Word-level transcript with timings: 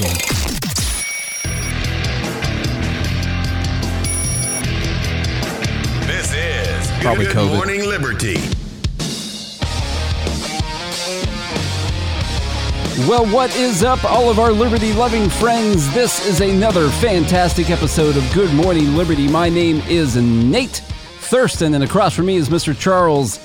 soon. 0.00 0.16
This 6.06 6.32
is 6.34 6.90
Probably 7.02 7.26
Good 7.26 7.36
COVID. 7.36 7.54
Morning 7.54 7.86
Liberty. 7.86 8.36
Well, 13.08 13.26
what 13.26 13.54
is 13.56 13.82
up, 13.82 14.04
all 14.04 14.28
of 14.28 14.38
our 14.38 14.52
liberty 14.52 14.92
loving 14.92 15.28
friends? 15.30 15.92
This 15.94 16.26
is 16.26 16.40
another 16.40 16.90
fantastic 16.90 17.70
episode 17.70 18.16
of 18.16 18.32
Good 18.34 18.52
Morning 18.54 18.94
Liberty. 18.94 19.26
My 19.26 19.48
name 19.48 19.82
is 19.88 20.16
Nate 20.16 20.82
Thurston, 21.20 21.74
and 21.74 21.82
across 21.82 22.14
from 22.14 22.26
me 22.26 22.36
is 22.36 22.50
Mr. 22.50 22.78
Charles 22.78 23.40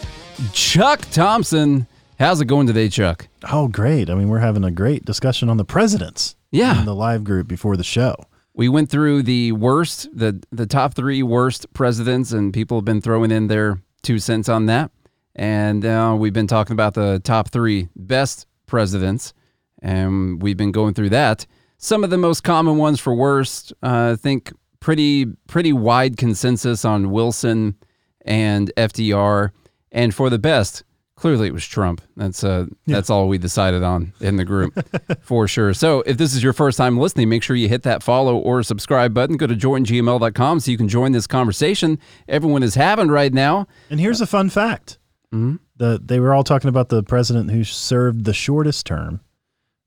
Chuck 0.52 1.02
Thompson. 1.12 1.88
How's 2.20 2.40
it 2.40 2.46
going 2.46 2.66
today, 2.68 2.88
Chuck? 2.88 3.28
Oh, 3.52 3.68
great. 3.68 4.10
I 4.10 4.16
mean, 4.16 4.30
we're 4.30 4.40
having 4.40 4.64
a 4.64 4.72
great 4.72 5.04
discussion 5.04 5.50
on 5.50 5.58
the 5.58 5.66
presidents. 5.66 6.36
Yeah. 6.56 6.80
In 6.80 6.86
the 6.86 6.96
live 6.96 7.24
group 7.24 7.48
before 7.48 7.76
the 7.76 7.84
show. 7.84 8.16
We 8.54 8.70
went 8.70 8.90
through 8.90 9.24
the 9.24 9.52
worst, 9.52 10.08
the 10.14 10.42
the 10.52 10.66
top 10.66 10.94
three 10.94 11.22
worst 11.22 11.72
presidents, 11.74 12.32
and 12.32 12.54
people 12.54 12.78
have 12.78 12.86
been 12.86 13.02
throwing 13.02 13.32
in 13.32 13.48
their 13.48 13.82
two 14.04 14.20
cents 14.20 14.48
on 14.48 14.66
that. 14.68 14.92
And 15.36 15.86
uh, 15.86 16.16
we've 16.18 16.32
been 16.32 16.48
talking 16.48 16.72
about 16.74 16.94
the 16.94 17.20
top 17.20 17.52
three 17.52 17.90
best 17.98 18.48
presidents, 18.68 19.34
and 19.82 20.42
we've 20.42 20.56
been 20.56 20.72
going 20.72 20.94
through 20.94 21.10
that. 21.10 21.46
Some 21.78 22.06
of 22.06 22.10
the 22.10 22.18
most 22.18 22.46
common 22.46 22.78
ones 22.78 23.02
for 23.02 23.14
worst, 23.14 23.74
uh, 23.84 24.14
I 24.14 24.16
think, 24.16 24.54
pretty 24.80 25.26
pretty 25.48 25.74
wide 25.74 26.16
consensus 26.16 26.86
on 26.86 27.12
Wilson 27.12 27.76
and 28.22 28.72
FDR, 28.78 29.52
and 29.92 30.16
for 30.16 30.30
the 30.30 30.40
best, 30.40 30.86
clearly 31.16 31.48
it 31.48 31.54
was 31.54 31.66
Trump. 31.66 32.02
That's 32.16 32.44
uh 32.44 32.66
that's 32.86 33.10
all 33.10 33.28
we 33.28 33.38
decided 33.38 33.84
on 33.84 34.14
in 34.20 34.36
the 34.36 34.46
group 34.46 34.74
for 35.22 35.48
sure. 35.48 35.74
So 35.74 36.02
if 36.06 36.18
this 36.18 36.34
is 36.36 36.44
your 36.44 36.54
first 36.54 36.78
time 36.78 36.98
listening, 36.98 37.30
make 37.30 37.44
sure 37.44 37.56
you 37.56 37.70
hit 37.70 37.84
that 37.84 38.04
follow 38.04 38.38
or 38.38 38.64
subscribe 38.64 39.14
button. 39.14 39.38
Go 39.38 39.48
to 39.48 39.56
joingml.com 39.56 40.60
so 40.60 40.72
you 40.72 40.78
can 40.78 40.88
join 40.88 41.12
this 41.12 41.28
conversation 41.28 42.00
everyone 42.28 42.64
is 42.64 42.76
having 42.76 43.08
right 43.08 43.34
now. 43.34 43.68
And 43.90 44.00
here's 44.00 44.22
a 44.22 44.28
fun 44.28 44.50
fact. 44.50 44.98
Mm-hmm. 45.34 45.56
The 45.78 46.02
they 46.04 46.20
were 46.20 46.34
all 46.34 46.44
talking 46.44 46.70
about 46.70 46.90
the 46.90 47.04
president 47.04 47.52
who 47.52 47.64
served 47.64 48.26
the 48.26 48.34
shortest 48.34 48.86
term. 48.86 49.22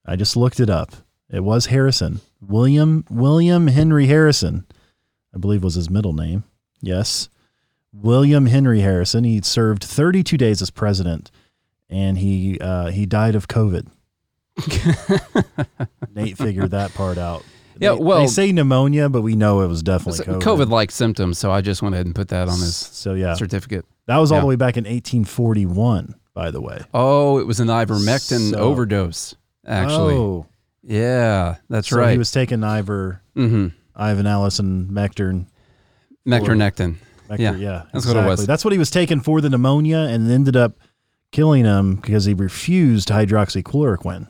I 0.06 0.16
just 0.16 0.36
looked 0.36 0.60
it 0.60 0.70
up. 0.70 0.92
It 1.30 1.40
was 1.40 1.66
Harrison. 1.66 2.20
William 2.40 3.04
William 3.10 3.66
Henry 3.66 4.06
Harrison, 4.06 4.66
I 5.34 5.38
believe 5.38 5.62
was 5.62 5.74
his 5.74 5.90
middle 5.90 6.12
name. 6.12 6.44
Yes. 6.80 7.28
William 7.92 8.46
Henry 8.46 8.80
Harrison. 8.80 9.24
He 9.24 9.40
served 9.42 9.82
32 9.84 10.36
days 10.36 10.60
as 10.62 10.70
president 10.70 11.30
and 11.90 12.18
he 12.18 12.58
uh, 12.60 12.90
he 12.90 13.06
died 13.06 13.34
of 13.34 13.48
COVID. 13.48 13.86
Nate 16.14 16.36
figured 16.36 16.70
that 16.72 16.92
part 16.94 17.18
out. 17.18 17.44
Yeah, 17.80 17.94
They- 17.94 18.00
well- 18.00 18.20
they 18.20 18.26
say 18.26 18.50
pneumonia, 18.52 19.08
but 19.08 19.22
we 19.22 19.36
know 19.36 19.60
it 19.60 19.68
was 19.68 19.82
definitely 19.82 20.24
COVID. 20.24 20.40
COVID 20.42 20.68
like 20.70 20.90
symptoms, 20.90 21.38
so 21.38 21.50
I 21.50 21.60
just 21.60 21.80
went 21.80 21.94
ahead 21.94 22.06
and 22.06 22.14
put 22.14 22.28
that 22.28 22.48
on 22.48 22.58
his 22.58 22.74
So 22.76 23.14
yeah, 23.14 23.34
certificate. 23.34 23.84
that 24.06 24.16
was 24.18 24.32
all 24.32 24.38
Yeah. 24.38 24.42
the 24.42 24.46
way 24.48 24.56
back 24.56 24.76
in 24.76 24.84
1841. 24.84 26.14
By 26.34 26.50
the 26.52 26.60
way, 26.60 26.80
Oh, 26.94 27.38
it 27.38 27.46
was 27.46 27.58
an 27.60 27.68
ivermectin 27.68 28.50
So- 28.52 28.58
overdose, 28.58 29.34
actually. 29.66 30.14
Oh, 30.14 30.46
Yeah, 30.82 31.56
that's 31.68 31.88
so 31.88 31.98
right. 31.98 32.12
he 32.12 32.18
was 32.18 32.30
taking 32.30 32.62
Ivor, 32.64 33.22
mm-hmm. 33.36 33.68
Ivan 33.96 34.26
Allison, 34.26 34.88
Mectern. 34.92 35.46
Mecternectin. 36.26 36.96
Yeah, 37.36 37.56
yeah, 37.56 37.84
that's 37.92 38.06
what 38.06 38.16
it 38.16 38.26
was. 38.26 38.46
That's 38.46 38.64
what 38.64 38.72
he 38.72 38.78
was 38.78 38.90
taking 38.90 39.20
for 39.20 39.40
the 39.40 39.50
pneumonia, 39.50 39.98
and 39.98 40.30
ended 40.30 40.56
up 40.56 40.78
killing 41.32 41.64
him 41.64 41.96
because 41.96 42.24
he 42.24 42.34
refused 42.34 43.08
hydroxychloroquine. 43.08 44.28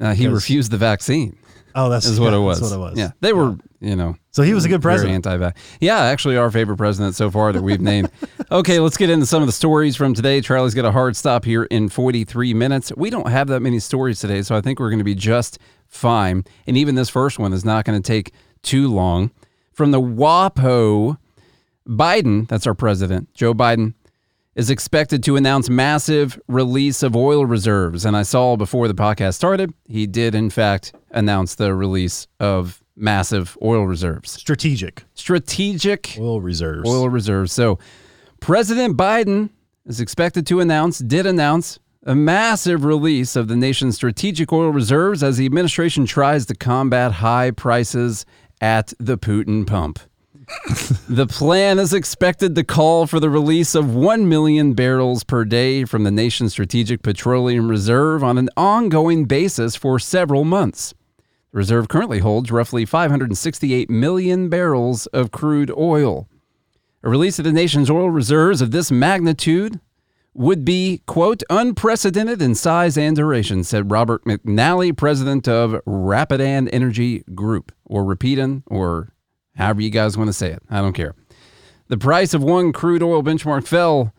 Uh, 0.00 0.14
he 0.14 0.26
refused 0.28 0.70
the 0.70 0.76
vaccine. 0.76 1.36
Oh, 1.74 1.88
that's 1.88 2.06
is 2.06 2.20
what 2.20 2.32
yeah, 2.32 2.38
it 2.38 2.42
was. 2.42 2.60
That's 2.60 2.72
what 2.72 2.76
it 2.76 2.90
was. 2.90 2.98
Yeah, 2.98 3.12
they 3.20 3.32
were, 3.32 3.56
you 3.80 3.96
know. 3.96 4.16
So 4.30 4.42
he 4.42 4.52
was 4.52 4.64
a 4.64 4.68
good 4.68 4.82
president. 4.82 5.26
anti-vax. 5.26 5.56
Yeah, 5.80 6.00
actually, 6.00 6.36
our 6.36 6.50
favorite 6.50 6.76
president 6.76 7.14
so 7.14 7.30
far 7.30 7.52
that 7.52 7.62
we've 7.62 7.80
named. 7.80 8.10
okay, 8.50 8.78
let's 8.78 8.96
get 8.96 9.10
into 9.10 9.26
some 9.26 9.42
of 9.42 9.46
the 9.46 9.52
stories 9.52 9.96
from 9.96 10.14
today. 10.14 10.40
Charlie's 10.40 10.74
got 10.74 10.84
a 10.84 10.92
hard 10.92 11.16
stop 11.16 11.44
here 11.44 11.64
in 11.64 11.88
43 11.88 12.52
minutes. 12.54 12.92
We 12.96 13.10
don't 13.10 13.28
have 13.28 13.48
that 13.48 13.60
many 13.60 13.78
stories 13.78 14.20
today, 14.20 14.42
so 14.42 14.54
I 14.54 14.60
think 14.60 14.80
we're 14.80 14.90
going 14.90 14.98
to 14.98 15.04
be 15.04 15.14
just 15.14 15.58
fine. 15.88 16.44
And 16.66 16.76
even 16.76 16.94
this 16.94 17.08
first 17.08 17.38
one 17.38 17.52
is 17.52 17.64
not 17.64 17.84
going 17.84 18.00
to 18.00 18.06
take 18.06 18.32
too 18.62 18.88
long. 18.92 19.30
From 19.72 19.90
the 19.90 20.00
WAPO, 20.00 21.16
Biden, 21.86 22.48
that's 22.48 22.66
our 22.66 22.74
president, 22.74 23.32
Joe 23.34 23.54
Biden, 23.54 23.94
is 24.54 24.70
expected 24.70 25.22
to 25.24 25.36
announce 25.36 25.70
massive 25.70 26.38
release 26.46 27.02
of 27.02 27.16
oil 27.16 27.46
reserves. 27.46 28.04
And 28.04 28.16
I 28.16 28.22
saw 28.22 28.56
before 28.56 28.86
the 28.86 28.94
podcast 28.94 29.34
started, 29.34 29.72
he 29.86 30.06
did, 30.06 30.34
in 30.34 30.50
fact, 30.50 30.94
announce 31.10 31.54
the 31.54 31.74
release 31.74 32.26
of 32.38 32.82
massive 32.94 33.56
oil 33.62 33.86
reserves. 33.86 34.30
Strategic 34.32 35.04
Strategic 35.14 36.16
oil 36.18 36.40
reserves. 36.40 36.88
oil 36.88 37.08
reserves. 37.08 37.52
So, 37.52 37.78
President 38.40 38.96
Biden 38.96 39.50
is 39.86 40.00
expected 40.00 40.46
to 40.48 40.60
announce, 40.60 40.98
did 40.98 41.26
announce, 41.26 41.78
a 42.04 42.14
massive 42.14 42.84
release 42.84 43.36
of 43.36 43.46
the 43.46 43.56
nation's 43.56 43.94
strategic 43.94 44.52
oil 44.52 44.70
reserves 44.70 45.22
as 45.22 45.36
the 45.36 45.46
administration 45.46 46.04
tries 46.04 46.46
to 46.46 46.54
combat 46.54 47.12
high 47.12 47.52
prices 47.52 48.26
at 48.60 48.92
the 48.98 49.16
Putin 49.16 49.64
pump. 49.66 50.00
The 51.08 51.26
plan 51.26 51.78
is 51.78 51.94
expected 51.94 52.54
to 52.54 52.64
call 52.64 53.06
for 53.06 53.20
the 53.20 53.30
release 53.30 53.74
of 53.74 53.94
1 53.94 54.28
million 54.28 54.74
barrels 54.74 55.24
per 55.24 55.44
day 55.44 55.84
from 55.84 56.04
the 56.04 56.10
nation's 56.10 56.52
strategic 56.52 57.02
petroleum 57.02 57.68
reserve 57.68 58.24
on 58.24 58.38
an 58.38 58.48
ongoing 58.56 59.24
basis 59.24 59.76
for 59.76 59.98
several 59.98 60.44
months. 60.44 60.94
The 61.52 61.58
reserve 61.58 61.88
currently 61.88 62.20
holds 62.20 62.50
roughly 62.50 62.84
568 62.84 63.90
million 63.90 64.48
barrels 64.48 65.06
of 65.08 65.30
crude 65.30 65.70
oil. 65.76 66.28
A 67.02 67.10
release 67.10 67.38
of 67.38 67.44
the 67.44 67.52
nation's 67.52 67.90
oil 67.90 68.10
reserves 68.10 68.60
of 68.60 68.70
this 68.70 68.90
magnitude 68.90 69.80
would 70.34 70.64
be, 70.64 71.02
quote, 71.06 71.42
unprecedented 71.50 72.40
in 72.40 72.54
size 72.54 72.96
and 72.96 73.16
duration, 73.16 73.64
said 73.64 73.90
Robert 73.90 74.24
McNally, 74.24 74.96
president 74.96 75.46
of 75.46 75.80
Rapidan 75.84 76.68
Energy 76.68 77.22
Group, 77.34 77.70
or 77.84 78.04
Rapidan, 78.04 78.62
or 78.66 79.11
however 79.56 79.80
you 79.80 79.90
guys 79.90 80.16
want 80.16 80.28
to 80.28 80.32
say 80.32 80.50
it. 80.50 80.62
I 80.70 80.80
don't 80.80 80.92
care. 80.92 81.14
The 81.88 81.98
price 81.98 82.32
of 82.34 82.42
one 82.42 82.72
crude 82.72 83.02
oil 83.02 83.22
benchmark 83.22 83.66
fell 83.66 84.14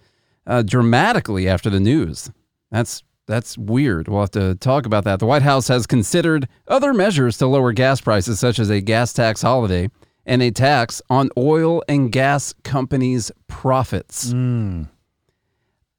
uh, 0.46 0.62
dramatically 0.62 1.48
after 1.48 1.70
the 1.70 1.80
news. 1.80 2.32
That's 2.72 3.04
that's 3.26 3.58
weird. 3.58 4.08
We'll 4.10 4.20
have 4.22 4.32
to 4.32 4.56
talk 4.56 4.86
about 4.86 5.06
that. 5.06 5.20
The 5.20 5.26
White 5.26 5.44
House 5.44 5.70
has 5.70 5.88
considered 5.88 6.50
other 6.68 6.94
measures 6.94 7.38
to 7.38 7.48
lower 7.48 7.72
gas 7.72 8.02
prices, 8.02 8.40
such 8.40 8.60
as 8.60 8.70
a 8.70 8.82
gas 8.82 9.14
tax 9.14 9.42
holiday 9.42 9.90
and 10.26 10.42
a 10.42 10.52
tax 10.52 11.02
on 11.10 11.30
oil 11.38 11.82
and 11.88 12.12
gas 12.12 12.54
companies' 12.64 13.32
profits. 13.48 14.32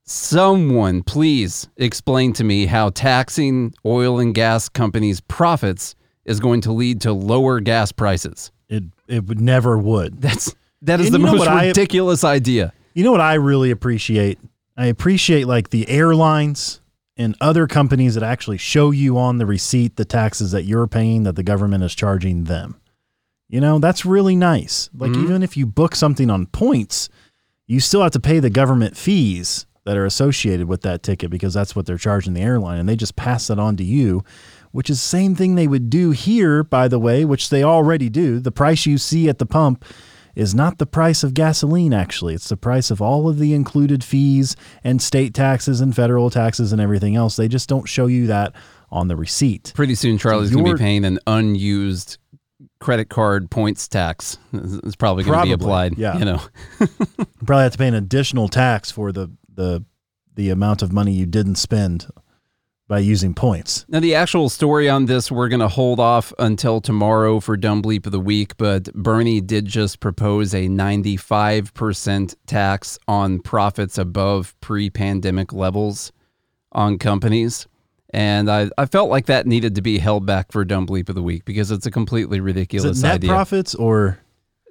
Someone 0.06 1.02
please 1.02 1.68
explain 1.78 2.34
to 2.34 2.44
me 2.44 2.66
how 2.66 2.90
taxing 2.90 3.72
oil 3.86 4.18
and 4.20 4.34
gas 4.34 4.68
companies' 4.68 5.20
profits 5.22 5.94
is 6.26 6.40
going 6.40 6.60
to 6.62 6.72
lead 6.72 7.00
to 7.02 7.12
lower 7.12 7.58
gas 7.60 7.90
prices. 7.90 8.52
It 8.74 8.84
it 9.08 9.26
would 9.26 9.40
never 9.40 9.78
would. 9.78 10.20
That's 10.20 10.54
that 10.82 11.00
is 11.00 11.06
And 11.06 11.14
the 11.14 11.18
most 11.18 11.38
what 11.38 11.48
I- 11.48 11.68
ridiculous 11.68 12.24
idea. 12.24 12.72
You 12.94 13.04
know 13.04 13.12
what 13.12 13.20
I 13.20 13.34
really 13.34 13.70
appreciate? 13.70 14.38
I 14.76 14.86
appreciate 14.86 15.46
like 15.46 15.70
the 15.70 15.88
airlines 15.88 16.80
and 17.16 17.36
other 17.40 17.66
companies 17.66 18.14
that 18.14 18.22
actually 18.24 18.58
show 18.58 18.90
you 18.90 19.18
on 19.18 19.38
the 19.38 19.46
receipt 19.46 19.96
the 19.96 20.04
taxes 20.04 20.50
that 20.52 20.64
you're 20.64 20.86
paying 20.86 21.22
that 21.24 21.36
the 21.36 21.42
government 21.42 21.84
is 21.84 21.94
charging 21.94 22.44
them. 22.44 22.80
You 23.48 23.60
know, 23.60 23.78
that's 23.78 24.04
really 24.04 24.34
nice. 24.34 24.90
Like 24.96 25.12
mm-hmm. 25.12 25.24
even 25.24 25.42
if 25.42 25.56
you 25.56 25.66
book 25.66 25.94
something 25.94 26.30
on 26.30 26.46
points, 26.46 27.08
you 27.66 27.78
still 27.80 28.02
have 28.02 28.12
to 28.12 28.20
pay 28.20 28.40
the 28.40 28.50
government 28.50 28.96
fees 28.96 29.66
that 29.84 29.96
are 29.96 30.06
associated 30.06 30.66
with 30.66 30.82
that 30.82 31.02
ticket 31.02 31.30
because 31.30 31.54
that's 31.54 31.76
what 31.76 31.86
they're 31.86 31.98
charging 31.98 32.34
the 32.34 32.40
airline 32.40 32.78
and 32.78 32.88
they 32.88 32.96
just 32.96 33.16
pass 33.16 33.46
that 33.48 33.58
on 33.58 33.76
to 33.76 33.84
you, 33.84 34.24
which 34.74 34.90
is 34.90 35.00
the 35.00 35.06
same 35.06 35.36
thing 35.36 35.54
they 35.54 35.68
would 35.68 35.88
do 35.88 36.10
here 36.10 36.64
by 36.64 36.88
the 36.88 36.98
way, 36.98 37.24
which 37.24 37.48
they 37.48 37.62
already 37.62 38.08
do. 38.10 38.40
The 38.40 38.50
price 38.50 38.86
you 38.86 38.98
see 38.98 39.28
at 39.28 39.38
the 39.38 39.46
pump 39.46 39.84
is 40.34 40.52
not 40.52 40.78
the 40.78 40.86
price 40.86 41.22
of 41.22 41.32
gasoline, 41.32 41.94
actually. 41.94 42.34
It's 42.34 42.48
the 42.48 42.56
price 42.56 42.90
of 42.90 43.00
all 43.00 43.28
of 43.28 43.38
the 43.38 43.54
included 43.54 44.02
fees 44.02 44.56
and 44.82 45.00
state 45.00 45.32
taxes 45.32 45.80
and 45.80 45.94
federal 45.94 46.28
taxes 46.28 46.72
and 46.72 46.80
everything 46.80 47.14
else. 47.14 47.36
They 47.36 47.46
just 47.46 47.68
don't 47.68 47.88
show 47.88 48.06
you 48.06 48.26
that 48.26 48.52
on 48.90 49.06
the 49.06 49.14
receipt. 49.14 49.72
Pretty 49.76 49.94
soon, 49.94 50.18
Charlie's 50.18 50.50
going 50.50 50.64
to 50.64 50.74
be 50.74 50.78
paying 50.78 51.04
an 51.04 51.20
unused 51.24 52.18
credit 52.80 53.08
card 53.08 53.52
points 53.52 53.86
tax. 53.86 54.38
It's 54.52 54.96
probably 54.96 55.22
going 55.22 55.38
to 55.38 55.44
be 55.44 55.52
applied. 55.52 55.96
yeah. 55.96 56.18
You 56.18 56.24
know, 56.24 56.40
probably 57.46 57.62
have 57.62 57.72
to 57.72 57.78
pay 57.78 57.86
an 57.86 57.94
additional 57.94 58.48
tax 58.48 58.90
for 58.90 59.12
the, 59.12 59.30
the, 59.54 59.84
the 60.34 60.50
amount 60.50 60.82
of 60.82 60.92
money 60.92 61.12
you 61.12 61.26
didn't 61.26 61.56
spend 61.56 62.08
by 62.86 62.98
using 62.98 63.34
points. 63.34 63.86
Now, 63.88 64.00
the 64.00 64.14
actual 64.14 64.48
story 64.48 64.88
on 64.88 65.06
this, 65.06 65.30
we're 65.30 65.48
going 65.48 65.60
to 65.60 65.68
hold 65.68 65.98
off 65.98 66.32
until 66.38 66.80
tomorrow 66.80 67.40
for 67.40 67.56
Dumb 67.56 67.82
Bleep 67.82 68.04
of 68.06 68.12
the 68.12 68.20
Week, 68.20 68.56
but 68.56 68.92
Bernie 68.92 69.40
did 69.40 69.66
just 69.66 70.00
propose 70.00 70.52
a 70.54 70.68
95% 70.68 72.34
tax 72.46 72.98
on 73.08 73.40
profits 73.40 73.96
above 73.96 74.54
pre 74.60 74.90
pandemic 74.90 75.52
levels 75.52 76.12
on 76.72 76.98
companies. 76.98 77.66
And 78.10 78.50
I, 78.50 78.70
I 78.78 78.86
felt 78.86 79.10
like 79.10 79.26
that 79.26 79.46
needed 79.46 79.74
to 79.74 79.82
be 79.82 79.98
held 79.98 80.24
back 80.26 80.52
for 80.52 80.64
Dumb 80.64 80.86
Bleep 80.86 81.08
of 81.08 81.14
the 81.14 81.22
Week 81.22 81.44
because 81.44 81.70
it's 81.70 81.86
a 81.86 81.90
completely 81.90 82.38
Is 82.38 82.42
ridiculous 82.42 83.00
it 83.00 83.02
net 83.02 83.14
idea. 83.16 83.30
profits 83.30 83.74
or 83.74 84.20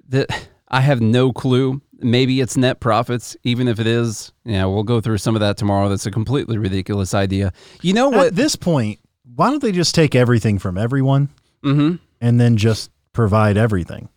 that 0.08 0.48
I 0.68 0.80
have 0.80 1.00
no 1.00 1.32
clue. 1.32 1.82
Maybe 1.98 2.40
it's 2.40 2.56
net 2.56 2.80
profits, 2.80 3.36
even 3.44 3.68
if 3.68 3.78
it 3.78 3.86
is. 3.86 4.32
Yeah, 4.44 4.64
we'll 4.66 4.82
go 4.82 5.00
through 5.00 5.18
some 5.18 5.36
of 5.36 5.40
that 5.40 5.56
tomorrow. 5.56 5.88
That's 5.88 6.06
a 6.06 6.10
completely 6.10 6.58
ridiculous 6.58 7.14
idea. 7.14 7.52
You 7.82 7.92
know 7.92 8.08
what? 8.10 8.28
at 8.28 8.34
this 8.34 8.56
point? 8.56 9.00
Why 9.34 9.50
don't 9.50 9.62
they 9.62 9.72
just 9.72 9.94
take 9.94 10.14
everything 10.14 10.58
from 10.58 10.76
everyone 10.76 11.28
mm-hmm. 11.62 11.96
and 12.20 12.40
then 12.40 12.56
just 12.56 12.90
provide 13.12 13.56
everything? 13.56 14.08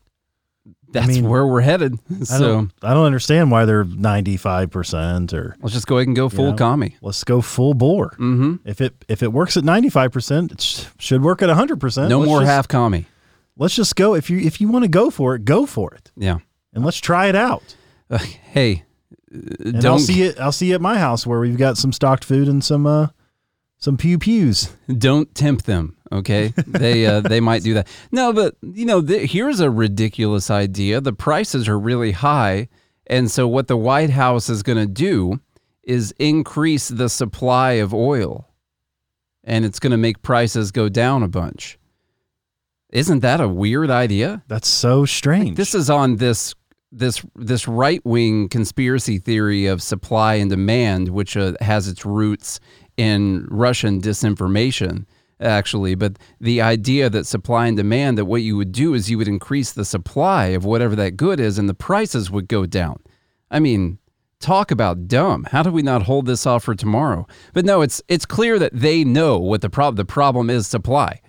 That's 0.89 1.07
mean, 1.07 1.27
where 1.27 1.45
we're 1.45 1.61
headed. 1.61 1.99
I 2.09 2.23
So 2.23 2.39
don't, 2.39 2.71
I 2.81 2.93
don't 2.93 3.05
understand 3.05 3.51
why 3.51 3.65
they're 3.65 3.83
ninety 3.83 4.37
five 4.37 4.71
percent 4.71 5.33
or 5.33 5.55
let's 5.61 5.73
just 5.73 5.87
go 5.87 5.97
ahead 5.97 6.07
and 6.07 6.15
go 6.15 6.29
full 6.29 6.51
know, 6.51 6.55
commie. 6.55 6.95
let's 7.01 7.23
go 7.23 7.41
full 7.41 7.73
bore. 7.73 8.11
Mm-hmm. 8.11 8.55
If 8.65 8.79
it 8.81 8.93
if 9.07 9.21
it 9.21 9.33
works 9.33 9.57
at 9.57 9.63
ninety 9.63 9.89
five 9.89 10.11
percent, 10.11 10.51
it 10.51 10.61
sh- 10.61 10.85
should 10.97 11.23
work 11.23 11.41
at 11.41 11.49
hundred 11.49 11.81
percent. 11.81 12.09
No 12.09 12.19
let's 12.19 12.29
more 12.29 12.39
just, 12.39 12.49
half 12.49 12.67
commie. 12.67 13.05
Let's 13.57 13.75
just 13.75 13.95
go. 13.95 14.13
If 14.13 14.29
you 14.29 14.39
if 14.39 14.61
you 14.61 14.69
want 14.69 14.83
to 14.83 14.89
go 14.89 15.09
for 15.09 15.35
it, 15.35 15.43
go 15.43 15.65
for 15.65 15.93
it, 15.93 16.11
Yeah. 16.15 16.37
And 16.77 16.85
let's 16.85 16.99
try 16.99 17.27
it 17.27 17.35
out. 17.35 17.75
Uh, 18.09 18.19
hey, 18.19 18.83
uh, 19.33 19.37
And 19.65 19.75
I'll 19.77 19.81
don't 19.81 19.99
see 19.99 20.21
it. 20.21 20.39
I'll 20.39 20.51
see 20.51 20.67
you 20.69 20.75
at 20.75 20.81
my 20.81 20.97
house 20.99 21.25
where 21.27 21.39
we've 21.39 21.57
got 21.57 21.75
some 21.77 21.91
stocked 21.91 22.23
food 22.23 22.47
and 22.47 22.63
some 22.63 22.85
uh 22.87 23.07
some 23.79 23.97
pew 23.97 24.17
pews. 24.17 24.73
don't 24.97 25.33
tempt 25.35 25.65
them 25.65 25.95
okay 26.11 26.53
they 26.65 27.05
uh, 27.05 27.19
they 27.33 27.39
might 27.39 27.61
do 27.63 27.73
that 27.75 27.87
no 28.11 28.31
but 28.33 28.55
you 28.61 28.85
know 28.85 29.01
th- 29.01 29.29
here's 29.31 29.59
a 29.59 29.69
ridiculous 29.69 30.49
idea 30.49 30.99
the 31.01 31.13
prices 31.13 31.67
are 31.67 31.77
really 31.77 32.11
high 32.13 32.67
and 33.07 33.29
so 33.29 33.47
what 33.47 33.67
the 33.67 33.77
white 33.77 34.09
house 34.09 34.49
is 34.49 34.63
going 34.63 34.77
to 34.79 34.87
do 34.87 35.39
is 35.83 36.11
increase 36.17 36.87
the 36.87 37.09
supply 37.09 37.73
of 37.73 37.93
oil 37.93 38.47
and 39.43 39.63
it's 39.65 39.79
going 39.79 39.91
to 39.91 39.97
make 39.97 40.21
prices 40.23 40.71
go 40.71 40.87
down 40.89 41.21
a 41.21 41.27
bunch 41.27 41.77
isn't 42.89 43.19
that 43.19 43.41
a 43.41 43.47
weird 43.47 43.91
idea 43.91 44.41
That's 44.47 44.67
so 44.69 45.05
strange. 45.05 45.57
this 45.57 45.75
is 45.75 45.89
on 45.89 46.15
this 46.15 46.55
this 46.91 47.23
this 47.35 47.67
right 47.67 48.03
wing 48.05 48.49
conspiracy 48.49 49.17
theory 49.19 49.65
of 49.65 49.81
supply 49.81 50.35
and 50.35 50.49
demand, 50.49 51.09
which 51.09 51.35
uh, 51.35 51.53
has 51.59 51.87
its 51.87 52.05
roots 52.05 52.59
in 52.95 53.47
Russian 53.49 54.01
disinformation, 54.01 55.05
actually. 55.39 55.95
But 55.95 56.17
the 56.39 56.61
idea 56.61 57.09
that 57.09 57.25
supply 57.25 57.67
and 57.67 57.77
demand, 57.77 58.17
that 58.17 58.25
what 58.25 58.41
you 58.41 58.57
would 58.57 58.71
do 58.71 58.93
is 58.93 59.09
you 59.09 59.17
would 59.17 59.27
increase 59.27 59.71
the 59.71 59.85
supply 59.85 60.47
of 60.47 60.65
whatever 60.65 60.95
that 60.95 61.17
good 61.17 61.39
is, 61.39 61.57
and 61.59 61.67
the 61.67 61.73
prices 61.73 62.31
would 62.31 62.47
go 62.47 62.65
down. 62.65 62.99
I 63.51 63.59
mean, 63.59 63.99
talk 64.39 64.71
about 64.71 65.07
dumb. 65.07 65.45
How 65.51 65.63
do 65.63 65.71
we 65.71 65.81
not 65.81 66.03
hold 66.03 66.25
this 66.25 66.45
off 66.45 66.63
for 66.63 66.75
tomorrow? 66.75 67.27
But 67.53 67.65
no, 67.65 67.81
it's 67.81 68.01
it's 68.07 68.25
clear 68.25 68.59
that 68.59 68.73
they 68.73 69.03
know 69.03 69.37
what 69.37 69.61
the 69.61 69.69
problem. 69.69 69.95
The 69.95 70.05
problem 70.05 70.49
is 70.49 70.67
supply. 70.67 71.21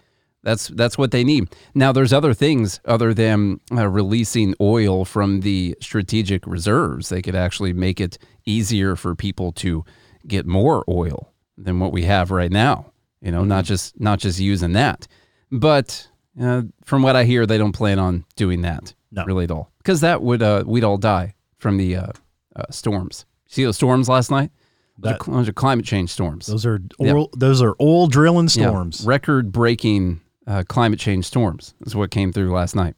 That's 0.42 0.68
that's 0.68 0.96
what 0.96 1.10
they 1.10 1.24
need. 1.24 1.48
Now, 1.74 1.90
there's 1.92 2.12
other 2.12 2.32
things 2.32 2.80
other 2.84 3.12
than 3.12 3.60
uh, 3.72 3.88
releasing 3.88 4.54
oil 4.60 5.04
from 5.04 5.40
the 5.40 5.76
strategic 5.80 6.46
reserves. 6.46 7.08
They 7.08 7.22
could 7.22 7.34
actually 7.34 7.72
make 7.72 8.00
it 8.00 8.18
easier 8.46 8.94
for 8.96 9.14
people 9.14 9.50
to 9.52 9.84
get 10.26 10.46
more 10.46 10.84
oil 10.88 11.32
than 11.56 11.80
what 11.80 11.92
we 11.92 12.04
have 12.04 12.30
right 12.30 12.52
now. 12.52 12.92
You 13.20 13.32
know, 13.32 13.42
not 13.44 13.64
just 13.64 13.98
not 14.00 14.20
just 14.20 14.38
using 14.38 14.72
that. 14.74 15.08
But 15.50 16.08
uh, 16.40 16.62
from 16.84 17.02
what 17.02 17.16
I 17.16 17.24
hear, 17.24 17.44
they 17.46 17.58
don't 17.58 17.72
plan 17.72 17.98
on 17.98 18.24
doing 18.36 18.62
that 18.62 18.94
No. 19.10 19.24
really 19.24 19.44
at 19.44 19.50
all, 19.50 19.72
because 19.78 20.02
that 20.02 20.22
would 20.22 20.40
uh, 20.42 20.62
we'd 20.66 20.84
all 20.84 20.98
die 20.98 21.34
from 21.58 21.78
the 21.78 21.96
uh, 21.96 22.06
uh, 22.54 22.62
storms. 22.70 23.26
See 23.48 23.64
those 23.64 23.76
storms 23.76 24.08
last 24.08 24.30
night? 24.30 24.52
Those, 24.98 25.12
That- 25.18 25.28
are, 25.28 25.32
those 25.32 25.48
are 25.48 25.52
climate 25.52 25.84
change 25.84 26.10
storms. 26.10 26.46
those 26.46 26.64
are 26.64 26.80
Yeah. 27.00 27.24
those 27.36 27.60
are 27.60 27.74
oil 27.80 28.06
drilling 28.06 28.48
storms. 28.48 29.04
Record 29.04 29.50
breaking 29.50 30.20
uh, 30.48 30.64
climate 30.66 30.98
change 30.98 31.24
storms 31.26 31.74
is 31.86 31.94
what 31.94 32.10
came 32.10 32.32
through 32.32 32.50
last 32.52 32.74
night. 32.74 32.94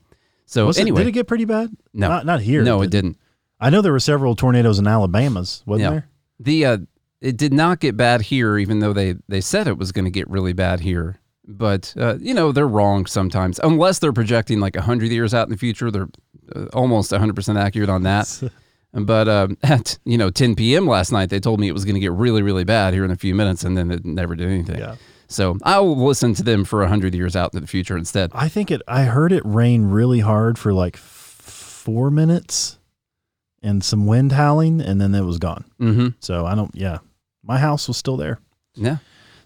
So 0.46 0.66
Was 0.66 0.78
it- 0.78 0.82
anyway, 0.82 1.00
did 1.02 1.08
it 1.08 1.12
get 1.12 1.26
pretty 1.26 1.44
bad? 1.44 1.70
No. 1.92 2.08
not 2.08 2.24
not 2.24 2.40
here. 2.40 2.62
no, 2.62 2.78
did 2.80 2.86
it 2.86 2.90
didn't. 2.90 3.18
I 3.60 3.68
know 3.68 3.82
there 3.82 3.92
were 3.92 4.00
several 4.00 4.34
tornadoes 4.34 4.78
in 4.78 4.86
Alabama's, 4.86 5.62
wasn't 5.66 5.82
Yeah. 5.82 5.90
there? 5.90 6.08
The 6.40 6.64
uh, 6.66 6.78
it 7.20 7.36
did 7.36 7.52
not 7.52 7.80
get 7.80 7.96
bad 7.96 8.22
here, 8.22 8.56
even 8.56 8.78
though 8.78 8.94
they 8.94 9.16
they 9.28 9.40
said 9.42 9.66
it 9.68 9.76
was 9.76 9.92
going 9.92 10.06
to 10.06 10.10
get 10.10 10.28
really 10.30 10.54
bad 10.54 10.80
here. 10.80 11.20
But 11.46 11.92
uh, 11.98 12.16
you 12.20 12.32
know 12.32 12.52
they're 12.52 12.66
wrong 12.68 13.04
sometimes, 13.06 13.58
unless 13.62 13.98
they're 13.98 14.12
projecting 14.12 14.60
like 14.60 14.76
hundred 14.76 15.10
years 15.10 15.34
out 15.34 15.46
in 15.48 15.50
the 15.50 15.58
future. 15.58 15.90
They're 15.90 16.08
uh, 16.54 16.66
almost 16.72 17.10
hundred 17.12 17.34
percent 17.36 17.58
accurate 17.58 17.90
on 17.90 18.04
that. 18.04 18.40
but 18.94 19.28
um, 19.28 19.58
at 19.62 19.98
you 20.04 20.16
know 20.16 20.30
10 20.30 20.54
p.m. 20.54 20.86
last 20.86 21.12
night, 21.12 21.28
they 21.28 21.40
told 21.40 21.60
me 21.60 21.68
it 21.68 21.72
was 21.72 21.84
going 21.84 21.94
to 21.96 22.00
get 22.00 22.12
really 22.12 22.42
really 22.42 22.64
bad 22.64 22.94
here 22.94 23.04
in 23.04 23.10
a 23.10 23.16
few 23.16 23.34
minutes, 23.34 23.64
and 23.64 23.76
then 23.76 23.90
it 23.90 24.04
never 24.06 24.34
did 24.34 24.48
anything. 24.48 24.78
Yeah. 24.78 24.94
So 25.30 25.56
I 25.62 25.78
will 25.78 25.96
listen 25.96 26.34
to 26.34 26.42
them 26.42 26.64
for 26.64 26.84
hundred 26.84 27.14
years 27.14 27.36
out 27.36 27.54
into 27.54 27.60
the 27.60 27.68
future 27.68 27.96
instead. 27.96 28.32
I 28.34 28.48
think 28.48 28.70
it. 28.70 28.82
I 28.88 29.04
heard 29.04 29.30
it 29.32 29.42
rain 29.46 29.84
really 29.84 30.18
hard 30.20 30.58
for 30.58 30.72
like 30.72 30.96
f- 30.96 31.02
four 31.02 32.10
minutes, 32.10 32.78
and 33.62 33.82
some 33.84 34.06
wind 34.06 34.32
howling, 34.32 34.80
and 34.80 35.00
then 35.00 35.14
it 35.14 35.22
was 35.22 35.38
gone. 35.38 35.64
Mm-hmm. 35.80 36.08
So 36.18 36.46
I 36.46 36.56
don't. 36.56 36.74
Yeah, 36.74 36.98
my 37.44 37.58
house 37.58 37.86
was 37.86 37.96
still 37.96 38.16
there. 38.16 38.40
Yeah. 38.74 38.96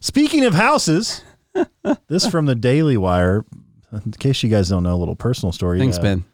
Speaking 0.00 0.44
of 0.46 0.54
houses, 0.54 1.22
this 2.08 2.26
from 2.26 2.46
the 2.46 2.54
Daily 2.54 2.96
Wire. 2.96 3.44
In 3.92 4.10
case 4.12 4.42
you 4.42 4.48
guys 4.48 4.70
don't 4.70 4.82
know, 4.82 4.94
a 4.94 4.96
little 4.96 5.14
personal 5.14 5.52
story. 5.52 5.78
Thanks, 5.78 5.98
uh, 5.98 6.02
Ben. 6.02 6.24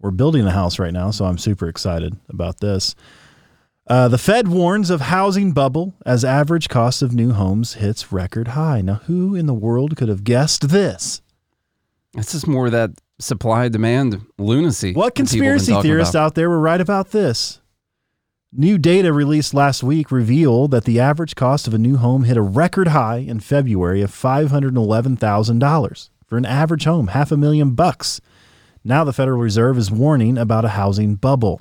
We're 0.00 0.10
building 0.10 0.44
a 0.46 0.50
house 0.50 0.78
right 0.78 0.92
now, 0.92 1.12
so 1.12 1.24
I'm 1.24 1.38
super 1.38 1.68
excited 1.68 2.14
about 2.28 2.60
this. 2.60 2.94
Uh, 3.88 4.08
the 4.08 4.18
Fed 4.18 4.48
warns 4.48 4.90
of 4.90 5.00
housing 5.02 5.52
bubble 5.52 5.94
as 6.04 6.24
average 6.24 6.68
cost 6.68 7.02
of 7.02 7.14
new 7.14 7.32
homes 7.32 7.74
hits 7.74 8.10
record 8.12 8.48
high. 8.48 8.80
Now, 8.80 8.94
who 9.06 9.36
in 9.36 9.46
the 9.46 9.54
world 9.54 9.96
could 9.96 10.08
have 10.08 10.24
guessed 10.24 10.68
this? 10.70 11.22
This 12.14 12.34
is 12.34 12.46
more 12.48 12.66
of 12.66 12.72
that 12.72 12.90
supply 13.20 13.68
demand 13.68 14.26
lunacy. 14.38 14.92
What 14.92 15.14
that 15.14 15.26
people 15.26 15.36
have 15.36 15.40
been 15.42 15.58
conspiracy 15.58 15.82
theorists 15.82 16.14
about. 16.14 16.24
out 16.24 16.34
there 16.34 16.50
were 16.50 16.58
right 16.58 16.80
about 16.80 17.12
this? 17.12 17.60
New 18.52 18.78
data 18.78 19.12
released 19.12 19.54
last 19.54 19.82
week 19.82 20.10
revealed 20.10 20.70
that 20.70 20.84
the 20.84 20.98
average 20.98 21.34
cost 21.36 21.68
of 21.68 21.74
a 21.74 21.78
new 21.78 21.96
home 21.96 22.24
hit 22.24 22.36
a 22.36 22.42
record 22.42 22.88
high 22.88 23.18
in 23.18 23.38
February 23.38 24.02
of 24.02 24.10
$511,000 24.10 26.08
for 26.26 26.38
an 26.38 26.46
average 26.46 26.84
home, 26.84 27.08
half 27.08 27.30
a 27.30 27.36
million 27.36 27.74
bucks. 27.74 28.20
Now 28.82 29.04
the 29.04 29.12
Federal 29.12 29.38
Reserve 29.38 29.78
is 29.78 29.90
warning 29.90 30.38
about 30.38 30.64
a 30.64 30.70
housing 30.70 31.16
bubble. 31.16 31.60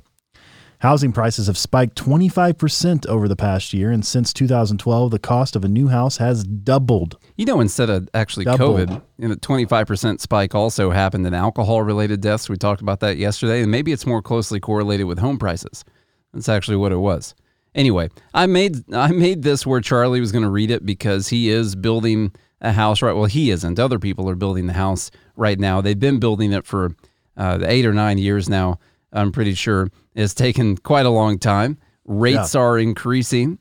Housing 0.79 1.11
prices 1.11 1.47
have 1.47 1.57
spiked 1.57 1.95
25% 1.95 3.05
over 3.07 3.27
the 3.27 3.35
past 3.35 3.73
year, 3.73 3.91
and 3.91 4.05
since 4.05 4.33
2012, 4.33 5.11
the 5.11 5.19
cost 5.19 5.55
of 5.55 5.63
a 5.63 5.67
new 5.67 5.87
house 5.87 6.17
has 6.17 6.43
doubled. 6.43 7.17
You 7.37 7.45
know, 7.45 7.59
instead 7.61 7.89
of 7.89 8.09
actually 8.13 8.45
doubled. 8.45 8.89
COVID, 8.89 9.01
you 9.17 9.27
know, 9.29 9.35
25% 9.35 10.19
spike 10.19 10.53
also 10.53 10.91
happened 10.91 11.25
in 11.25 11.33
alcohol 11.33 11.81
related 11.81 12.21
deaths. 12.21 12.49
We 12.49 12.57
talked 12.57 12.81
about 12.81 12.99
that 12.99 13.17
yesterday, 13.17 13.61
and 13.61 13.71
maybe 13.71 13.91
it's 13.91 14.05
more 14.05 14.21
closely 14.21 14.59
correlated 14.59 15.05
with 15.05 15.19
home 15.19 15.37
prices. 15.37 15.85
That's 16.33 16.49
actually 16.49 16.77
what 16.77 16.91
it 16.91 16.97
was. 16.97 17.33
Anyway, 17.73 18.09
I 18.33 18.45
made 18.45 18.93
I 18.93 19.11
made 19.11 19.43
this 19.43 19.65
where 19.65 19.81
Charlie 19.81 20.21
was 20.21 20.31
going 20.31 20.43
to 20.43 20.49
read 20.49 20.71
it 20.71 20.85
because 20.85 21.27
he 21.27 21.49
is 21.49 21.75
building 21.75 22.33
a 22.61 22.71
house 22.71 23.01
right. 23.01 23.13
Well, 23.13 23.25
he 23.25 23.51
isn't. 23.51 23.79
Other 23.79 23.99
people 23.99 24.29
are 24.29 24.35
building 24.35 24.67
the 24.67 24.73
house 24.73 25.11
right 25.35 25.59
now. 25.59 25.81
They've 25.81 25.99
been 25.99 26.19
building 26.19 26.53
it 26.53 26.65
for 26.65 26.95
uh, 27.37 27.59
eight 27.63 27.85
or 27.85 27.93
nine 27.93 28.17
years 28.17 28.47
now. 28.47 28.79
I'm 29.15 29.31
pretty 29.31 29.53
sure 29.53 29.89
it's 30.13 30.33
taken 30.33 30.77
quite 30.77 31.05
a 31.05 31.09
long 31.09 31.39
time. 31.39 31.77
Rates 32.05 32.53
are 32.53 32.77
increasing, 32.77 33.57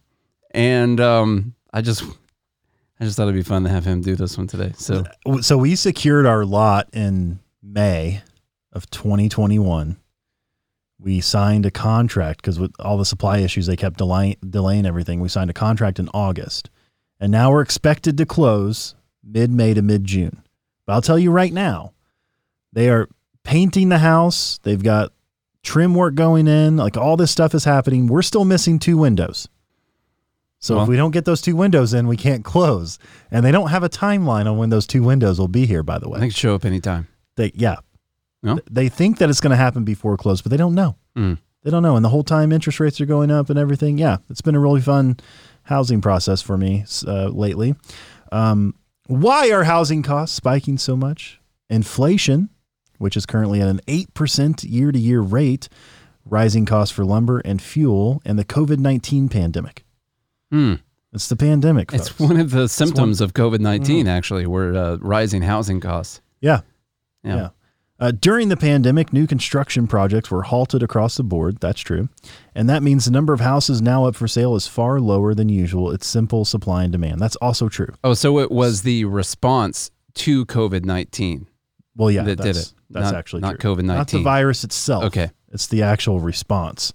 and 0.50 1.00
um, 1.00 1.54
I 1.72 1.80
just 1.80 2.02
I 3.00 3.04
just 3.04 3.16
thought 3.16 3.24
it'd 3.24 3.34
be 3.34 3.42
fun 3.42 3.64
to 3.64 3.70
have 3.70 3.84
him 3.84 4.00
do 4.02 4.16
this 4.16 4.36
one 4.36 4.46
today. 4.46 4.72
So 4.76 5.04
So 5.40 5.56
we 5.56 5.76
secured 5.76 6.26
our 6.26 6.44
lot 6.44 6.88
in 6.92 7.40
May 7.62 8.22
of 8.72 8.90
2021. 8.90 9.96
We 11.00 11.20
signed 11.20 11.66
a 11.66 11.70
contract 11.70 12.42
because 12.42 12.58
with 12.58 12.72
all 12.78 12.98
the 12.98 13.04
supply 13.04 13.38
issues, 13.38 13.66
they 13.66 13.76
kept 13.76 13.98
delaying, 13.98 14.36
delaying 14.48 14.86
everything. 14.86 15.20
We 15.20 15.28
signed 15.28 15.50
a 15.50 15.54
contract 15.54 15.98
in 15.98 16.08
August, 16.14 16.70
and 17.20 17.32
now 17.32 17.50
we're 17.50 17.62
expected 17.62 18.16
to 18.18 18.26
close 18.26 18.94
mid 19.22 19.50
May 19.50 19.74
to 19.74 19.82
mid 19.82 20.04
June. 20.04 20.42
But 20.86 20.94
I'll 20.94 21.02
tell 21.02 21.18
you 21.18 21.30
right 21.30 21.52
now, 21.52 21.92
they 22.72 22.90
are 22.90 23.08
painting 23.42 23.88
the 23.88 23.98
house. 23.98 24.58
They've 24.62 24.82
got 24.82 25.12
trim 25.64 25.94
work 25.94 26.14
going 26.14 26.46
in. 26.46 26.76
Like 26.76 26.96
all 26.96 27.16
this 27.16 27.32
stuff 27.32 27.54
is 27.54 27.64
happening. 27.64 28.06
We're 28.06 28.22
still 28.22 28.44
missing 28.44 28.78
two 28.78 28.96
windows. 28.96 29.48
So 30.60 30.76
Well- 30.76 30.84
if 30.84 30.88
we 30.88 30.96
don't 30.96 31.10
get 31.10 31.24
those 31.24 31.40
two 31.42 31.56
windows 31.56 31.92
in, 31.92 32.06
we 32.06 32.16
can't 32.16 32.44
close. 32.44 32.98
And 33.30 33.44
they 33.44 33.50
don't 33.50 33.68
have 33.70 33.82
a 33.82 33.88
timeline 33.88 34.46
on 34.50 34.56
when 34.56 34.70
those 34.70 34.86
two 34.86 35.02
windows 35.02 35.38
will 35.38 35.48
be 35.48 35.66
here, 35.66 35.82
by 35.82 35.98
the 35.98 36.08
way. 36.08 36.20
think 36.20 36.32
show 36.34 36.54
up 36.54 36.64
anytime. 36.64 37.08
They 37.36 37.50
yeah. 37.54 37.76
No? 38.42 38.58
They 38.70 38.88
think 38.88 39.18
that 39.18 39.30
it's 39.30 39.40
going 39.40 39.50
to 39.52 39.56
happen 39.56 39.84
before 39.84 40.16
close, 40.18 40.42
but 40.42 40.50
they 40.50 40.58
don't 40.58 40.74
know. 40.74 40.96
Mm. 41.16 41.38
They 41.62 41.70
don't 41.70 41.82
know. 41.82 41.96
And 41.96 42.04
the 42.04 42.10
whole 42.10 42.22
time 42.22 42.52
interest 42.52 42.78
rates 42.78 43.00
are 43.00 43.06
going 43.06 43.30
up 43.30 43.48
and 43.48 43.58
everything. 43.58 43.96
Yeah, 43.96 44.18
it's 44.28 44.42
been 44.42 44.54
a 44.54 44.60
really 44.60 44.82
fun 44.82 45.16
housing 45.62 46.02
process 46.02 46.42
for 46.42 46.58
me 46.58 46.84
uh, 47.06 47.28
lately. 47.28 47.74
Um, 48.30 48.74
why 49.06 49.50
are 49.50 49.64
housing 49.64 50.02
costs 50.02 50.36
spiking 50.36 50.76
so 50.76 50.94
much? 50.94 51.40
Inflation, 51.70 52.50
which 53.04 53.18
is 53.18 53.26
currently 53.26 53.60
at 53.60 53.68
an 53.68 53.82
8% 53.86 54.64
year 54.66 54.90
to 54.90 54.98
year 54.98 55.20
rate, 55.20 55.68
rising 56.24 56.64
costs 56.64 56.90
for 56.90 57.04
lumber 57.04 57.40
and 57.40 57.60
fuel, 57.60 58.22
and 58.24 58.38
the 58.38 58.46
COVID 58.46 58.78
19 58.78 59.28
pandemic. 59.28 59.84
Hmm. 60.50 60.76
It's 61.12 61.28
the 61.28 61.36
pandemic, 61.36 61.90
folks. 61.92 62.08
It's 62.08 62.18
one 62.18 62.40
of 62.40 62.50
the 62.50 62.66
symptoms 62.66 63.20
of 63.20 63.34
COVID 63.34 63.60
19, 63.60 64.08
actually, 64.08 64.46
were 64.46 64.74
uh, 64.74 64.96
rising 65.02 65.42
housing 65.42 65.80
costs. 65.80 66.22
yeah. 66.40 66.62
Yeah. 67.22 67.36
Yeah. 67.36 67.48
Uh, 68.00 68.10
during 68.10 68.48
the 68.48 68.56
pandemic, 68.56 69.12
new 69.12 69.26
construction 69.26 69.86
projects 69.86 70.30
were 70.30 70.42
halted 70.42 70.82
across 70.82 71.16
the 71.16 71.22
board. 71.22 71.58
That's 71.60 71.80
true. 71.82 72.08
And 72.54 72.70
that 72.70 72.82
means 72.82 73.04
the 73.04 73.10
number 73.10 73.34
of 73.34 73.40
houses 73.40 73.82
now 73.82 74.06
up 74.06 74.16
for 74.16 74.26
sale 74.26 74.56
is 74.56 74.66
far 74.66 74.98
lower 74.98 75.34
than 75.34 75.50
usual. 75.50 75.90
It's 75.90 76.06
simple 76.06 76.46
supply 76.46 76.84
and 76.84 76.92
demand. 76.92 77.20
That's 77.20 77.36
also 77.36 77.68
true. 77.68 77.94
Oh, 78.02 78.14
so 78.14 78.38
it 78.38 78.50
was 78.50 78.80
the 78.82 79.04
response 79.04 79.90
to 80.14 80.46
COVID 80.46 80.86
19. 80.86 81.48
Well, 81.96 82.10
yeah, 82.10 82.22
That 82.24 82.36
did 82.36 82.54
that's, 82.54 82.68
it. 82.70 82.74
That's 82.90 83.12
Not- 83.12 83.14
actually 83.14 83.40
not 83.42 83.60
true. 83.60 83.76
COVID-19. 83.76 83.84
Not 83.86 84.08
the 84.08 84.22
virus 84.22 84.64
itself. 84.64 85.04
Okay. 85.04 85.30
It's 85.52 85.68
the 85.68 85.82
actual 85.82 86.20
response. 86.20 86.92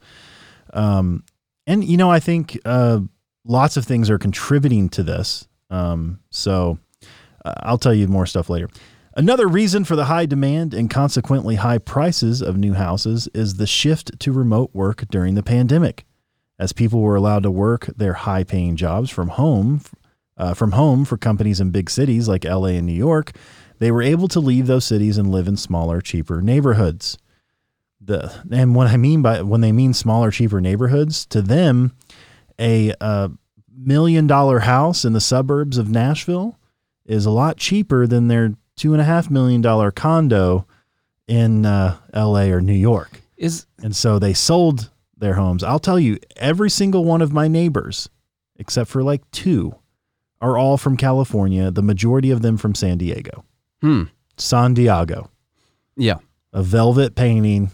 Um, 0.73 1.23
and, 1.65 1.83
you 1.83 1.97
know, 1.97 2.11
I 2.11 2.19
think 2.19 2.59
uh, 2.65 2.99
lots 3.45 3.77
of 3.77 3.85
things 3.85 4.09
are 4.09 4.17
contributing 4.17 4.89
to 4.89 5.03
this. 5.03 5.47
Um, 5.69 6.19
so 6.29 6.79
uh, 7.45 7.53
I'll 7.57 7.77
tell 7.77 7.93
you 7.93 8.07
more 8.07 8.25
stuff 8.25 8.49
later. 8.49 8.69
Another 9.15 9.47
reason 9.47 9.83
for 9.85 9.95
the 9.95 10.05
high 10.05 10.25
demand 10.25 10.73
and 10.73 10.89
consequently 10.89 11.55
high 11.55 11.77
prices 11.77 12.41
of 12.41 12.57
new 12.57 12.73
houses 12.73 13.27
is 13.33 13.55
the 13.55 13.67
shift 13.67 14.19
to 14.19 14.31
remote 14.31 14.71
work 14.73 15.05
during 15.09 15.35
the 15.35 15.43
pandemic. 15.43 16.05
As 16.57 16.73
people 16.73 17.01
were 17.01 17.15
allowed 17.15 17.43
to 17.43 17.51
work 17.51 17.85
their 17.97 18.13
high 18.13 18.43
paying 18.43 18.75
jobs 18.75 19.09
from 19.09 19.29
home, 19.29 19.81
uh, 20.37 20.53
from 20.53 20.73
home 20.73 21.05
for 21.05 21.17
companies 21.17 21.59
in 21.59 21.71
big 21.71 21.89
cities 21.89 22.27
like 22.27 22.43
LA 22.45 22.67
and 22.77 22.85
New 22.85 22.93
York, 22.93 23.31
they 23.79 23.91
were 23.91 24.01
able 24.01 24.27
to 24.29 24.39
leave 24.39 24.67
those 24.67 24.85
cities 24.85 25.17
and 25.17 25.31
live 25.31 25.47
in 25.47 25.57
smaller, 25.57 26.01
cheaper 26.01 26.41
neighborhoods. 26.41 27.17
The 28.01 28.43
and 28.51 28.75
what 28.75 28.87
I 28.87 28.97
mean 28.97 29.21
by 29.21 29.41
when 29.41 29.61
they 29.61 29.71
mean 29.71 29.93
smaller, 29.93 30.31
cheaper 30.31 30.61
neighborhoods, 30.61 31.25
to 31.27 31.41
them, 31.41 31.93
a 32.59 32.93
uh, 33.01 33.29
million 33.75 34.27
dollar 34.27 34.59
house 34.59 35.03
in 35.03 35.13
the 35.13 35.21
suburbs 35.21 35.77
of 35.77 35.89
Nashville 35.89 36.57
is 37.05 37.25
a 37.25 37.31
lot 37.31 37.57
cheaper 37.57 38.05
than 38.05 38.27
their 38.27 38.53
two 38.75 38.93
and 38.93 39.01
a 39.01 39.05
half 39.05 39.29
million 39.29 39.61
dollar 39.61 39.91
condo 39.91 40.65
in 41.27 41.65
uh, 41.65 41.97
L.A. 42.13 42.51
or 42.51 42.61
New 42.61 42.73
York. 42.73 43.21
Is 43.37 43.65
And 43.81 43.95
so 43.95 44.19
they 44.19 44.33
sold 44.33 44.89
their 45.17 45.35
homes. 45.35 45.63
I'll 45.63 45.79
tell 45.79 45.99
you, 45.99 46.19
every 46.37 46.69
single 46.69 47.05
one 47.05 47.21
of 47.21 47.33
my 47.33 47.47
neighbors, 47.47 48.09
except 48.55 48.89
for 48.89 49.03
like 49.03 49.29
two, 49.31 49.75
are 50.41 50.57
all 50.57 50.77
from 50.77 50.97
California. 50.97 51.71
The 51.71 51.83
majority 51.83 52.31
of 52.31 52.41
them 52.41 52.57
from 52.57 52.75
San 52.75 52.97
Diego. 52.97 53.43
Hmm. 53.81 54.03
San 54.37 54.73
Diego, 54.73 55.29
Yeah. 55.97 56.15
a 56.53 56.63
velvet 56.63 57.15
painting 57.15 57.71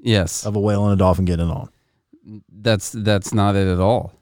Yes. 0.00 0.46
of 0.46 0.54
a 0.56 0.60
whale 0.60 0.84
and 0.84 0.94
a 0.94 0.96
dolphin 0.96 1.24
getting 1.24 1.50
on. 1.50 1.68
That's 2.50 2.90
that's 2.90 3.32
not 3.32 3.56
it 3.56 3.66
at 3.68 3.80
all. 3.80 4.12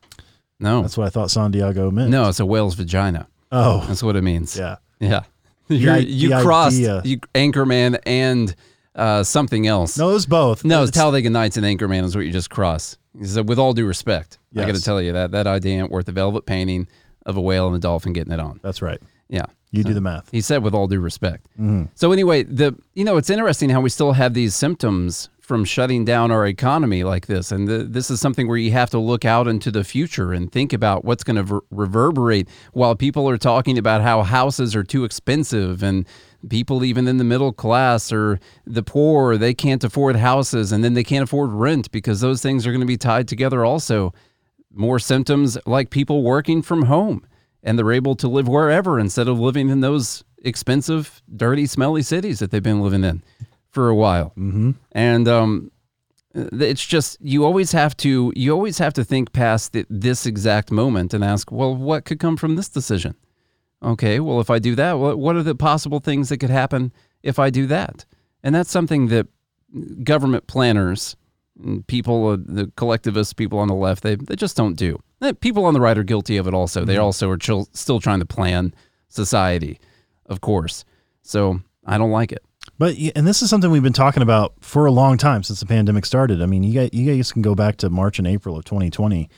No. 0.61 0.83
That's 0.83 0.97
what 0.97 1.07
I 1.07 1.11
thought 1.11 1.31
San 1.31 1.51
Diego 1.51 1.91
meant. 1.91 2.11
no, 2.11 2.29
it's 2.29 2.41
a 2.41 2.47
whale's 2.47 2.75
vagina. 2.75 3.27
Oh, 3.53 3.85
That's 3.87 4.03
what 4.03 4.17
it 4.17 4.23
means. 4.23 4.57
yeah. 4.57 4.77
Yeah. 5.01 5.23
You're, 5.69 5.95
i- 5.95 5.99
you 5.99 6.29
the 6.31 6.43
crossed 6.43 6.77
idea- 6.77 7.03
you, 7.05 7.19
Anchorman 7.35 7.99
and 8.07 8.55
uh, 8.95 9.23
something 9.23 9.67
else. 9.67 9.97
No, 9.99 10.11
it 10.11 10.15
was 10.15 10.27
both. 10.27 10.65
No, 10.65 10.83
it's 10.83 10.91
It's- 10.91 11.03
Talladega 11.03 11.31
Nights 11.31 11.57
and 11.57 11.65
Anchorman 11.67 12.05
is 12.05 12.15
what 12.17 12.25
you 12.27 12.33
just 12.33 12.51
crossed. 12.51 12.99
Said, 13.23 13.49
with 13.49 13.59
all 13.59 13.73
due 13.73 13.87
respect, 13.87 14.39
I 14.57 14.65
got 14.67 14.75
to 14.75 14.83
tell 14.83 15.01
you 15.01 15.13
that 15.13 15.31
that 15.33 15.47
idea 15.47 15.81
ain't 15.83 15.91
worth 15.91 16.09
a 16.09 16.13
velvet 16.13 16.47
painting 16.47 16.89
of 17.27 17.37
a 17.37 17.41
whale 17.41 17.67
and 17.69 17.77
a 17.77 17.79
dolphin 17.79 18.13
getting 18.13 18.33
it 18.33 18.41
on. 18.41 18.61
That's 18.63 18.83
right. 18.83 19.01
Yeah. 19.29 19.47
You 19.71 19.83
do 19.83 19.93
the 19.93 20.01
math. 20.01 20.31
He 20.31 20.41
said 20.41 20.63
with 20.63 20.73
all 20.73 20.87
due 20.87 21.01
respect. 21.01 21.49
Mhm. 21.61 21.89
So 21.97 22.13
anyway, 22.13 22.45
the 22.45 22.77
you 22.95 23.05
know 23.05 23.17
it's 23.17 23.29
interesting 23.29 23.71
how 23.71 23.81
we 23.81 23.91
still 23.91 24.13
have 24.13 24.33
these 24.33 24.55
symptoms 24.55 25.31
from 25.41 25.65
shutting 25.65 26.05
down 26.05 26.31
our 26.31 26.47
economy 26.47 27.03
like 27.05 27.27
this, 27.27 27.51
and 27.53 27.67
the, 27.69 27.79
this 27.79 28.09
is 28.11 28.21
something 28.21 28.47
where 28.49 28.57
you 28.57 28.71
have 28.71 28.89
to 28.91 28.99
look 29.01 29.25
out 29.25 29.47
into 29.49 29.71
the 29.73 29.83
future 29.85 30.33
and 30.33 30.51
think 30.53 30.73
about 30.73 31.05
what's 31.05 31.23
going 31.25 31.37
to 31.37 31.43
ver- 31.43 31.61
reverberate. 31.71 32.49
While 32.73 32.95
people 32.95 33.29
are 33.29 33.37
talking 33.37 33.77
about 33.77 34.01
how 34.01 34.23
houses 34.23 34.75
are 34.77 34.85
too 34.85 35.05
expensive, 35.05 35.83
and 35.83 36.07
people 36.49 36.85
even 36.85 37.09
in 37.09 37.19
the 37.19 37.25
middle 37.25 37.53
class 37.53 38.13
or 38.13 38.39
the 38.65 38.83
poor 38.83 39.37
they 39.37 39.55
can't 39.55 39.83
afford 39.83 40.15
houses, 40.17 40.71
and 40.71 40.85
then 40.85 40.95
they 40.95 41.05
can't 41.05 41.25
afford 41.25 41.51
rent 41.51 41.91
because 41.91 42.21
those 42.21 42.41
things 42.41 42.65
are 42.65 42.71
going 42.71 42.81
to 42.81 42.87
be 42.87 42.97
tied 42.97 43.27
together 43.27 43.65
also 43.65 44.15
more 44.73 44.99
symptoms 45.01 45.59
like 45.67 45.91
people 45.91 46.23
working 46.23 46.63
from 46.63 46.85
home 46.85 47.25
and 47.65 47.79
they're 47.79 47.93
able 47.93 48.15
to 48.17 48.29
live 48.29 48.47
wherever 48.47 49.01
instead 49.01 49.27
of 49.27 49.41
living 49.41 49.71
in 49.71 49.81
those 49.81 50.23
expensive, 50.45 51.23
dirty, 51.35 51.67
smelly 51.67 52.03
cities 52.03 52.39
that 52.39 52.51
they've 52.51 52.63
been 52.63 52.83
living 52.83 53.03
in 53.03 53.23
for 53.71 53.89
a 53.89 53.95
while. 53.95 54.27
Mm-hmm. 54.39 54.73
And 54.93 55.27
um, 55.27 55.73
it's 56.35 56.85
just 56.85 57.19
you 57.21 57.45
always 57.45 57.73
have 57.73 57.97
to 57.99 58.33
you 58.37 58.53
always 58.53 58.79
have 58.79 58.93
to 58.95 59.05
think 59.05 59.33
past 59.33 59.73
the, 59.73 59.87
this 59.89 60.27
exact 60.27 60.71
moment 60.71 61.15
and 61.15 61.25
ask, 61.25 61.51
well, 61.51 61.75
what 61.75 62.05
could 62.05 62.21
come 62.21 62.37
from 62.37 62.57
this 62.57 62.69
decision? 62.69 63.17
Okay, 63.83 64.21
well, 64.21 64.41
if 64.41 64.51
I 64.51 64.59
do 64.59 64.75
that, 64.75 64.95
what 64.95 65.19
what 65.19 65.37
are 65.37 65.43
the 65.43 65.55
possible 65.55 66.01
things 66.01 66.29
that 66.29 66.39
could 66.39 66.51
happen 66.51 66.93
if 67.23 67.39
I 67.39 67.51
do 67.51 67.67
that? 67.67 68.05
And 68.43 68.55
that's 68.55 68.71
something 68.71 69.09
that 69.09 69.27
government 70.05 70.47
planners, 70.47 71.17
people, 71.87 72.29
uh, 72.29 72.37
the 72.39 72.71
collectivists, 72.77 73.33
people 73.33 73.59
on 73.59 73.69
the 73.69 73.75
left, 73.75 74.03
they, 74.03 74.17
they 74.17 74.37
just 74.37 74.57
don't 74.57 74.75
do. 74.75 74.99
Eh, 75.23 75.33
People 75.41 75.65
on 75.65 75.75
the 75.75 75.81
right 75.81 75.97
are 75.97 76.03
guilty 76.03 76.37
of 76.37 76.47
it 76.47 76.55
also. 76.55 76.85
They 76.85 76.97
also 76.97 77.31
are 77.31 77.37
chil- 77.37 77.69
still 77.73 78.01
trying 78.01 78.21
to 78.21 78.27
plan 78.27 78.75
society, 79.09 79.79
of 80.27 80.41
course. 80.41 80.85
So 81.23 81.61
I 81.87 81.99
don't 81.99 82.11
like 82.11 82.33
it. 82.33 82.43
But 82.79 82.97
and 83.15 83.27
this 83.27 83.43
is 83.43 83.51
something 83.51 83.71
we've 83.71 83.83
been 83.83 83.93
talking 83.93 84.23
about 84.23 84.55
for 84.61 84.87
a 84.87 84.91
long 84.91 85.17
time 85.19 85.43
since 85.43 85.61
the 85.61 85.67
pandemic 85.67 86.07
started. 86.07 86.43
I 86.43 86.47
mean, 86.47 86.63
you 86.63 86.73
guys, 86.75 86.91
you 86.93 87.15
guys 87.15 87.31
can 87.31 87.43
go 87.43 87.55
back 87.55 87.77
to 87.79 87.91
March 87.91 88.19
and 88.19 88.27
April 88.27 88.57
of 88.57 88.65
2020, 88.65 89.29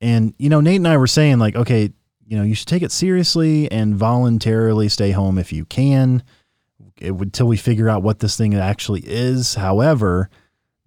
and 0.00 0.34
you 0.38 0.48
know 0.50 0.60
Nate 0.60 0.76
and 0.76 0.86
I 0.86 0.96
were 0.98 1.06
saying 1.06 1.38
like, 1.38 1.56
okay, 1.56 1.90
you 2.26 2.36
know, 2.36 2.42
you 2.44 2.54
should 2.54 2.68
take 2.68 2.82
it 2.82 2.92
seriously 2.92 3.70
and 3.72 3.96
voluntarily 3.96 4.88
stay 4.90 5.12
home 5.12 5.38
if 5.38 5.50
you 5.50 5.64
can, 5.64 6.22
it, 7.00 7.12
would, 7.12 7.28
until 7.28 7.46
we 7.48 7.56
figure 7.56 7.88
out 7.88 8.02
what 8.02 8.18
this 8.18 8.36
thing 8.36 8.54
actually 8.54 9.00
is. 9.00 9.54
However, 9.54 10.28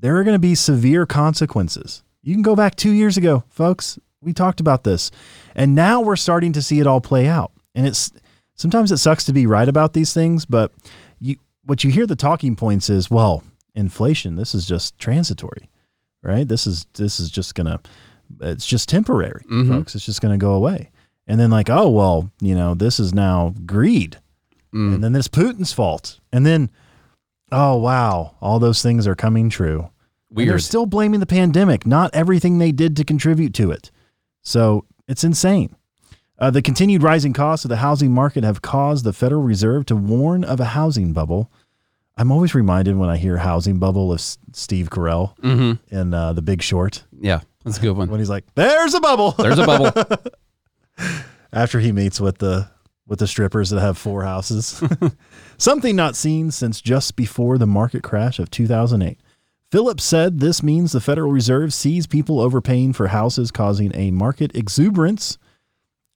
there 0.02 0.18
are 0.18 0.24
going 0.24 0.36
to 0.36 0.40
be 0.40 0.56
severe 0.56 1.06
consequences. 1.06 2.04
You 2.22 2.36
can 2.36 2.42
go 2.42 2.56
back 2.56 2.76
two 2.76 2.92
years 2.92 3.18
ago, 3.18 3.44
folks. 3.50 3.98
We 4.22 4.34
talked 4.34 4.60
about 4.60 4.84
this, 4.84 5.10
and 5.56 5.74
now 5.74 6.02
we're 6.02 6.16
starting 6.16 6.54
to 6.54 6.62
see 6.62 6.80
it 6.80 6.86
all 6.86 7.02
play 7.02 7.28
out. 7.28 7.52
And 7.74 7.88
it's 7.88 8.12
sometimes 8.56 8.92
it 8.92 8.98
sucks 8.98 9.24
to 9.26 9.34
be 9.34 9.48
right 9.48 9.68
about 9.68 9.94
these 9.94 10.14
things, 10.14 10.46
but 10.46 10.72
you 11.20 11.38
what 11.66 11.84
you 11.84 11.92
hear 11.92 12.06
the 12.06 12.16
talking 12.16 12.56
points 12.56 12.90
is, 12.90 13.10
well, 13.10 13.44
inflation. 13.74 14.36
This 14.36 14.54
is 14.54 14.66
just 14.66 14.98
transitory, 15.00 15.70
right? 16.22 16.48
This 16.48 16.68
is 16.68 16.86
this 16.94 17.20
is 17.20 17.32
just 17.32 17.56
gonna, 17.56 17.80
it's 18.42 18.66
just 18.66 18.90
temporary, 18.90 19.44
mm-hmm. 19.46 19.72
folks. 19.72 19.96
It's 19.96 20.06
just 20.06 20.22
gonna 20.22 20.38
go 20.38 20.54
away. 20.54 20.92
And 21.28 21.40
then 21.40 21.50
like, 21.50 21.70
oh 21.70 21.90
well, 21.90 22.32
you 22.42 22.56
know, 22.56 22.76
this 22.76 23.00
is 23.00 23.14
now 23.14 23.56
greed, 23.66 24.18
and 24.74 24.98
mm. 24.98 25.02
then 25.02 25.16
it's 25.16 25.28
Putin's 25.28 25.74
fault, 25.74 26.20
and 26.32 26.46
then, 26.46 26.70
oh 27.52 27.78
wow, 27.78 28.36
all 28.42 28.60
those 28.60 28.82
things 28.82 29.06
are 29.08 29.16
coming 29.16 29.50
true. 29.50 29.90
And 30.36 30.50
they're 30.50 30.60
still 30.60 30.86
blaming 30.86 31.20
the 31.20 31.26
pandemic, 31.26 31.86
not 31.86 32.10
everything 32.14 32.58
they 32.58 32.72
did 32.72 32.96
to 32.98 33.04
contribute 33.04 33.54
to 33.56 33.72
it. 33.72 33.92
So 34.42 34.86
it's 35.08 35.24
insane. 35.24 35.76
Uh, 36.40 36.50
the 36.50 36.62
continued 36.62 37.04
rising 37.04 37.34
costs 37.34 37.66
of 37.66 37.70
the 37.70 37.78
housing 37.78 38.12
market 38.14 38.44
have 38.44 38.62
caused 38.62 39.04
the 39.04 39.14
Federal 39.14 39.44
Reserve 39.44 39.86
to 39.88 39.96
warn 39.96 40.44
of 40.44 40.60
a 40.60 40.66
housing 40.66 41.12
bubble. 41.14 41.52
I'm 42.18 42.32
always 42.32 42.56
reminded 42.56 42.96
when 42.98 43.10
I 43.10 43.18
hear 43.18 43.38
housing 43.38 43.78
bubble 43.78 44.12
of 44.12 44.20
S- 44.20 44.38
Steve 44.54 44.90
Carell 44.90 45.38
Mm-hmm. 45.40 45.96
in 45.96 46.14
uh, 46.14 46.34
The 46.34 46.42
Big 46.42 46.62
Short 46.62 47.04
Yeah, 47.20 47.42
that's 47.64 47.78
a 47.78 47.82
good 47.82 47.96
one. 47.98 48.10
when 48.10 48.20
he's 48.20 48.30
like, 48.30 48.46
"There's 48.56 48.94
a 48.94 49.00
bubble." 49.02 49.32
There's 49.32 49.60
a 49.60 49.66
bubble. 49.66 49.92
after 51.54 51.80
he 51.80 51.92
meets 51.92 52.20
with 52.20 52.38
the 52.40 52.70
with 53.12 53.20
the 53.20 53.28
strippers 53.28 53.70
that 53.72 53.82
have 53.82 53.98
four 53.98 54.24
houses. 54.24 54.82
Something 55.58 55.98
not 55.98 56.16
seen 56.16 56.50
since 56.50 56.80
just 56.80 57.18
before 57.18 57.58
the 57.58 57.68
market 57.68 58.04
crash 58.04 58.40
of 58.40 58.50
2008. 58.50 59.20
Phillips 59.70 60.06
said 60.06 60.40
this 60.40 60.64
means 60.64 60.94
the 60.94 61.02
Federal 61.02 61.30
Reserve 61.30 61.74
sees 61.74 62.08
people 62.08 62.40
overpaying 62.40 62.94
for 62.94 63.08
houses 63.08 63.52
causing 63.52 63.92
a 63.94 64.12
market 64.12 64.56
exuberance. 64.56 65.38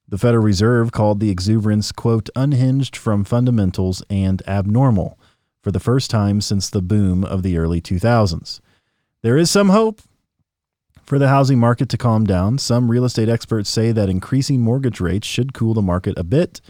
The 0.07 0.17
Federal 0.17 0.45
Reserve 0.45 0.93
called 0.93 1.19
the 1.19 1.29
exuberance 1.29 1.91
quote 1.91 2.29
unhinged 2.33 2.95
from 2.95 3.25
fundamentals 3.25 4.01
and 4.09 4.41
abnormal 4.47 5.19
for 5.61 5.71
the 5.71 5.81
first 5.81 6.09
time 6.09 6.39
since 6.39 6.69
the 6.69 6.81
boom 6.81 7.25
of 7.25 7.43
the 7.43 7.57
early 7.57 7.81
2000s. 7.81 8.61
There 9.21 9.35
is 9.35 9.51
some 9.51 9.67
hope 9.67 9.99
for 11.03 11.19
the 11.19 11.27
housing 11.27 11.59
market 11.59 11.89
to 11.89 11.97
calm 11.97 12.23
down, 12.25 12.57
some 12.57 12.89
real 12.89 13.03
estate 13.03 13.27
experts 13.27 13.69
say 13.69 13.91
that 13.91 14.07
increasing 14.07 14.61
mortgage 14.61 15.01
rates 15.01 15.27
should 15.27 15.53
cool 15.53 15.73
the 15.73 15.81
market 15.81 16.17
a 16.17 16.23
bit. 16.23 16.61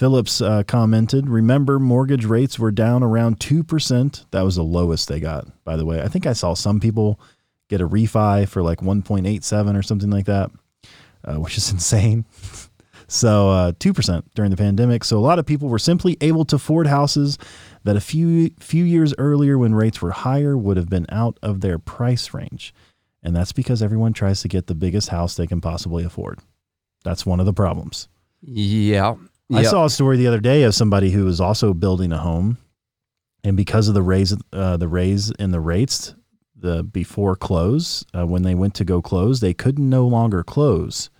Phillips 0.00 0.40
uh, 0.40 0.62
commented, 0.62 1.28
Remember, 1.28 1.78
mortgage 1.78 2.24
rates 2.24 2.58
were 2.58 2.70
down 2.70 3.02
around 3.02 3.38
2%. 3.38 4.24
That 4.30 4.40
was 4.40 4.56
the 4.56 4.64
lowest 4.64 5.08
they 5.08 5.20
got, 5.20 5.46
by 5.62 5.76
the 5.76 5.84
way. 5.84 6.00
I 6.00 6.08
think 6.08 6.24
I 6.24 6.32
saw 6.32 6.54
some 6.54 6.80
people 6.80 7.20
get 7.68 7.82
a 7.82 7.86
refi 7.86 8.48
for 8.48 8.62
like 8.62 8.78
1.87 8.78 9.78
or 9.78 9.82
something 9.82 10.08
like 10.08 10.24
that, 10.24 10.50
uh, 11.26 11.34
which 11.34 11.58
is 11.58 11.70
insane. 11.72 12.24
So 13.08 13.50
uh, 13.50 13.72
2% 13.72 14.22
during 14.34 14.50
the 14.50 14.56
pandemic. 14.56 15.04
So 15.04 15.18
a 15.18 15.20
lot 15.20 15.38
of 15.38 15.44
people 15.44 15.68
were 15.68 15.78
simply 15.78 16.16
able 16.22 16.46
to 16.46 16.56
afford 16.56 16.86
houses 16.86 17.36
that 17.84 17.96
a 17.96 18.00
few 18.00 18.52
few 18.58 18.84
years 18.84 19.12
earlier 19.18 19.58
when 19.58 19.74
rates 19.74 20.00
were 20.00 20.12
higher 20.12 20.56
would 20.56 20.78
have 20.78 20.88
been 20.88 21.04
out 21.10 21.38
of 21.42 21.60
their 21.60 21.78
price 21.78 22.32
range. 22.32 22.72
And 23.22 23.36
that's 23.36 23.52
because 23.52 23.82
everyone 23.82 24.14
tries 24.14 24.40
to 24.40 24.48
get 24.48 24.66
the 24.66 24.74
biggest 24.74 25.10
house 25.10 25.34
they 25.34 25.46
can 25.46 25.60
possibly 25.60 26.04
afford. 26.04 26.38
That's 27.04 27.26
one 27.26 27.38
of 27.38 27.44
the 27.44 27.52
problems. 27.52 28.08
Yeah. 28.40 29.16
I 29.58 29.62
saw 29.62 29.84
a 29.84 29.90
story 29.90 30.16
the 30.16 30.26
other 30.26 30.40
day 30.40 30.62
of 30.62 30.74
somebody 30.74 31.10
who 31.10 31.24
was 31.24 31.40
also 31.40 31.74
building 31.74 32.12
a 32.12 32.18
home, 32.18 32.58
and 33.42 33.56
because 33.56 33.88
of 33.88 33.94
the 33.94 34.02
raise, 34.02 34.36
uh, 34.52 34.76
the 34.76 34.88
raise 34.88 35.30
in 35.32 35.50
the 35.50 35.60
rates, 35.60 36.14
the 36.54 36.82
before 36.82 37.36
close, 37.36 38.04
uh, 38.14 38.26
when 38.26 38.42
they 38.42 38.54
went 38.54 38.74
to 38.74 38.84
go 38.84 39.00
close, 39.02 39.40
they 39.40 39.54
couldn't 39.54 39.88
no 39.88 40.06
longer 40.06 40.42
close 40.42 41.10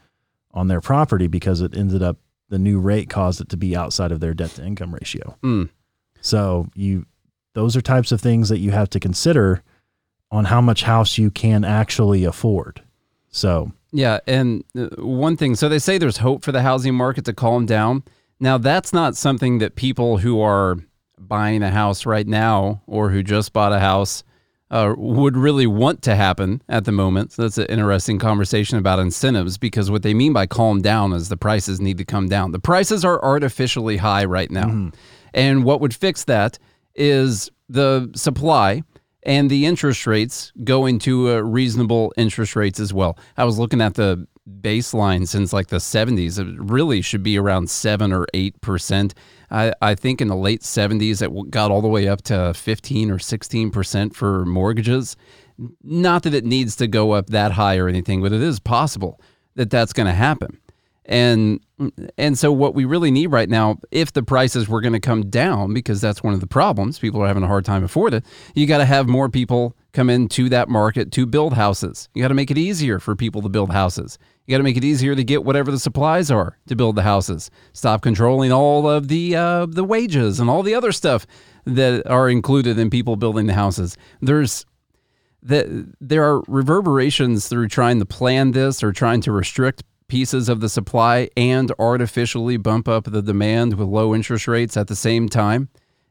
on 0.53 0.69
their 0.69 0.81
property 0.81 1.27
because 1.27 1.61
it 1.61 1.77
ended 1.77 2.03
up 2.03 2.19
the 2.49 2.59
new 2.59 2.81
rate 2.81 3.09
caused 3.09 3.41
it 3.41 3.49
to 3.49 3.57
be 3.57 3.77
outside 3.77 4.13
of 4.13 4.21
their 4.21 4.35
debt 4.35 4.51
to 4.51 4.65
income 4.65 4.93
ratio. 4.93 5.37
Mm. 5.43 5.71
So 6.21 6.69
you, 6.75 7.07
those 7.55 7.77
are 7.77 7.81
types 7.81 8.13
of 8.13 8.21
things 8.21 8.49
that 8.49 8.59
you 8.59 8.73
have 8.73 8.91
to 8.91 9.01
consider 9.01 9.63
on 10.31 10.45
how 10.45 10.61
much 10.61 10.83
house 10.83 11.17
you 11.17 11.31
can 11.31 11.65
actually 11.65 12.25
afford. 12.25 12.83
So 13.31 13.73
Yeah, 13.93 14.19
and 14.27 14.65
uh, 14.77 14.89
one 14.99 15.37
thing, 15.37 15.55
so 15.55 15.69
they 15.69 15.79
say 15.79 15.99
there's 15.99 16.19
hope 16.19 16.45
for 16.45 16.53
the 16.53 16.63
housing 16.63 16.95
market 16.95 17.25
to 17.27 17.33
calm 17.33 17.67
down. 17.67 18.03
Now, 18.41 18.59
that's 18.59 18.93
not 18.93 19.17
something 19.17 19.59
that 19.59 19.77
people 19.77 20.19
who 20.19 20.41
are 20.41 20.77
buying 21.19 21.63
a 21.63 21.71
house 21.71 22.07
right 22.07 22.27
now 22.27 22.83
or 22.87 23.11
who 23.11 23.23
just 23.23 23.53
bought 23.53 23.73
a 23.73 23.79
house 23.79 24.25
uh, 24.71 24.95
would 24.97 25.37
really 25.37 25.67
want 25.67 26.01
to 26.03 26.15
happen 26.15 26.63
at 26.69 26.85
the 26.85 26.93
moment. 26.93 27.33
So 27.33 27.43
that's 27.43 27.59
an 27.59 27.67
interesting 27.67 28.19
conversation 28.19 28.79
about 28.79 28.99
incentives 28.99 29.59
because 29.59 29.91
what 29.91 30.03
they 30.03 30.15
mean 30.15 30.33
by 30.33 30.47
calm 30.47 30.81
down 30.81 31.13
is 31.13 31.29
the 31.29 31.37
prices 31.37 31.81
need 31.81 31.99
to 31.99 32.05
come 32.05 32.29
down. 32.29 32.53
The 32.53 32.61
prices 32.61 33.05
are 33.05 33.23
artificially 33.23 33.99
high 33.99 34.25
right 34.25 34.51
now. 34.51 34.91
And 35.35 35.65
what 35.65 35.81
would 35.81 35.95
fix 35.95 36.25
that 36.25 36.59
is 36.95 37.51
the 37.69 38.11
supply 38.15 38.83
and 39.25 39.51
the 39.51 39.67
interest 39.67 40.07
rates 40.07 40.53
going 40.65 40.99
to 41.01 41.31
uh, 41.31 41.41
reasonable 41.41 42.13
interest 42.17 42.57
rates 42.57 42.81
as 42.81 42.95
well. 42.95 43.19
I 43.37 43.45
was 43.45 43.59
looking 43.59 43.81
at 43.81 43.95
the 43.95 44.27
baseline 44.61 45.27
since 45.27 45.53
like 45.53 45.69
the 45.69 45.77
70s. 45.77 46.39
It 46.39 46.61
really 46.61 47.03
should 47.03 47.23
be 47.23 47.39
around 47.39 47.71
7 47.71 48.13
or 48.13 48.27
8%. 48.35 49.13
I, 49.51 49.73
I 49.83 49.95
think 49.95 50.21
in 50.21 50.29
the 50.29 50.37
late 50.37 50.63
70s, 50.63 51.23
it 51.23 51.51
got 51.51 51.71
all 51.71 51.83
the 51.83 51.89
way 51.89 52.09
up 52.09 52.23
to 52.23 52.55
15 52.55 53.11
or 53.11 53.19
16% 53.19 54.15
for 54.15 54.45
mortgages. 54.45 55.17
Not 55.83 56.23
that 56.23 56.35
it 56.35 56.45
needs 56.45 56.77
to 56.77 56.87
go 56.87 57.13
up 57.13 57.29
that 57.29 57.53
high 57.53 57.77
or 57.77 57.89
anything, 57.89 58.23
but 58.23 58.33
it 58.33 58.43
is 58.43 58.61
possible 58.61 59.21
that 59.57 59.71
that's 59.71 59.93
going 59.93 60.07
to 60.07 60.13
happen. 60.13 60.59
And 61.07 61.61
and 62.17 62.39
so 62.39 62.53
what 62.53 62.75
we 62.75 62.85
really 62.85 63.11
need 63.11 63.29
right 63.29 63.49
now, 63.49 63.79
if 63.91 64.13
the 64.13 64.23
prices 64.23 64.69
were 64.69 64.81
going 64.81 64.93
to 64.93 65.01
come 65.01 65.29
down, 65.29 65.75
because 65.75 66.01
that's 66.01 66.23
one 66.23 66.35
of 66.35 66.41
the 66.41 66.47
problems, 66.47 66.99
people 66.99 67.21
are 67.23 67.27
having 67.27 67.43
a 67.43 67.49
hard 67.49 67.65
time 67.65 67.83
afford 67.83 68.15
it. 68.15 68.25
You 68.55 68.67
got 68.67 68.79
to 68.79 68.85
have 68.85 69.09
more 69.09 69.29
people 69.29 69.75
come 69.93 70.11
into 70.11 70.49
that 70.49 70.69
market 70.69 71.11
to 71.13 71.27
build 71.27 71.55
houses. 71.55 72.09
You 72.15 72.23
got 72.23 72.29
to 72.29 72.35
make 72.35 72.51
it 72.51 72.59
easier 72.59 72.99
for 72.99 73.17
people 73.17 73.43
to 73.43 73.49
build 73.49 73.73
houses. 73.73 74.19
You 74.47 74.53
got 74.53 74.59
to 74.59 74.65
make 74.65 74.77
it 74.77 74.85
easier 74.85 75.15
to 75.15 75.25
get 75.25 75.45
whatever 75.45 75.71
the 75.71 75.79
supplies 75.79 76.31
are 76.31 76.59
to 76.67 76.77
build 76.77 76.97
the 76.97 77.03
houses. 77.03 77.51
Stop 77.73 78.03
controlling 78.03 78.53
all 78.53 78.89
of 78.89 79.09
the 79.09 79.37
uh, 79.37 79.67
the 79.67 79.85
wages 79.85 80.41
and 80.41 80.51
all 80.51 80.63
the 80.63 80.75
other 80.75 80.93
stuff 80.93 81.27
that 81.65 82.07
are 82.07 82.29
included 82.29 82.79
in 82.79 82.91
people 82.91 83.17
building 83.17 83.47
the 83.47 83.55
houses. 83.55 83.97
There's 84.21 84.65
that 85.43 85.67
there 86.01 86.25
are 86.25 86.43
reverberations 86.49 87.49
through 87.49 87.69
trying 87.69 87.99
to 87.99 88.05
plan 88.05 88.53
this 88.53 88.83
or 88.83 88.93
trying 88.93 89.21
to 89.23 89.33
restrict 89.33 89.83
pieces 90.09 90.49
of 90.49 90.61
the 90.61 90.69
supply 90.69 91.31
and 91.37 91.73
artificially 91.79 92.57
bump 92.57 92.89
up 92.89 93.05
the 93.05 93.23
demand 93.23 93.75
with 93.75 93.89
low 93.89 94.15
interest 94.15 94.49
rates 94.49 94.77
at 94.77 94.89
the 94.89 94.97
same 94.97 95.29
time. 95.29 95.69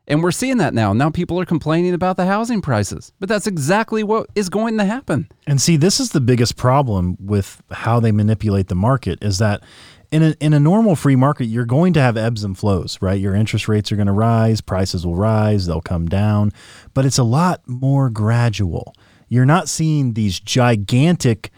And 0.10 0.24
we're 0.24 0.32
seeing 0.32 0.58
that 0.58 0.74
now. 0.74 0.92
Now 0.92 1.12
people 1.12 1.40
are 1.40 1.46
complaining 1.46 1.94
about 1.94 2.18
the 2.18 2.26
housing 2.26 2.62
prices, 2.62 3.14
but 3.20 3.30
that's 3.30 3.46
exactly 3.46 4.02
what 4.02 4.28
is 4.34 4.50
going 4.50 4.78
to 4.80 4.86
happen. 4.86 5.30
And 5.46 5.62
see, 5.62 5.78
this 5.78 6.00
is 6.00 6.10
the 6.12 6.20
biggest 6.20 6.58
problem 6.58 7.16
with 7.20 7.62
how 7.70 8.00
they 8.00 8.12
manipulate 8.12 8.70
the 8.70 8.76
market 8.76 9.20
is 9.22 9.38
that 9.38 9.62
in 10.12 10.24
a, 10.24 10.36
in 10.40 10.54
a 10.54 10.60
normal 10.60 10.96
free 10.96 11.16
market, 11.16 11.46
you're 11.46 11.66
going 11.66 11.94
to 11.94 12.02
have 12.02 12.18
ebbs 12.18 12.44
and 12.44 12.58
flows, 12.58 12.98
right? 13.00 13.22
Your 13.22 13.36
interest 13.36 13.68
rates 13.68 13.92
are 13.92 13.96
going 13.96 14.08
to 14.08 14.12
rise, 14.12 14.62
prices 14.62 15.06
will 15.06 15.16
rise, 15.16 15.68
they'll 15.68 15.82
come 15.82 16.08
down, 16.08 16.52
but 16.96 17.06
it's 17.06 17.20
a 17.20 17.24
lot 17.24 17.62
more 17.68 18.10
gradual. 18.10 18.96
You're 19.28 19.46
not 19.46 19.70
seeing 19.70 20.14
these 20.14 20.40
gigantic 20.40 21.52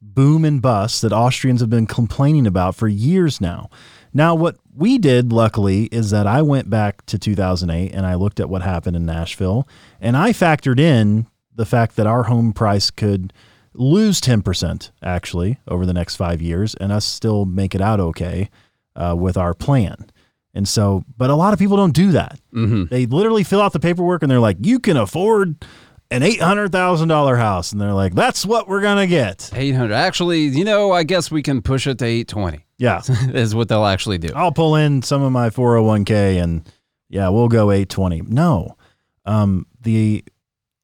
boom 0.00 0.44
and 0.44 0.62
bust 0.62 1.02
that 1.02 1.12
Austrians 1.12 1.60
have 1.60 1.70
been 1.70 1.86
complaining 1.88 2.46
about 2.46 2.76
for 2.76 2.86
years 2.86 3.40
now. 3.40 3.68
Now, 4.14 4.36
what 4.36 4.56
we 4.76 4.98
did, 4.98 5.32
luckily, 5.32 5.84
is 5.86 6.10
that 6.10 6.26
I 6.26 6.42
went 6.42 6.68
back 6.68 7.04
to 7.06 7.18
2008 7.18 7.92
and 7.94 8.04
I 8.06 8.14
looked 8.14 8.40
at 8.40 8.48
what 8.48 8.62
happened 8.62 8.96
in 8.96 9.06
Nashville 9.06 9.66
and 10.00 10.16
I 10.16 10.30
factored 10.30 10.78
in 10.78 11.26
the 11.54 11.66
fact 11.66 11.96
that 11.96 12.06
our 12.06 12.24
home 12.24 12.52
price 12.52 12.90
could 12.90 13.32
lose 13.72 14.20
10% 14.20 14.90
actually 15.02 15.58
over 15.68 15.86
the 15.86 15.92
next 15.94 16.16
five 16.16 16.40
years 16.42 16.74
and 16.74 16.92
us 16.92 17.04
still 17.04 17.44
make 17.44 17.74
it 17.74 17.80
out 17.80 18.00
okay 18.00 18.50
uh, 18.94 19.14
with 19.18 19.36
our 19.36 19.54
plan. 19.54 20.10
And 20.54 20.66
so, 20.66 21.04
but 21.18 21.28
a 21.28 21.34
lot 21.34 21.52
of 21.52 21.58
people 21.58 21.76
don't 21.76 21.94
do 21.94 22.12
that. 22.12 22.38
They 22.88 23.04
literally 23.06 23.44
fill 23.44 23.60
out 23.60 23.72
the 23.74 23.80
paperwork 23.80 24.22
and 24.22 24.30
they're 24.30 24.40
like, 24.40 24.56
you 24.60 24.78
can 24.78 24.96
afford 24.96 25.62
an 26.10 26.22
$800,000 26.22 27.36
house. 27.38 27.72
And 27.72 27.80
they're 27.80 27.92
like, 27.92 28.14
that's 28.14 28.46
what 28.46 28.68
we're 28.68 28.80
going 28.80 28.98
to 28.98 29.06
get. 29.06 29.50
800. 29.54 29.92
Actually, 29.92 30.42
you 30.44 30.64
know, 30.64 30.92
I 30.92 31.02
guess 31.02 31.30
we 31.30 31.42
can 31.42 31.62
push 31.62 31.86
it 31.86 31.98
to 31.98 32.04
820 32.04 32.64
Yeah. 32.78 33.02
is 33.34 33.54
what 33.54 33.68
they'll 33.68 33.84
actually 33.86 34.18
do. 34.18 34.28
I'll 34.34 34.52
pull 34.52 34.76
in 34.76 35.02
some 35.02 35.22
of 35.22 35.32
my 35.32 35.50
401k 35.50 36.42
and 36.42 36.68
yeah, 37.08 37.28
we'll 37.28 37.48
go 37.48 37.70
820. 37.70 38.22
No. 38.22 38.76
Um, 39.24 39.66
the, 39.80 40.24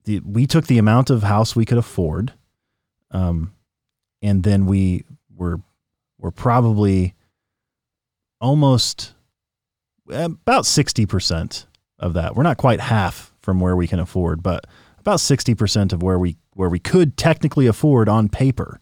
the, 0.04 0.20
we 0.20 0.46
took 0.46 0.66
the 0.66 0.78
amount 0.78 1.10
of 1.10 1.22
house 1.22 1.54
we 1.54 1.64
could 1.64 1.78
afford. 1.78 2.32
Um, 3.10 3.52
and 4.20 4.42
then 4.42 4.66
we 4.66 5.04
were, 5.36 5.60
were 6.18 6.30
probably 6.30 7.14
almost 8.40 9.14
about 10.08 10.64
60% 10.64 11.66
of 11.98 12.14
that. 12.14 12.34
We're 12.34 12.42
not 12.42 12.56
quite 12.56 12.80
half 12.80 13.32
from 13.40 13.60
where 13.60 13.76
we 13.76 13.86
can 13.86 13.98
afford, 13.98 14.42
but 14.42 14.66
about 15.02 15.18
60% 15.18 15.92
of 15.92 16.02
where 16.02 16.18
we, 16.18 16.36
where 16.54 16.68
we 16.68 16.78
could 16.78 17.16
technically 17.16 17.66
afford 17.66 18.08
on 18.08 18.28
paper. 18.28 18.80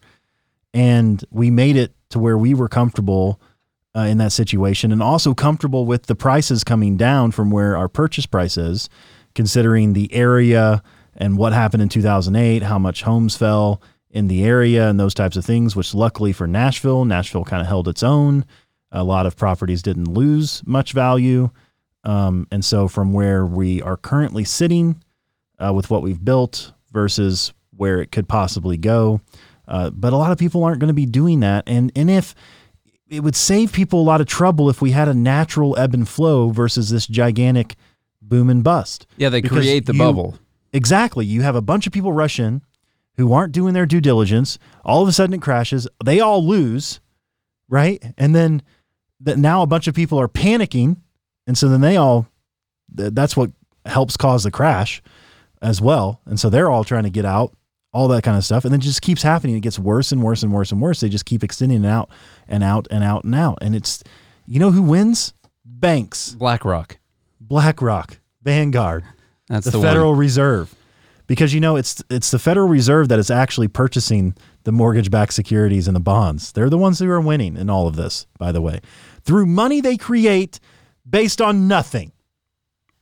And 0.73 1.23
we 1.31 1.49
made 1.49 1.75
it 1.75 1.93
to 2.09 2.19
where 2.19 2.37
we 2.37 2.53
were 2.53 2.69
comfortable 2.69 3.41
uh, 3.95 4.01
in 4.01 4.19
that 4.19 4.31
situation 4.31 4.91
and 4.91 5.01
also 5.01 5.33
comfortable 5.33 5.85
with 5.85 6.05
the 6.05 6.15
prices 6.15 6.63
coming 6.63 6.95
down 6.95 7.31
from 7.31 7.49
where 7.49 7.75
our 7.75 7.89
purchase 7.89 8.25
price 8.25 8.55
is, 8.55 8.87
considering 9.33 9.93
the 9.93 10.13
area 10.13 10.83
and 11.15 11.37
what 11.37 11.53
happened 11.53 11.81
in 11.81 11.89
2008, 11.89 12.63
how 12.63 12.79
much 12.79 13.01
homes 13.01 13.35
fell 13.35 13.81
in 14.11 14.27
the 14.27 14.43
area 14.43 14.89
and 14.89 14.99
those 14.99 15.13
types 15.13 15.35
of 15.35 15.43
things, 15.43 15.75
which 15.75 15.93
luckily 15.93 16.31
for 16.31 16.45
Nashville, 16.45 17.03
Nashville 17.03 17.45
kind 17.45 17.61
of 17.61 17.67
held 17.67 17.87
its 17.87 18.03
own. 18.03 18.45
A 18.91 19.03
lot 19.03 19.25
of 19.25 19.35
properties 19.35 19.81
didn't 19.81 20.13
lose 20.13 20.61
much 20.65 20.93
value. 20.93 21.49
Um, 22.03 22.47
and 22.51 22.63
so 22.63 22.87
from 22.87 23.11
where 23.11 23.45
we 23.45 23.81
are 23.81 23.97
currently 23.97 24.43
sitting 24.43 25.01
uh, 25.63 25.73
with 25.73 25.89
what 25.89 26.01
we've 26.01 26.23
built 26.23 26.73
versus 26.91 27.53
where 27.75 28.01
it 28.01 28.11
could 28.11 28.27
possibly 28.27 28.77
go. 28.77 29.21
Uh, 29.67 29.89
but 29.89 30.13
a 30.13 30.17
lot 30.17 30.31
of 30.31 30.37
people 30.37 30.63
aren't 30.63 30.79
going 30.79 30.89
to 30.89 30.93
be 30.93 31.05
doing 31.05 31.39
that. 31.41 31.63
And, 31.67 31.91
and 31.95 32.09
if 32.09 32.35
it 33.09 33.21
would 33.21 33.35
save 33.35 33.71
people 33.71 34.01
a 34.01 34.03
lot 34.03 34.21
of 34.21 34.27
trouble 34.27 34.69
if 34.69 34.81
we 34.81 34.91
had 34.91 35.07
a 35.07 35.13
natural 35.13 35.77
ebb 35.77 35.93
and 35.93 36.07
flow 36.07 36.49
versus 36.49 36.89
this 36.89 37.07
gigantic 37.07 37.75
boom 38.21 38.49
and 38.49 38.63
bust. 38.63 39.05
Yeah, 39.17 39.29
they 39.29 39.41
Because 39.41 39.59
create 39.59 39.85
the 39.85 39.93
you- 39.93 39.99
bubble. 39.99 40.37
Exactly. 40.73 41.25
You 41.25 41.41
have 41.41 41.55
a 41.55 41.61
bunch 41.61 41.85
of 41.87 41.91
people 41.93 42.13
rush 42.13 42.39
in 42.39 42.61
who 43.17 43.33
aren't 43.33 43.51
doing 43.51 43.73
their 43.73 43.85
due 43.85 43.99
diligence. 43.99 44.57
All 44.85 45.01
of 45.01 45.07
a 45.09 45.11
sudden 45.11 45.33
it 45.33 45.41
crashes. 45.41 45.85
They 46.03 46.21
all 46.21 46.45
lose, 46.47 47.01
right? 47.67 48.01
And 48.17 48.33
then 48.33 48.61
that 49.19 49.37
now 49.37 49.61
a 49.61 49.67
bunch 49.67 49.87
of 49.87 49.95
people 49.95 50.17
are 50.19 50.29
panicking. 50.29 50.95
And 51.45 51.57
so 51.57 51.67
then 51.67 51.81
they 51.81 51.97
all, 51.97 52.27
that's 52.87 53.35
what 53.35 53.51
helps 53.85 54.15
cause 54.15 54.43
the 54.45 54.51
crash 54.51 55.01
as 55.61 55.81
well. 55.81 56.21
And 56.25 56.39
so 56.39 56.49
they're 56.49 56.69
all 56.69 56.83
trying 56.83 57.03
to 57.03 57.09
get 57.09 57.25
out, 57.25 57.55
all 57.93 58.07
that 58.09 58.23
kind 58.23 58.37
of 58.37 58.43
stuff. 58.45 58.65
And 58.65 58.73
then 58.73 58.79
it 58.79 58.83
just 58.83 59.01
keeps 59.01 59.21
happening. 59.21 59.55
It 59.55 59.61
gets 59.61 59.77
worse 59.77 60.11
and 60.11 60.23
worse 60.23 60.43
and 60.43 60.51
worse 60.51 60.71
and 60.71 60.81
worse. 60.81 60.99
They 60.99 61.09
just 61.09 61.25
keep 61.25 61.43
extending 61.43 61.83
it 61.83 61.87
out 61.87 62.09
and 62.47 62.63
out 62.63 62.87
and 62.89 63.03
out 63.03 63.23
and 63.23 63.35
out. 63.35 63.59
And 63.61 63.75
it's, 63.75 64.03
you 64.45 64.59
know 64.59 64.71
who 64.71 64.81
wins? 64.81 65.33
Banks, 65.63 66.35
BlackRock. 66.35 66.99
BlackRock, 67.39 68.19
Vanguard 68.43 69.03
That's 69.47 69.65
the, 69.65 69.71
the, 69.71 69.81
Federal 69.81 70.11
one. 70.11 70.19
Reserve, 70.19 70.73
because 71.27 71.53
you 71.53 71.59
know 71.59 71.75
it's 71.75 72.03
it's 72.09 72.31
the 72.31 72.39
Federal 72.39 72.67
Reserve 72.67 73.09
that 73.09 73.17
is 73.19 73.31
actually 73.31 73.67
purchasing 73.67 74.35
the 74.63 74.71
mortgage-backed 74.71 75.33
securities 75.33 75.87
and 75.87 75.95
the 75.95 76.01
bonds. 76.01 76.51
They're 76.51 76.69
the 76.69 76.77
ones 76.77 76.99
who 76.99 77.09
are 77.09 77.19
winning 77.19 77.57
in 77.57 77.69
all 77.69 77.87
of 77.87 77.95
this, 77.95 78.27
by 78.37 78.51
the 78.51 78.61
way, 78.61 78.81
through 79.23 79.47
money 79.47 79.81
they 79.81 79.97
create 79.97 80.59
based 81.09 81.41
on 81.41 81.67
nothing. 81.67 82.11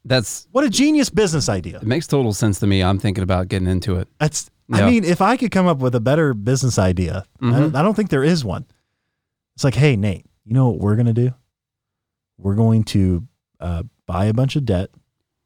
That's 0.06 0.48
What 0.52 0.64
a 0.64 0.70
genius 0.70 1.10
business 1.10 1.50
idea! 1.50 1.78
it 1.78 1.84
makes 1.88 2.08
total 2.08 2.34
sense 2.34 2.60
to 2.60 2.68
me. 2.68 2.82
I'm 2.84 3.00
thinking 3.00 3.24
about 3.24 3.48
getting 3.50 3.68
into 3.68 3.96
it. 3.98 4.08
That's 4.20 4.50
Yeah. 4.70 4.86
I 4.86 4.90
mean, 4.90 5.04
if 5.04 5.22
I 5.22 5.36
could 5.38 5.52
come 5.52 5.68
up 5.68 5.80
with 5.80 5.94
a 5.96 6.00
better 6.00 6.34
business 6.34 6.78
idea, 6.80 7.26
I, 7.42 7.52
don't, 7.60 7.76
I 7.76 7.82
don't 7.82 7.96
think 7.96 8.10
there 8.10 8.24
is 8.24 8.44
one. 8.46 8.66
It's 9.56 9.64
like, 9.64 9.76
hey 9.76 9.96
Nate, 9.96 10.26
you 10.46 10.54
know 10.54 10.70
what 10.70 10.80
we're 10.80 10.96
gonna 10.96 11.14
do? 11.14 11.34
We're 12.38 12.56
going 12.56 12.84
to 12.86 13.28
uh, 13.60 13.84
buy 14.06 14.26
a 14.26 14.34
bunch 14.34 14.56
of 14.56 14.64
debt 14.66 14.90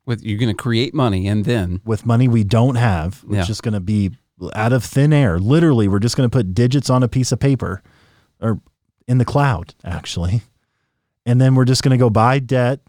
With 0.05 0.23
you're 0.23 0.37
going 0.37 0.55
to 0.55 0.61
create 0.61 0.93
money 0.93 1.27
and 1.27 1.43
then 1.45 1.81
with 1.83 2.05
money 2.05 2.27
we 2.27 2.43
don't 2.43 2.75
have, 2.75 3.23
which 3.23 3.37
Yeah. 3.37 3.49
is 3.49 3.59
going 3.61 3.73
to 3.73 3.79
be 3.79 4.11
out 4.53 4.73
of 4.73 4.83
thin 4.83 5.11
air. 5.11 5.39
Literally, 5.39 5.87
we're 5.87 5.97
just 5.99 6.15
going 6.15 6.29
to 6.29 6.37
put 6.37 6.53
digits 6.53 6.89
on 6.91 7.01
a 7.01 7.07
piece 7.07 7.31
of 7.31 7.39
paper 7.39 7.81
or 8.39 8.59
in 9.07 9.17
the 9.17 9.25
cloud, 9.25 9.73
actually. 9.83 10.41
And 11.25 11.41
then 11.41 11.55
we're 11.55 11.65
just 11.65 11.81
going 11.81 11.97
to 11.97 11.97
go 11.97 12.09
buy 12.11 12.37
debt 12.39 12.81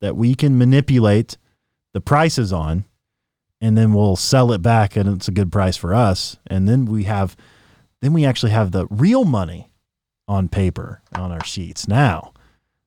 that 0.00 0.16
we 0.16 0.34
can 0.34 0.58
manipulate 0.58 1.36
the 1.92 2.00
prices 2.00 2.52
on. 2.52 2.84
And 3.60 3.76
then 3.76 3.92
we'll 3.92 4.16
sell 4.16 4.52
it 4.52 4.62
back 4.62 4.96
and 4.96 5.08
it's 5.16 5.28
a 5.28 5.32
good 5.32 5.52
price 5.52 5.76
for 5.76 5.94
us. 5.94 6.38
And 6.46 6.66
then 6.66 6.86
we 6.86 7.04
have, 7.04 7.36
then 8.00 8.14
we 8.14 8.24
actually 8.24 8.52
have 8.52 8.72
the 8.72 8.86
real 8.88 9.24
money 9.24 9.70
on 10.26 10.48
paper 10.48 11.02
on 11.14 11.30
our 11.30 11.44
sheets 11.44 11.86
now, 11.86 12.32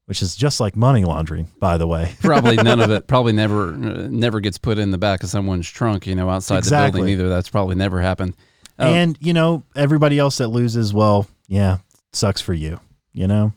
which 0.05 0.23
is 0.23 0.35
just 0.35 0.59
like 0.59 0.75
money 0.75 1.03
laundering, 1.03 1.51
by 1.59 1.77
the 1.77 1.85
way. 1.85 2.15
Probably 2.21 2.55
none 2.55 2.79
of 2.79 2.89
it. 2.89 3.05
Probably 3.05 3.33
never, 3.33 3.69
uh, 3.73 4.07
never 4.09 4.39
gets 4.39 4.57
put 4.57 4.79
in 4.79 4.89
the 4.89 4.97
back 4.97 5.21
of 5.21 5.29
someone's 5.29 5.69
trunk. 5.69 6.07
You 6.07 6.15
know, 6.15 6.27
outside 6.29 6.57
Exactly. 6.59 6.87
the 6.87 6.97
building 6.97 7.13
either. 7.13 7.29
That's 7.29 7.49
probably 7.49 7.75
never 7.75 8.01
happened. 8.01 8.35
Oh. 8.79 8.87
And 8.87 9.15
you 9.21 9.33
know, 9.33 9.63
everybody 9.75 10.17
else 10.17 10.39
that 10.39 10.47
loses, 10.47 10.91
well, 10.91 11.27
yeah, 11.47 11.77
sucks 12.13 12.41
for 12.41 12.53
you, 12.53 12.79
you 13.11 13.27
know. 13.27 13.53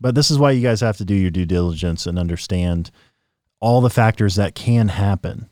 But 0.00 0.14
this 0.14 0.30
is 0.30 0.38
why 0.38 0.50
you 0.50 0.62
guys 0.62 0.80
have 0.80 0.96
to 0.98 1.04
do 1.04 1.14
your 1.14 1.30
due 1.30 1.46
diligence 1.46 2.06
and 2.06 2.18
understand 2.18 2.90
all 3.60 3.80
the 3.80 3.90
factors 3.90 4.34
that 4.36 4.54
can 4.54 4.88
happen, 4.88 5.48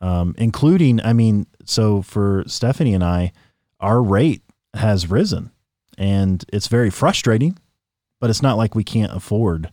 um, 0.00 0.34
including, 0.38 1.00
I 1.02 1.12
mean, 1.12 1.46
so 1.64 2.02
for 2.02 2.44
Stephanie 2.46 2.94
and 2.94 3.04
I, 3.04 3.32
our 3.80 4.02
rate 4.02 4.42
has 4.74 5.10
risen, 5.10 5.52
and 5.96 6.44
it's 6.52 6.66
very 6.68 6.90
frustrating. 6.90 7.58
But 8.20 8.30
it's 8.30 8.42
not 8.42 8.56
like 8.56 8.74
we 8.74 8.82
can't 8.82 9.14
afford 9.14 9.72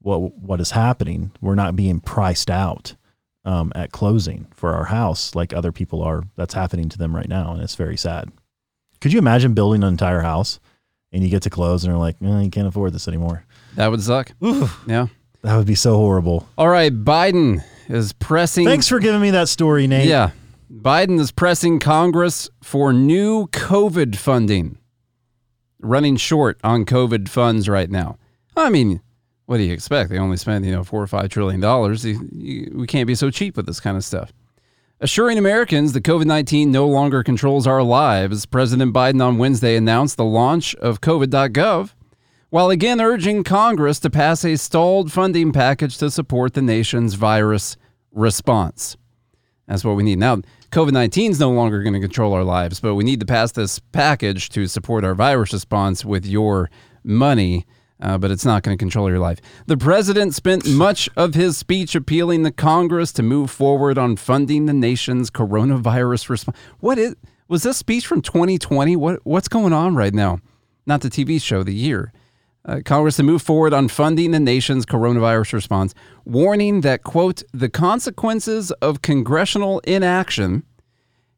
what 0.00 0.36
what 0.36 0.60
is 0.60 0.72
happening. 0.72 1.30
We're 1.40 1.54
not 1.54 1.76
being 1.76 2.00
priced 2.00 2.50
out 2.50 2.96
um, 3.44 3.70
at 3.76 3.92
closing 3.92 4.48
for 4.52 4.74
our 4.74 4.86
house 4.86 5.36
like 5.36 5.52
other 5.52 5.70
people 5.70 6.02
are. 6.02 6.24
That's 6.34 6.54
happening 6.54 6.88
to 6.88 6.98
them 6.98 7.14
right 7.14 7.28
now, 7.28 7.52
and 7.52 7.62
it's 7.62 7.76
very 7.76 7.96
sad. 7.96 8.32
Could 9.00 9.12
you 9.12 9.18
imagine 9.20 9.54
building 9.54 9.84
an 9.84 9.90
entire 9.90 10.22
house 10.22 10.58
and 11.14 11.22
you 11.22 11.30
get 11.30 11.42
to 11.44 11.50
close 11.50 11.84
and 11.84 11.92
they're 11.92 11.98
like, 11.98 12.16
eh, 12.22 12.40
you 12.40 12.50
can't 12.50 12.66
afford 12.66 12.92
this 12.92 13.08
anymore? 13.08 13.44
That 13.76 13.90
would 13.90 14.02
suck. 14.02 14.32
Yeah. 14.86 15.06
That 15.42 15.56
would 15.56 15.66
be 15.66 15.74
so 15.74 15.96
horrible. 15.96 16.48
All 16.58 16.68
right. 16.68 16.92
Biden 16.92 17.62
is 17.88 18.12
pressing. 18.14 18.66
Thanks 18.66 18.88
for 18.88 18.98
giving 18.98 19.20
me 19.20 19.30
that 19.30 19.48
story, 19.48 19.86
Nate. 19.86 20.08
Yeah. 20.08 20.30
Biden 20.72 21.20
is 21.20 21.30
pressing 21.30 21.78
Congress 21.78 22.50
for 22.62 22.92
new 22.92 23.46
COVID 23.48 24.16
funding. 24.16 24.78
Running 25.78 26.16
short 26.16 26.58
on 26.64 26.84
COVID 26.84 27.28
funds 27.28 27.68
right 27.68 27.90
now. 27.90 28.18
I 28.56 28.70
mean, 28.70 29.00
what 29.46 29.58
do 29.58 29.64
you 29.64 29.72
expect? 29.72 30.10
They 30.10 30.18
only 30.18 30.38
spend, 30.38 30.64
you 30.64 30.72
know, 30.72 30.82
four 30.82 31.02
or 31.02 31.06
five 31.06 31.28
trillion 31.28 31.60
dollars. 31.60 32.04
We 32.04 32.86
can't 32.88 33.06
be 33.06 33.14
so 33.14 33.30
cheap 33.30 33.56
with 33.56 33.66
this 33.66 33.80
kind 33.80 33.96
of 33.96 34.04
stuff. 34.04 34.32
Assuring 35.04 35.36
Americans 35.36 35.92
that 35.92 36.02
COVID 36.02 36.24
19 36.24 36.72
no 36.72 36.88
longer 36.88 37.22
controls 37.22 37.66
our 37.66 37.82
lives, 37.82 38.46
President 38.46 38.94
Biden 38.94 39.22
on 39.22 39.36
Wednesday 39.36 39.76
announced 39.76 40.16
the 40.16 40.24
launch 40.24 40.74
of 40.76 41.02
COVID.gov, 41.02 41.92
while 42.48 42.70
again 42.70 43.02
urging 43.02 43.44
Congress 43.44 44.00
to 44.00 44.08
pass 44.08 44.46
a 44.46 44.56
stalled 44.56 45.12
funding 45.12 45.52
package 45.52 45.98
to 45.98 46.10
support 46.10 46.54
the 46.54 46.62
nation's 46.62 47.16
virus 47.16 47.76
response. 48.12 48.96
That's 49.68 49.84
what 49.84 49.96
we 49.96 50.04
need. 50.04 50.20
Now, 50.20 50.36
COVID 50.70 50.92
19 50.92 51.32
is 51.32 51.38
no 51.38 51.50
longer 51.50 51.82
going 51.82 51.92
to 51.92 52.00
control 52.00 52.32
our 52.32 52.42
lives, 52.42 52.80
but 52.80 52.94
we 52.94 53.04
need 53.04 53.20
to 53.20 53.26
pass 53.26 53.52
this 53.52 53.78
package 53.78 54.48
to 54.48 54.66
support 54.66 55.04
our 55.04 55.14
virus 55.14 55.52
response 55.52 56.02
with 56.02 56.24
your 56.24 56.70
money, 57.02 57.66
uh, 58.00 58.18
but 58.18 58.30
it's 58.30 58.44
not 58.44 58.62
going 58.62 58.76
to 58.76 58.82
control 58.82 59.08
your 59.08 59.18
life. 59.18 59.40
The 59.66 59.76
president 59.76 60.34
spent 60.34 60.68
much 60.68 61.08
of 61.16 61.34
his 61.34 61.56
speech 61.56 61.94
appealing 61.94 62.44
to 62.44 62.50
Congress 62.50 63.12
to 63.12 63.22
move 63.22 63.50
forward 63.50 63.98
on 63.98 64.16
funding 64.16 64.66
the 64.66 64.72
nation's 64.72 65.30
coronavirus 65.30 66.28
response. 66.28 66.56
What 66.80 66.98
is, 66.98 67.16
was 67.48 67.62
this 67.62 67.76
speech 67.76 68.06
from 68.06 68.22
2020? 68.22 68.96
What, 68.96 69.20
what's 69.24 69.48
going 69.48 69.72
on 69.72 69.94
right 69.94 70.14
now? 70.14 70.40
Not 70.86 71.00
the 71.00 71.10
TV 71.10 71.40
show, 71.40 71.62
the 71.62 71.74
year 71.74 72.12
uh, 72.66 72.80
Congress 72.84 73.16
to 73.16 73.22
move 73.22 73.42
forward 73.42 73.72
on 73.72 73.88
funding 73.88 74.30
the 74.30 74.40
nation's 74.40 74.86
coronavirus 74.86 75.52
response, 75.52 75.94
warning 76.24 76.80
that, 76.80 77.02
quote, 77.02 77.42
the 77.52 77.68
consequences 77.68 78.70
of 78.72 79.02
congressional 79.02 79.80
inaction 79.80 80.64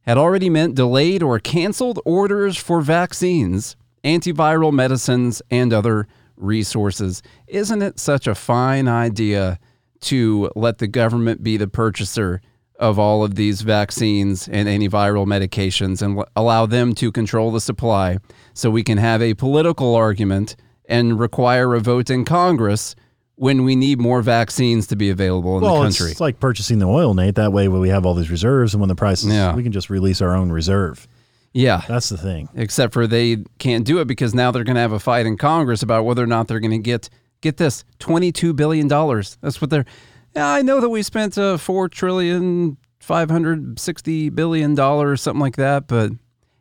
had 0.02 0.16
already 0.16 0.48
meant 0.48 0.76
delayed 0.76 1.22
or 1.22 1.40
canceled 1.40 1.98
orders 2.04 2.56
for 2.56 2.80
vaccines, 2.80 3.76
antiviral 4.04 4.72
medicines, 4.72 5.42
and 5.50 5.72
other 5.72 6.06
resources. 6.36 7.22
Isn't 7.46 7.82
it 7.82 7.98
such 7.98 8.26
a 8.26 8.34
fine 8.34 8.88
idea 8.88 9.58
to 10.02 10.50
let 10.54 10.78
the 10.78 10.86
government 10.86 11.42
be 11.42 11.56
the 11.56 11.68
purchaser 11.68 12.40
of 12.78 12.98
all 12.98 13.24
of 13.24 13.34
these 13.36 13.62
vaccines 13.62 14.46
and 14.48 14.68
antiviral 14.68 15.24
medications 15.26 16.02
and 16.02 16.22
allow 16.36 16.66
them 16.66 16.94
to 16.94 17.10
control 17.10 17.50
the 17.50 17.60
supply 17.60 18.18
so 18.52 18.70
we 18.70 18.82
can 18.82 18.98
have 18.98 19.22
a 19.22 19.32
political 19.34 19.94
argument 19.94 20.56
and 20.88 21.18
require 21.18 21.74
a 21.74 21.80
vote 21.80 22.10
in 22.10 22.24
Congress 22.24 22.94
when 23.36 23.64
we 23.64 23.74
need 23.76 23.98
more 23.98 24.20
vaccines 24.22 24.86
to 24.86 24.96
be 24.96 25.10
available 25.10 25.56
in 25.58 25.62
Well, 25.64 25.76
the 25.78 25.82
country. 25.84 26.10
it's 26.10 26.20
like 26.20 26.38
purchasing 26.40 26.78
the 26.78 26.86
oil, 26.86 27.12
Nate. 27.14 27.34
That 27.34 27.52
way, 27.52 27.66
we 27.68 27.88
have 27.88 28.06
all 28.06 28.14
these 28.14 28.30
reserves, 28.30 28.72
and 28.74 28.80
when 28.80 28.88
the 28.88 28.94
prices, 28.94 29.28
Yeah. 29.30 29.54
we 29.54 29.62
can 29.62 29.72
just 29.72 29.90
release 29.90 30.20
our 30.22 30.34
own 30.34 30.50
reserve. 30.52 31.08
Yeah. 31.56 31.82
That's 31.88 32.10
the 32.10 32.18
thing. 32.18 32.48
except 32.54 32.92
for 32.92 33.06
they 33.06 33.38
can't 33.58 33.84
do 33.84 33.98
it 34.00 34.06
because 34.06 34.34
now 34.34 34.50
they're 34.50 34.64
going 34.64 34.76
to 34.76 34.80
have 34.80 34.92
a 34.92 35.00
fight 35.00 35.26
in 35.26 35.36
Congress 35.36 35.82
about 35.82 36.04
whether 36.04 36.22
or 36.22 36.26
not 36.26 36.48
they're 36.48 36.60
going 36.60 36.70
to 36.70 36.78
get 36.78 37.08
get 37.40 37.56
this 37.56 37.84
twenty 37.98 38.30
two 38.32 38.52
billion 38.52 38.88
dollars. 38.88 39.38
That's 39.40 39.60
what 39.60 39.70
they're. 39.70 39.86
Yeah, 40.34 40.48
I 40.48 40.60
know 40.62 40.80
that 40.80 40.90
we 40.90 41.02
spent 41.02 41.38
uh, 41.38 41.56
four 41.56 41.88
trillion 41.88 42.76
five 43.00 43.30
hundred 43.30 43.78
sixty 43.78 44.28
billion 44.28 44.74
dollars, 44.74 45.22
something 45.22 45.40
like 45.40 45.56
that, 45.56 45.86
but 45.88 46.12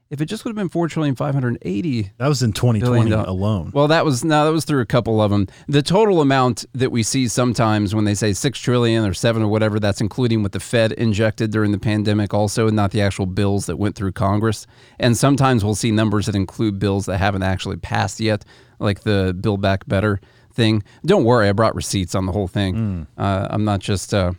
if 0.09 0.21
it 0.21 0.25
just 0.25 0.45
would 0.45 0.51
have 0.51 0.55
been 0.55 0.69
four 0.69 0.87
trillion 0.87 1.15
five 1.15 1.33
hundred 1.33 1.57
eighty. 1.63 2.11
That 2.17 2.27
was 2.27 2.43
in 2.43 2.53
twenty 2.53 2.79
twenty 2.79 3.11
alone. 3.11 3.71
Well, 3.73 3.87
that 3.87 4.05
was 4.05 4.23
no, 4.23 4.45
that 4.45 4.51
was 4.51 4.65
through 4.65 4.81
a 4.81 4.85
couple 4.85 5.21
of 5.21 5.31
them. 5.31 5.47
The 5.67 5.81
total 5.81 6.21
amount 6.21 6.65
that 6.73 6.91
we 6.91 7.03
see 7.03 7.27
sometimes 7.27 7.95
when 7.95 8.05
they 8.05 8.13
say 8.13 8.33
six 8.33 8.59
trillion 8.59 9.05
or 9.05 9.13
seven 9.13 9.41
or 9.41 9.47
whatever, 9.47 9.79
that's 9.79 10.01
including 10.01 10.43
what 10.43 10.51
the 10.51 10.59
Fed 10.59 10.91
injected 10.93 11.51
during 11.51 11.71
the 11.71 11.79
pandemic, 11.79 12.33
also, 12.33 12.67
and 12.67 12.75
not 12.75 12.91
the 12.91 13.01
actual 13.01 13.25
bills 13.25 13.65
that 13.65 13.77
went 13.77 13.95
through 13.95 14.11
Congress. 14.11 14.67
And 14.99 15.17
sometimes 15.17 15.65
we'll 15.65 15.75
see 15.75 15.91
numbers 15.91 16.27
that 16.27 16.35
include 16.35 16.79
bills 16.79 17.07
that 17.07 17.17
haven't 17.17 17.43
actually 17.43 17.77
passed 17.77 18.19
yet, 18.19 18.45
like 18.79 19.01
the 19.01 19.35
Build 19.39 19.61
Back 19.61 19.87
Better 19.87 20.21
thing. 20.53 20.83
Don't 21.05 21.23
worry, 21.23 21.49
I 21.49 21.51
brought 21.51 21.75
receipts 21.75 22.15
on 22.15 22.25
the 22.25 22.31
whole 22.31 22.47
thing. 22.47 23.07
Uh, 23.17 23.47
I'm 23.49 23.65
not 23.65 23.79
just. 23.79 24.13
Uh, 24.13 24.33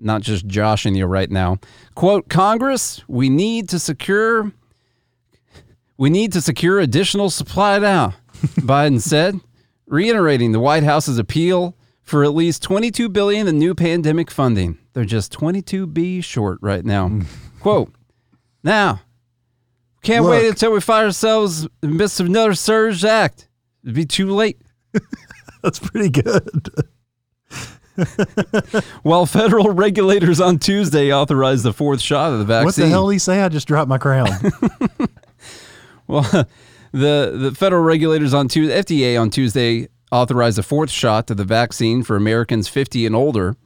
not 0.00 0.22
just 0.22 0.46
joshing 0.46 0.94
you 0.94 1.06
right 1.06 1.28
now. 1.28 1.58
Quote 1.96 2.28
Congress, 2.28 3.02
we 3.08 3.28
need 3.28 3.68
to 3.70 3.80
secure 3.80 4.52
we 5.98 6.08
need 6.08 6.32
to 6.32 6.40
secure 6.40 6.78
additional 6.78 7.28
supply 7.28 7.78
now, 7.78 8.14
Biden 8.60 9.00
said, 9.00 9.38
reiterating 9.86 10.52
the 10.52 10.60
White 10.60 10.84
House's 10.84 11.18
appeal 11.18 11.76
for 12.02 12.24
at 12.24 12.34
least 12.34 12.62
22 12.62 13.10
billion 13.10 13.48
in 13.48 13.58
new 13.58 13.74
pandemic 13.74 14.30
funding. 14.30 14.78
They're 14.94 15.04
just 15.04 15.32
22b 15.32 16.24
short 16.24 16.58
right 16.62 16.84
now. 16.84 17.08
Mm. 17.08 17.26
Quote, 17.60 17.92
now, 18.62 19.00
can't 20.02 20.24
wait 20.24 20.48
until 20.48 20.72
we 20.72 20.80
find 20.80 21.04
ourselves 21.04 21.64
in 21.82 21.90
the 21.90 21.96
midst 21.96 22.20
of 22.20 22.26
another 22.26 22.54
surge 22.54 23.04
act. 23.04 23.48
It'd 23.82 23.94
be 23.94 24.06
too 24.06 24.30
late. 24.30 24.58
That's 25.62 25.78
pretty 25.80 26.10
good. 26.10 26.68
While 29.02 29.26
federal 29.26 29.70
regulators 29.72 30.40
on 30.40 30.60
Tuesday 30.60 31.12
authorized 31.12 31.64
the 31.64 31.72
fourth 31.72 32.00
shot 32.00 32.32
of 32.32 32.38
the 32.38 32.44
vaccine. 32.44 32.64
What 32.64 32.74
the 32.76 32.88
hell 32.88 33.08
did 33.08 33.14
he 33.14 33.18
say? 33.18 33.42
I 33.42 33.48
just 33.48 33.66
dropped 33.66 33.88
my 33.88 33.98
crown. 33.98 34.28
Well, 36.08 36.22
the 36.92 37.32
the 37.34 37.54
federal 37.56 37.84
regulators 37.84 38.34
on 38.34 38.48
Tuesday, 38.48 38.82
FDA 38.82 39.20
on 39.20 39.30
Tuesday 39.30 39.88
authorized 40.10 40.58
a 40.58 40.62
fourth 40.62 40.90
shot 40.90 41.26
to 41.28 41.34
the 41.34 41.44
vaccine 41.44 42.02
for 42.02 42.16
Americans 42.16 42.66
50 42.66 43.06
and 43.06 43.14
older. 43.14 43.56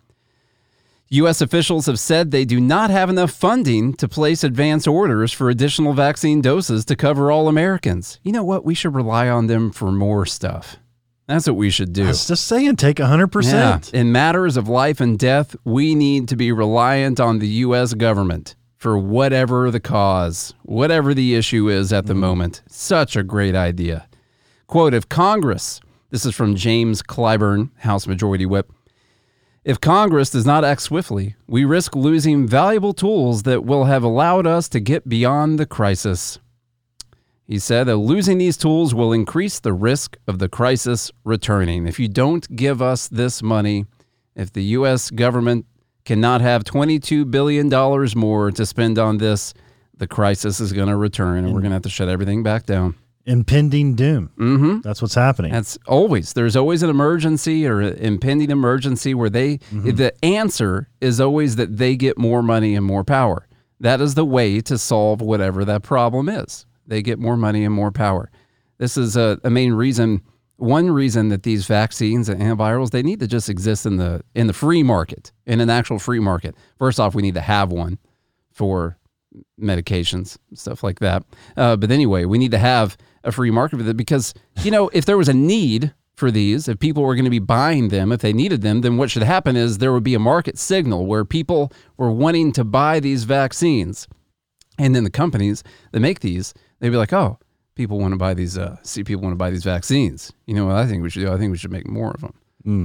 U.S. 1.08 1.42
officials 1.42 1.86
have 1.86 1.98
said 1.98 2.30
they 2.30 2.46
do 2.46 2.58
not 2.58 2.88
have 2.88 3.10
enough 3.10 3.30
funding 3.30 3.92
to 3.94 4.08
place 4.08 4.42
advance 4.42 4.86
orders 4.86 5.30
for 5.30 5.50
additional 5.50 5.92
vaccine 5.92 6.40
doses 6.40 6.86
to 6.86 6.96
cover 6.96 7.30
all 7.30 7.48
Americans. 7.48 8.18
You 8.22 8.32
know 8.32 8.44
what? 8.44 8.64
We 8.64 8.74
should 8.74 8.94
rely 8.94 9.28
on 9.28 9.46
them 9.46 9.72
for 9.72 9.92
more 9.92 10.24
stuff. 10.24 10.78
That's 11.28 11.46
what 11.46 11.56
we 11.56 11.68
should 11.68 11.92
do. 11.92 12.04
I 12.04 12.08
was 12.08 12.26
just 12.26 12.46
saying, 12.46 12.76
take 12.76 12.96
100%. 12.96 13.52
Yeah. 13.92 14.00
In 14.00 14.10
matters 14.10 14.56
of 14.56 14.68
life 14.68 15.02
and 15.02 15.18
death, 15.18 15.54
we 15.64 15.94
need 15.94 16.28
to 16.28 16.36
be 16.36 16.50
reliant 16.50 17.20
on 17.20 17.40
the 17.40 17.48
U.S. 17.48 17.92
government 17.92 18.56
for 18.82 18.98
whatever 18.98 19.70
the 19.70 19.78
cause, 19.78 20.54
whatever 20.64 21.14
the 21.14 21.36
issue 21.36 21.68
is 21.68 21.92
at 21.92 22.06
the 22.06 22.14
mm-hmm. 22.14 22.20
moment. 22.22 22.62
Such 22.66 23.14
a 23.14 23.22
great 23.22 23.54
idea. 23.54 24.08
Quote 24.66 24.92
If 24.92 25.08
Congress, 25.08 25.80
this 26.10 26.26
is 26.26 26.34
from 26.34 26.56
James 26.56 27.00
Clyburn, 27.00 27.70
House 27.78 28.08
Majority 28.08 28.44
Whip, 28.44 28.72
if 29.64 29.80
Congress 29.80 30.30
does 30.30 30.44
not 30.44 30.64
act 30.64 30.82
swiftly, 30.82 31.36
we 31.46 31.64
risk 31.64 31.94
losing 31.94 32.44
valuable 32.44 32.92
tools 32.92 33.44
that 33.44 33.64
will 33.64 33.84
have 33.84 34.02
allowed 34.02 34.48
us 34.48 34.68
to 34.70 34.80
get 34.80 35.08
beyond 35.08 35.60
the 35.60 35.66
crisis. 35.66 36.40
He 37.46 37.60
said 37.60 37.84
that 37.84 37.98
losing 37.98 38.38
these 38.38 38.56
tools 38.56 38.92
will 38.92 39.12
increase 39.12 39.60
the 39.60 39.72
risk 39.72 40.16
of 40.26 40.40
the 40.40 40.48
crisis 40.48 41.12
returning. 41.22 41.86
If 41.86 42.00
you 42.00 42.08
don't 42.08 42.56
give 42.56 42.82
us 42.82 43.06
this 43.06 43.44
money, 43.44 43.86
if 44.34 44.52
the 44.52 44.64
U.S. 44.64 45.10
government 45.10 45.66
cannot 46.04 46.40
have 46.40 46.64
$22 46.64 47.30
billion 47.30 47.68
more 48.16 48.50
to 48.50 48.66
spend 48.66 48.98
on 48.98 49.18
this, 49.18 49.54
the 49.96 50.06
crisis 50.06 50.60
is 50.60 50.72
going 50.72 50.88
to 50.88 50.96
return 50.96 51.44
and 51.44 51.54
we're 51.54 51.60
going 51.60 51.70
to 51.70 51.76
have 51.76 51.82
to 51.82 51.90
shut 51.90 52.08
everything 52.08 52.42
back 52.42 52.66
down. 52.66 52.96
Impending 53.24 53.94
doom. 53.94 54.32
Mm-hmm. 54.36 54.80
That's 54.80 55.00
what's 55.00 55.14
happening. 55.14 55.52
That's 55.52 55.78
always 55.86 56.32
there's 56.32 56.56
always 56.56 56.82
an 56.82 56.90
emergency 56.90 57.64
or 57.68 57.80
an 57.80 57.94
impending 57.98 58.50
emergency 58.50 59.14
where 59.14 59.30
they 59.30 59.58
the 59.70 60.12
answer 60.24 60.88
is 61.00 61.20
always 61.20 61.54
that 61.54 61.76
they 61.76 61.94
get 61.94 62.18
more 62.18 62.42
money 62.42 62.74
and 62.74 62.84
more 62.84 63.04
power. 63.04 63.46
That 63.78 64.00
is 64.00 64.14
the 64.14 64.24
way 64.24 64.60
to 64.62 64.76
solve 64.76 65.20
whatever 65.20 65.64
that 65.64 65.84
problem 65.84 66.28
is. 66.28 66.66
They 66.84 67.00
get 67.00 67.20
more 67.20 67.36
money 67.36 67.64
and 67.64 67.72
more 67.72 67.92
power. 67.92 68.28
This 68.78 68.96
is 68.96 69.16
a, 69.16 69.38
a 69.44 69.50
main 69.50 69.72
reason. 69.72 70.22
One 70.62 70.92
reason 70.92 71.28
that 71.30 71.42
these 71.42 71.66
vaccines 71.66 72.28
and 72.28 72.40
antivirals 72.40 72.90
they 72.90 73.02
need 73.02 73.18
to 73.18 73.26
just 73.26 73.48
exist 73.48 73.84
in 73.84 73.96
the 73.96 74.22
in 74.32 74.46
the 74.46 74.52
free 74.52 74.84
market 74.84 75.32
in 75.44 75.60
an 75.60 75.68
actual 75.68 75.98
free 75.98 76.20
market. 76.20 76.54
First 76.78 77.00
off, 77.00 77.16
we 77.16 77.22
need 77.22 77.34
to 77.34 77.40
have 77.40 77.72
one 77.72 77.98
for 78.52 78.96
medications, 79.60 80.38
stuff 80.54 80.84
like 80.84 81.00
that. 81.00 81.24
Uh, 81.56 81.74
but 81.74 81.90
anyway, 81.90 82.26
we 82.26 82.38
need 82.38 82.52
to 82.52 82.58
have 82.58 82.96
a 83.24 83.32
free 83.32 83.50
market 83.50 83.78
for 83.78 83.82
that 83.82 83.96
because, 83.96 84.34
you 84.62 84.70
know, 84.70 84.88
if 84.92 85.04
there 85.04 85.18
was 85.18 85.28
a 85.28 85.34
need 85.34 85.94
for 86.14 86.30
these, 86.30 86.68
if 86.68 86.78
people 86.78 87.02
were 87.02 87.16
going 87.16 87.24
to 87.24 87.30
be 87.30 87.40
buying 87.40 87.88
them, 87.88 88.12
if 88.12 88.20
they 88.20 88.32
needed 88.32 88.62
them, 88.62 88.82
then 88.82 88.96
what 88.96 89.10
should 89.10 89.24
happen 89.24 89.56
is 89.56 89.78
there 89.78 89.92
would 89.92 90.04
be 90.04 90.14
a 90.14 90.20
market 90.20 90.58
signal 90.58 91.06
where 91.06 91.24
people 91.24 91.72
were 91.96 92.12
wanting 92.12 92.52
to 92.52 92.62
buy 92.62 93.00
these 93.00 93.24
vaccines. 93.24 94.06
And 94.78 94.94
then 94.94 95.02
the 95.02 95.10
companies 95.10 95.64
that 95.90 95.98
make 95.98 96.20
these, 96.20 96.54
they'd 96.78 96.90
be 96.90 96.96
like, 96.96 97.12
oh, 97.12 97.40
people 97.82 97.98
want 97.98 98.12
to 98.12 98.16
buy 98.16 98.32
these, 98.32 98.56
uh, 98.56 98.76
see, 98.82 99.02
people 99.02 99.22
want 99.22 99.32
to 99.32 99.36
buy 99.36 99.50
these 99.50 99.64
vaccines. 99.64 100.32
You 100.46 100.54
know 100.54 100.66
what 100.66 100.76
I 100.76 100.86
think 100.86 101.02
we 101.02 101.10
should 101.10 101.24
do? 101.24 101.32
I 101.32 101.36
think 101.36 101.50
we 101.50 101.58
should 101.58 101.72
make 101.72 101.88
more 101.88 102.12
of 102.12 102.20
them. 102.20 102.34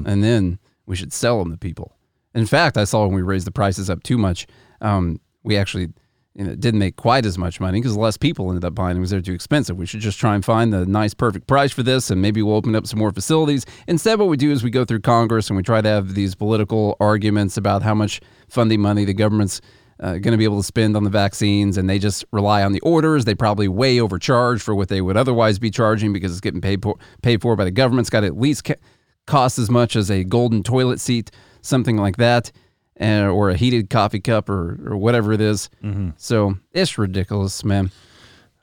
And 0.08 0.24
then 0.24 0.58
we 0.88 0.96
should 0.96 1.14
sell 1.14 1.38
them 1.38 1.52
to 1.52 1.58
people. 1.58 1.96
In 2.34 2.48
fact, 2.48 2.78
I 2.78 2.84
saw 2.84 3.06
when 3.06 3.14
we 3.14 3.22
raised 3.22 3.46
the 3.46 3.52
prices 3.52 3.92
up 3.92 4.02
too 4.02 4.18
much, 4.18 4.48
um, 4.82 5.20
we 5.44 5.56
actually 5.56 5.90
you 6.34 6.46
know, 6.46 6.56
didn't 6.56 6.80
make 6.80 6.96
quite 6.96 7.26
as 7.26 7.38
much 7.38 7.60
money 7.60 7.80
because 7.80 7.96
less 7.96 8.18
people 8.18 8.50
ended 8.50 8.66
up 8.66 8.74
buying 8.74 8.96
them 8.96 9.02
because 9.02 9.12
they're 9.12 9.22
too 9.22 9.34
expensive. 9.34 9.78
We 9.78 9.86
should 9.86 10.02
just 10.02 10.20
try 10.20 10.34
and 10.34 10.44
find 10.44 10.74
the 10.74 10.86
nice, 10.86 11.14
perfect 11.14 11.46
price 11.46 11.72
for 11.72 11.84
this, 11.84 12.10
and 12.10 12.22
maybe 12.22 12.42
we'll 12.42 12.56
open 12.56 12.76
up 12.76 12.88
some 12.88 13.00
more 13.00 13.12
facilities. 13.12 13.66
Instead, 13.88 14.20
what 14.20 14.30
we 14.30 14.38
do 14.38 14.52
is 14.52 14.64
we 14.64 14.70
go 14.72 14.86
through 14.86 15.02
Congress 15.02 15.50
and 15.50 15.58
we 15.58 15.64
try 15.64 15.82
to 15.82 15.90
have 15.90 16.16
these 16.16 16.34
political 16.34 16.96
arguments 17.00 17.58
about 17.58 17.84
how 17.84 17.94
much 17.94 18.20
funding 18.50 18.82
money 18.82 19.06
the 19.06 19.14
government's 19.14 19.62
uh, 20.00 20.14
going 20.14 20.32
to 20.32 20.38
be 20.38 20.44
able 20.44 20.58
to 20.58 20.64
spend 20.66 20.96
on 20.96 21.04
the 21.04 21.10
vaccines, 21.10 21.78
and 21.78 21.90
they 21.90 22.00
just 22.00 22.24
rely 22.32 22.64
on 22.64 22.72
the 22.74 22.80
orders. 22.82 23.26
They 23.26 23.36
probably 23.36 23.68
way 23.68 24.00
overcharge 24.00 24.62
for 24.62 24.76
what 24.76 24.90
they 24.90 25.02
would 25.02 25.18
otherwise 25.18 25.60
be 25.60 25.70
charging 25.72 26.14
because 26.14 26.32
it's 26.32 26.42
getting 26.42 26.62
paid 26.62 26.82
for, 26.84 26.96
paid 27.22 27.42
for 27.42 27.56
by 27.56 27.64
the 27.64 27.72
government. 27.72 28.02
It's 28.04 28.10
got 28.10 28.22
to 28.22 28.28
at 28.28 28.38
least 28.38 28.64
ca- 28.66 28.76
cost 29.26 29.58
as 29.60 29.70
much 29.70 29.96
as 29.96 30.10
a 30.12 30.24
golden 30.24 30.64
toilet 30.64 31.00
seat, 31.00 31.32
something 31.62 31.98
like 31.98 32.18
that, 32.18 32.52
and, 32.96 33.28
or 33.30 33.50
a 33.50 33.56
heated 33.56 33.90
coffee 33.90 34.20
cup 34.20 34.50
or, 34.50 34.80
or 34.92 34.98
whatever 34.98 35.34
it 35.34 35.42
is. 35.42 35.70
So 36.18 36.56
it's 36.74 36.98
ridiculous, 36.98 37.64
man. 37.64 37.92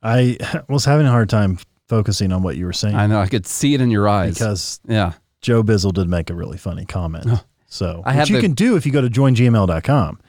I 0.03 0.39
was 0.69 0.85
having 0.85 1.07
a 1.07 1.11
hard 1.11 1.29
time 1.31 1.59
focusing 1.89 2.33
on 2.33 2.43
what 2.43 2.57
you 2.57 2.65
were 2.67 2.73
saying 2.73 2.95
I 2.95 3.07
know. 3.07 3.21
I 3.21 3.27
could 3.27 3.47
see 3.47 3.75
it 3.75 3.81
in 3.81 3.91
your 3.91 4.09
eyes. 4.09 4.35
because 4.35 4.81
yeah. 4.87 5.13
Joe 5.43 5.63
Bizzle 5.63 5.93
did 5.93 6.09
make 6.09 6.31
a 6.31 6.35
really 6.35 6.57
funny 6.57 6.87
comment. 6.87 7.27
So, 7.67 8.03
I 8.07 8.17
which 8.19 8.31
you 8.31 8.37
the- 8.37 8.43
can 8.43 8.53
do 8.55 8.77
if 8.77 8.87
you 8.87 8.93
go 8.93 9.01
to 9.03 9.09
joingml.com. 9.11 10.21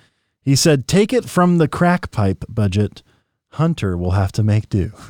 He 0.45 0.55
said, 0.55 0.87
take 0.87 1.11
it 1.11 1.25
from 1.25 1.57
the 1.57 1.67
crack 1.67 2.11
pipe 2.11 2.45
budget. 2.47 3.01
Hunter 3.53 3.97
will 3.97 4.11
have 4.11 4.31
to 4.33 4.43
make 4.43 4.69
do. 4.69 4.91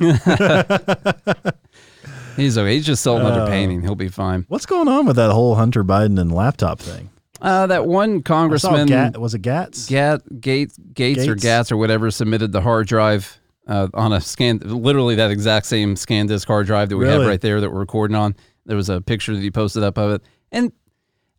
He's 2.36 2.58
okay. 2.58 2.74
He's 2.74 2.84
just 2.86 3.02
selling 3.02 3.22
Oh. 3.22 3.26
another 3.26 3.50
painting. 3.50 3.82
He'll 3.82 3.94
be 3.94 4.08
fine. 4.08 4.44
What's 4.48 4.66
going 4.66 4.88
on 4.88 5.06
with 5.06 5.16
that 5.16 5.30
whole 5.32 5.54
Hunter 5.54 5.82
Biden 5.84 6.18
and 6.20 6.32
laptop 6.32 6.80
thing? 6.80 7.10
Uh, 7.40 7.66
that 7.66 7.86
one 7.86 8.22
congressman, 8.22 8.86
Gat, 8.88 9.18
was 9.18 9.34
it 9.34 9.40
Gats? 9.42 9.86
Gat, 9.86 10.22
Gates, 10.40 10.78
Gates, 10.94 11.26
or 11.26 11.34
Gats 11.34 11.70
or 11.70 11.76
whatever, 11.76 12.10
submitted 12.10 12.52
the 12.52 12.60
hard 12.62 12.86
drive 12.86 13.38
uh, 13.66 13.88
on 13.94 14.12
a 14.12 14.20
scan, 14.20 14.58
literally 14.64 15.16
that 15.16 15.30
exact 15.30 15.66
same 15.66 15.96
SanDisk 15.96 16.46
hard 16.46 16.66
drive 16.66 16.88
that 16.88 16.96
we 16.96 17.06
have 17.06 17.26
right 17.26 17.40
there 17.40 17.60
that 17.60 17.70
we're 17.70 17.80
recording 17.80 18.16
on. 18.16 18.34
There 18.64 18.76
was 18.76 18.88
a 18.88 19.00
picture 19.02 19.34
that 19.34 19.42
he 19.42 19.50
posted 19.50 19.82
up 19.82 19.98
of 19.98 20.12
it. 20.12 20.22
And 20.50 20.72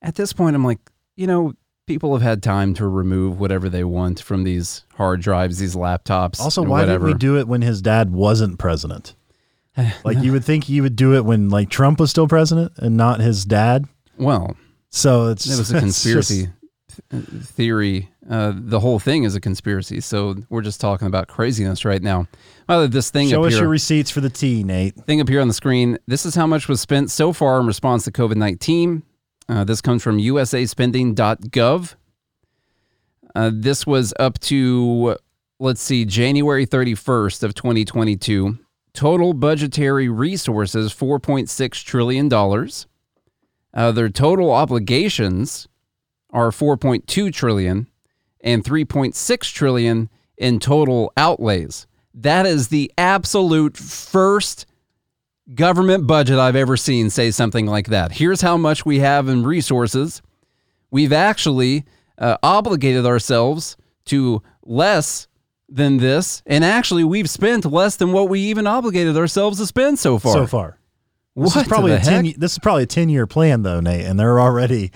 at 0.01 0.15
this 0.15 0.33
point, 0.33 0.55
I'm 0.55 0.63
like, 0.63 0.79
you 1.15 1.25
know, 1.25 1.53
people 1.87 2.13
have 2.13 2.21
had 2.21 2.43
time 2.43 2.73
to 2.75 2.87
remove 2.87 3.39
whatever 3.39 3.69
they 3.69 3.83
want 3.83 4.19
from 4.21 4.43
these 4.43 4.83
hard 4.95 5.21
drives, 5.21 5.57
these 5.57 5.75
laptops. 5.75 6.39
Also, 6.39 6.61
why 6.61 6.81
whatever. 6.81 7.05
didn't 7.07 7.15
we 7.15 7.19
do 7.19 7.37
it 7.39 7.47
when 7.47 7.61
his 7.63 7.81
dad 7.81 8.11
wasn't 8.11 8.59
president? 8.59 9.15
Like 10.03 10.17
you 10.19 10.31
would 10.31 10.43
think 10.43 10.67
you 10.69 10.81
would 10.83 10.95
do 10.95 11.15
it 11.15 11.23
when 11.23 11.49
like 11.49 11.69
Trump 11.69 11.99
was 11.99 12.09
still 12.09 12.27
president 12.27 12.73
and 12.77 12.97
not 12.97 13.19
his 13.19 13.45
dad. 13.45 13.85
Well, 14.17 14.55
So 14.89 15.27
it's 15.27 15.45
it 15.47 15.57
was 15.57 15.71
a 15.73 15.79
conspiracy 15.79 16.49
just- 17.11 17.47
theory. 17.53 18.09
Uh, 18.29 18.53
the 18.55 18.79
whole 18.79 18.97
thing 18.99 19.23
is 19.23 19.35
a 19.35 19.39
conspiracy. 19.39 20.01
So 20.01 20.35
we're 20.49 20.63
just 20.63 20.81
talking 20.81 21.07
about 21.07 21.27
craziness 21.27 21.85
right 21.85 22.01
now. 22.01 22.27
Uh, 22.67 22.87
this 22.87 23.09
thing 23.11 23.29
show 23.29 23.45
us 23.45 23.53
here, 23.53 23.61
your 23.61 23.69
receipts 23.69 24.09
for 24.11 24.19
the 24.19 24.29
tea, 24.31 24.63
Nate. 24.63 24.95
thing 25.05 25.21
up 25.21 25.29
here 25.29 25.39
on 25.41 25.47
the 25.47 25.53
screen. 25.53 25.97
This 26.07 26.25
is 26.25 26.33
how 26.35 26.47
much 26.47 26.67
was 26.67 26.81
spent 26.81 27.11
so 27.11 27.31
far 27.31 27.59
in 27.59 27.67
response 27.67 28.03
to 28.05 28.11
COVID 28.11 28.35
nineteen. 28.35 29.03
Uh, 29.49 29.63
this 29.63 29.81
comes 29.81 30.03
from 30.03 30.17
USASpending.gov. 30.17 31.95
Uh, 33.35 33.51
this 33.53 33.85
was 33.85 34.13
up 34.19 34.39
to 34.39 35.17
let's 35.59 35.81
see, 35.81 36.05
January 36.05 36.65
thirty 36.65 36.95
first 36.95 37.43
of 37.43 37.53
twenty 37.53 37.85
twenty 37.85 38.15
two. 38.15 38.57
Total 38.93 39.33
budgetary 39.33 40.09
resources 40.09 40.91
four 40.91 41.19
point 41.19 41.49
six 41.49 41.81
trillion 41.81 42.27
dollars. 42.29 42.87
Uh, 43.73 43.91
their 43.91 44.09
total 44.09 44.51
obligations 44.51 45.67
are 46.31 46.51
4.2 46.51 47.33
trillion 47.33 47.87
and 48.41 48.63
3.6 48.63 49.53
trillion 49.53 50.09
in 50.37 50.59
total 50.59 51.11
outlays. 51.17 51.87
That 52.13 52.45
is 52.45 52.67
the 52.69 52.91
absolute 52.97 53.77
first 53.77 54.65
government 55.53 56.07
budget 56.07 56.37
I've 56.37 56.55
ever 56.55 56.77
seen 56.77 57.09
say 57.09 57.31
something 57.31 57.65
like 57.65 57.87
that. 57.87 58.11
Here's 58.11 58.41
how 58.41 58.57
much 58.57 58.85
we 58.85 58.99
have 58.99 59.27
in 59.27 59.43
resources. 59.43 60.21
We've 60.91 61.13
actually 61.13 61.85
uh, 62.17 62.37
obligated 62.43 63.05
ourselves 63.05 63.77
to 64.05 64.41
less 64.63 65.27
than 65.69 65.97
this, 65.97 66.41
and 66.45 66.63
actually 66.63 67.03
we've 67.03 67.29
spent 67.29 67.65
less 67.65 67.97
than 67.97 68.13
what 68.13 68.29
we 68.29 68.39
even 68.41 68.65
obligated 68.67 69.17
ourselves 69.17 69.57
to 69.59 69.65
spend 69.65 69.99
so 69.99 70.17
far. 70.17 70.33
So 70.33 70.47
far. 70.47 70.79
This 71.35 71.53
What 71.55 71.61
is 71.63 71.67
probably 71.67 71.91
the 71.91 71.97
a 71.97 72.03
ten. 72.03 72.25
heck? 72.25 72.35
This 72.35 72.53
is 72.53 72.59
probably 72.59 72.83
a 72.83 72.87
ten 72.87 73.09
year 73.09 73.27
plan 73.27 73.63
though, 73.63 73.79
Nate, 73.79 74.05
and 74.05 74.19
they're 74.19 74.39
already 74.39 74.91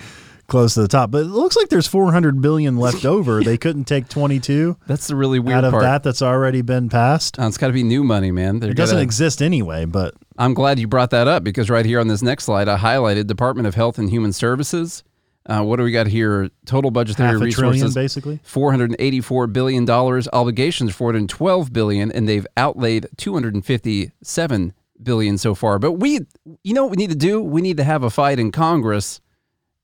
close 0.52 0.74
to 0.76 0.82
the 0.82 0.88
top. 0.88 1.10
But 1.10 1.22
it 1.24 1.30
looks 1.30 1.56
like 1.56 1.70
there's 1.70 1.88
400 1.88 2.42
billion 2.42 2.78
left 2.78 3.06
over. 3.06 3.42
They 3.42 3.58
couldn't 3.58 3.86
take 3.86 4.10
22 4.10 4.78
That's 4.86 5.08
the 5.08 5.16
really 5.16 5.40
weird 5.40 5.60
out 5.60 5.64
of 5.64 5.72
part. 5.72 5.84
that 5.84 6.04
that's 6.04 6.22
already 6.22 6.62
been 6.62 6.90
passed. 6.90 7.40
Uh, 7.40 7.48
it's 7.48 7.58
got 7.58 7.68
to 7.68 7.74
be 7.74 7.84
new 7.84 8.04
money, 8.04 8.32
man. 8.32 8.60
They're 8.60 8.72
It 8.72 8.78
doesn't 8.78 9.00
exist 9.00 9.42
anyway, 9.42 9.86
but 9.86 10.14
I'm 10.38 10.54
glad 10.54 10.78
you 10.78 10.88
brought 10.88 11.10
that 11.12 11.28
up 11.28 11.44
because 11.44 11.70
right 11.70 11.86
here 11.86 12.00
on 12.00 12.08
this 12.10 12.22
next 12.22 12.44
slide, 12.44 12.68
I 12.68 12.78
highlighted 12.78 13.28
Department 13.28 13.66
of 13.66 13.76
Health 13.76 13.98
and 13.98 14.10
Human 14.10 14.34
Services. 14.34 15.04
Uh, 15.46 15.64
what 15.64 15.78
do 15.78 15.84
we 15.84 15.92
got 15.92 16.06
here? 16.06 16.52
Total 16.66 16.92
budgetary 16.92 17.30
half 17.30 17.42
a 17.42 17.50
trillion 17.50 17.86
resources: 17.86 17.96
basically. 17.96 18.40
484 18.44 19.48
billion 19.48 19.86
dollars. 19.86 20.28
Obligations 20.34 20.94
412 20.94 21.74
billion, 21.74 22.12
and 22.12 22.28
they've 22.28 22.46
outlaid 22.58 23.08
257 23.18 24.74
billion 25.02 25.38
so 25.38 25.56
far. 25.56 25.80
But 25.80 25.94
we, 25.94 26.20
you 26.64 26.74
know, 26.74 26.84
what 26.84 26.92
we 26.92 26.98
need 26.98 27.10
to 27.10 27.16
do? 27.16 27.42
We 27.42 27.62
need 27.62 27.78
to 27.78 27.84
have 27.84 28.04
a 28.04 28.10
fight 28.10 28.38
in 28.38 28.52
Congress 28.52 29.20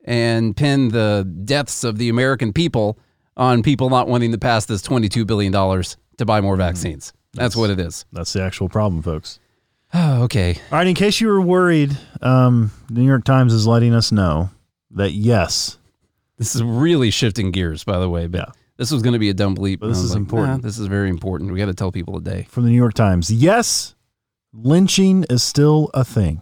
and 0.07 0.55
pin 0.57 0.87
the 0.89 1.29
deaths 1.45 1.83
of 1.83 1.97
the 1.99 2.09
American 2.09 2.53
people 2.53 2.97
on 3.35 3.61
people 3.61 3.89
not 3.91 4.07
wanting 4.07 4.31
to 4.31 4.37
pass 4.39 4.65
this 4.65 4.81
22 4.81 5.25
billion 5.25 5.51
dollars 5.51 5.97
to 6.17 6.25
buy 6.25 6.41
more 6.41 6.55
vaccines. 6.55 7.13
That's 7.33 7.55
what 7.55 7.69
it 7.69 7.79
is. 7.79 8.05
That's 8.11 8.33
the 8.33 8.41
actual 8.41 8.69
problem, 8.69 9.03
folks. 9.03 9.39
Oh, 9.93 10.23
okay. 10.23 10.55
All 10.71 10.79
right, 10.79 10.87
in 10.87 10.95
case 10.95 11.21
you 11.21 11.27
were 11.27 11.41
worried, 11.41 11.95
um, 12.21 12.71
the 12.87 13.01
New 13.01 13.05
York 13.07 13.23
Times 13.25 13.53
is 13.53 13.67
letting 13.67 13.93
us 13.93 14.11
know 14.11 14.49
that 14.91 15.11
yes, 15.11 15.77
This 16.37 16.55
is 16.55 16.63
really 16.63 17.09
shifting 17.11 17.51
gears, 17.51 17.83
by 17.83 17.99
the 17.99 18.09
way. 18.09 18.27
But 18.27 18.37
Yeah. 18.39 18.51
this 18.77 18.91
was 18.91 19.01
going 19.03 19.13
to 19.13 19.19
be 19.19 19.29
a 19.29 19.33
dumb 19.33 19.55
bleep. 19.55 19.79
But 19.79 19.87
this 19.89 19.97
and 19.97 20.03
I 20.03 20.05
was 20.05 20.11
is 20.11 20.15
important. 20.15 20.63
"Nah, 20.63 20.67
this 20.67 20.77
is 20.79 20.87
very 20.87 21.09
important. 21.09 21.51
We 21.51 21.57
got 21.59 21.65
to 21.65 21.73
tell 21.73 21.91
people 21.91 22.13
today. 22.21 22.45
from 22.49 22.63
the 22.63 22.69
New 22.69 22.75
York 22.77 22.93
Times, 22.93 23.29
yes, 23.31 23.95
lynching 24.53 25.25
is 25.29 25.43
still 25.43 25.89
a 25.93 26.03
thing. 26.03 26.41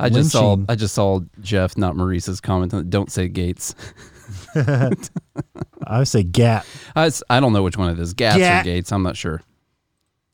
I 0.00 0.08
just 0.08 0.30
saw. 0.30 0.56
I 0.68 0.74
just 0.74 0.94
saw 0.94 1.20
Jeff, 1.40 1.76
not 1.76 1.96
Maurice's 1.96 2.40
comment. 2.40 2.72
on 2.74 2.88
Don't 2.90 3.10
say 3.10 3.28
Gates. 3.28 3.74
I 4.54 5.98
would 5.98 6.08
say 6.08 6.22
gat. 6.22 6.66
I, 6.96 7.10
I 7.28 7.40
don't 7.40 7.52
know 7.52 7.62
which 7.62 7.76
one 7.76 7.90
it 7.90 7.98
is. 7.98 8.14
Gats 8.14 8.38
Gat. 8.38 8.62
or 8.62 8.64
Gates. 8.64 8.92
I'm 8.92 9.02
not 9.02 9.16
sure. 9.16 9.42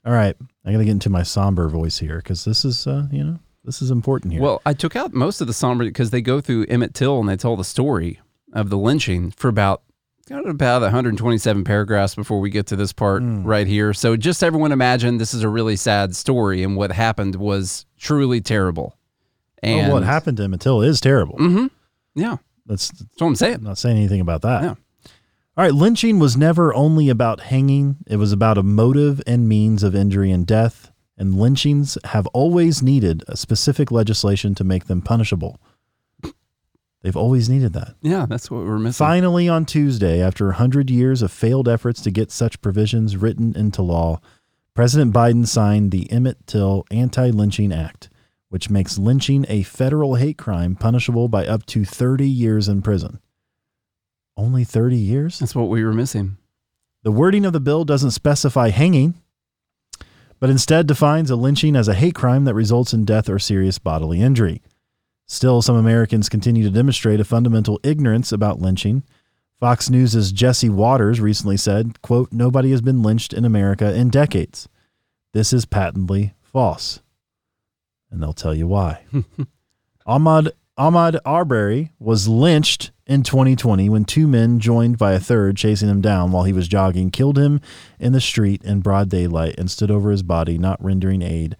All 0.04 0.12
right, 0.12 0.36
I 0.64 0.72
got 0.72 0.78
to 0.78 0.84
get 0.84 0.92
into 0.92 1.10
my 1.10 1.22
somber 1.22 1.68
voice 1.68 1.98
here 1.98 2.16
because 2.18 2.44
this 2.44 2.64
is, 2.64 2.86
uh, 2.86 3.06
you 3.12 3.22
know, 3.22 3.38
this 3.64 3.82
is 3.82 3.90
important 3.90 4.32
here. 4.32 4.40
Well, 4.40 4.62
I 4.64 4.72
took 4.72 4.96
out 4.96 5.12
most 5.12 5.40
of 5.40 5.46
the 5.46 5.52
somber 5.52 5.84
because 5.84 6.10
they 6.10 6.22
go 6.22 6.40
through 6.40 6.64
Emmett 6.66 6.94
Till 6.94 7.18
and 7.20 7.28
they 7.28 7.36
tell 7.36 7.56
the 7.56 7.64
story 7.64 8.20
of 8.52 8.70
the 8.70 8.78
lynching 8.78 9.30
for 9.32 9.48
about 9.48 9.82
got 10.28 10.46
about 10.48 10.82
127 10.82 11.64
paragraphs 11.64 12.14
before 12.14 12.38
we 12.40 12.50
get 12.50 12.66
to 12.66 12.76
this 12.76 12.92
part 12.92 13.22
Hmm. 13.22 13.44
right 13.44 13.66
here. 13.66 13.92
So 13.94 14.14
just 14.16 14.42
everyone 14.42 14.72
imagine 14.72 15.16
this 15.18 15.32
is 15.34 15.42
a 15.42 15.48
really 15.48 15.76
sad 15.76 16.14
story 16.14 16.62
and 16.62 16.76
what 16.76 16.92
happened 16.92 17.34
was 17.36 17.86
truly 17.98 18.40
terrible. 18.42 18.94
And 19.62 19.88
Well, 19.88 19.92
what 19.94 20.02
happened 20.04 20.36
to 20.38 20.44
Emmett 20.44 20.60
Till 20.60 20.82
is 20.82 21.00
terrible. 21.00 21.36
Mm-hmm. 21.36 21.66
Yeah, 22.14 22.36
That's 22.66 22.88
that's 22.88 23.20
what 23.20 23.28
I'm 23.28 23.34
saying. 23.36 23.54
I'm 23.56 23.62
not 23.64 23.78
saying 23.78 23.96
anything 23.96 24.20
about 24.20 24.42
that. 24.42 24.62
Yeah. 24.62 24.74
All 25.56 25.64
right, 25.64 25.74
lynching 25.74 26.20
was 26.20 26.36
never 26.36 26.72
only 26.72 27.08
about 27.08 27.40
hanging, 27.40 27.96
it 28.06 28.16
was 28.16 28.30
about 28.32 28.58
a 28.58 28.62
motive 28.62 29.20
and 29.26 29.48
means 29.48 29.82
of 29.82 29.92
injury 29.94 30.30
and 30.30 30.46
death, 30.46 30.92
and 31.16 31.34
lynchings 31.34 31.98
have 32.04 32.28
always 32.28 32.80
needed 32.80 33.24
a 33.26 33.36
specific 33.36 33.90
legislation 33.90 34.54
to 34.54 34.62
make 34.62 34.84
them 34.86 35.02
punishable. 35.02 35.60
They've 37.02 37.16
always 37.16 37.48
needed 37.48 37.72
that. 37.74 37.94
Yeah, 38.02 38.26
that's 38.28 38.50
what 38.50 38.64
we're 38.64 38.78
missing. 38.78 39.04
Finally, 39.04 39.48
on 39.48 39.64
Tuesday, 39.66 40.20
after 40.20 40.46
100 40.46 40.90
years 40.90 41.22
of 41.22 41.32
failed 41.32 41.68
efforts 41.68 42.00
to 42.02 42.10
get 42.10 42.30
such 42.30 42.60
provisions 42.60 43.16
written 43.16 43.56
into 43.56 43.82
law, 43.82 44.20
President 44.74 45.12
Biden 45.12 45.46
signed 45.46 45.90
the 45.90 46.10
Emmett 46.10 46.46
Till 46.46 46.84
Anti 46.90 47.30
Lynching 47.30 47.72
Act, 47.72 48.10
which 48.48 48.70
makes 48.70 48.98
lynching 48.98 49.44
a 49.48 49.62
federal 49.62 50.14
hate 50.14 50.38
crime 50.38 50.74
punishable 50.74 51.28
by 51.28 51.46
up 51.46 51.66
to 51.66 51.84
30 51.84 52.28
years 52.28 52.68
in 52.68 52.82
prison. 52.82 53.20
Only 54.36 54.64
30 54.64 54.96
years? 54.96 55.38
That's 55.38 55.54
what 55.54 55.68
we 55.68 55.84
were 55.84 55.92
missing. 55.92 56.36
The 57.02 57.12
wording 57.12 57.44
of 57.44 57.52
the 57.52 57.60
bill 57.60 57.84
doesn't 57.84 58.12
specify 58.12 58.70
hanging, 58.70 59.14
but 60.40 60.50
instead 60.50 60.86
defines 60.86 61.30
a 61.30 61.36
lynching 61.36 61.76
as 61.76 61.88
a 61.88 61.94
hate 61.94 62.14
crime 62.14 62.44
that 62.44 62.54
results 62.54 62.92
in 62.92 63.04
death 63.04 63.28
or 63.28 63.38
serious 63.38 63.78
bodily 63.78 64.20
injury. 64.20 64.62
Still, 65.26 65.60
some 65.60 65.76
Americans 65.76 66.28
continue 66.28 66.62
to 66.64 66.70
demonstrate 66.70 67.20
a 67.20 67.24
fundamental 67.24 67.78
ignorance 67.82 68.32
about 68.32 68.60
lynching. 68.60 69.02
Fox 69.60 69.90
News' 69.90 70.32
Jesse 70.32 70.68
Watters 70.68 71.20
recently 71.20 71.56
said, 71.56 72.00
quote, 72.00 72.32
nobody 72.32 72.70
has 72.70 72.80
been 72.80 73.02
lynched 73.02 73.32
in 73.32 73.44
America 73.44 73.94
in 73.94 74.08
decades. 74.08 74.68
This 75.32 75.52
is 75.52 75.66
patently 75.66 76.34
false. 76.40 77.00
And 78.10 78.22
they'll 78.22 78.32
tell 78.32 78.54
you 78.54 78.66
why. 78.66 79.04
Ahmaud 80.06 80.50
Ahmaud 80.78 81.18
Arbery 81.24 81.92
was 81.98 82.28
lynched 82.28 82.92
in 83.06 83.22
2020 83.24 83.88
when 83.88 84.04
two 84.04 84.28
men, 84.28 84.60
joined 84.60 84.96
by 84.96 85.12
a 85.12 85.20
third, 85.20 85.56
chasing 85.56 85.88
him 85.88 86.00
down 86.00 86.30
while 86.30 86.44
he 86.44 86.52
was 86.52 86.68
jogging, 86.68 87.10
killed 87.10 87.36
him 87.36 87.60
in 87.98 88.12
the 88.12 88.20
street 88.20 88.62
in 88.62 88.80
broad 88.80 89.08
daylight 89.08 89.56
and 89.58 89.70
stood 89.70 89.90
over 89.90 90.10
his 90.10 90.22
body, 90.22 90.56
not 90.56 90.82
rendering 90.82 91.22
aid 91.22 91.56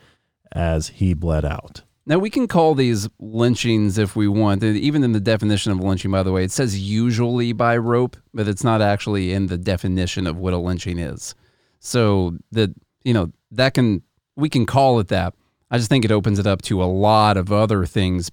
as 0.53 0.89
he 0.89 1.15
bled 1.15 1.45
out. 1.45 1.83
Now 2.07 2.19
we 2.19 2.31
can 2.31 2.47
call 2.49 2.75
these 2.75 3.09
lynchings 3.19 3.99
if 3.99 4.17
we 4.17 4.29
want. 4.29 4.63
Even 4.63 5.05
in 5.05 5.13
the 5.13 5.21
definition 5.21 5.73
of 5.73 5.81
lynching, 5.81 6.11
by 6.11 6.23
the 6.23 6.33
way, 6.33 6.45
it 6.45 6.53
says 6.53 6.81
usually 6.81 7.53
by 7.53 7.77
rope, 7.77 8.17
but 8.33 8.49
it's 8.49 8.65
not 8.65 8.81
actually 8.81 9.33
in 9.33 9.49
the 9.49 9.59
definition 9.59 10.27
of 10.27 10.39
what 10.39 10.55
a 10.55 10.59
lynching 10.59 10.99
is. 10.99 11.35
So 11.81 12.39
that 12.53 12.71
you 13.05 13.13
know 13.13 13.31
that 13.51 13.75
can 13.75 14.03
we 14.37 14.49
can 14.49 14.65
call 14.65 15.01
it 15.01 15.09
that. 15.09 15.35
I 15.71 15.77
just 15.79 15.89
think 15.89 16.05
it 16.05 16.11
opens 16.13 16.39
it 16.39 16.47
up 16.47 16.63
to 16.63 16.83
a 16.83 16.87
lot 16.87 17.37
of 17.37 17.53
other 17.53 17.85
things 17.87 18.31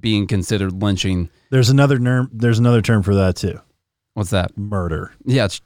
being 0.00 0.26
considered 0.26 0.72
lynching. 0.82 1.28
There's 1.50 1.70
another 1.70 1.98
term. 1.98 2.30
There's 2.32 2.58
another 2.58 2.82
term 2.82 3.02
for 3.02 3.14
that 3.14 3.36
too. 3.36 3.60
What's 4.14 4.30
that? 4.30 4.56
Murder. 4.56 5.12
Yeah, 5.24 5.46
it's, 5.46 5.60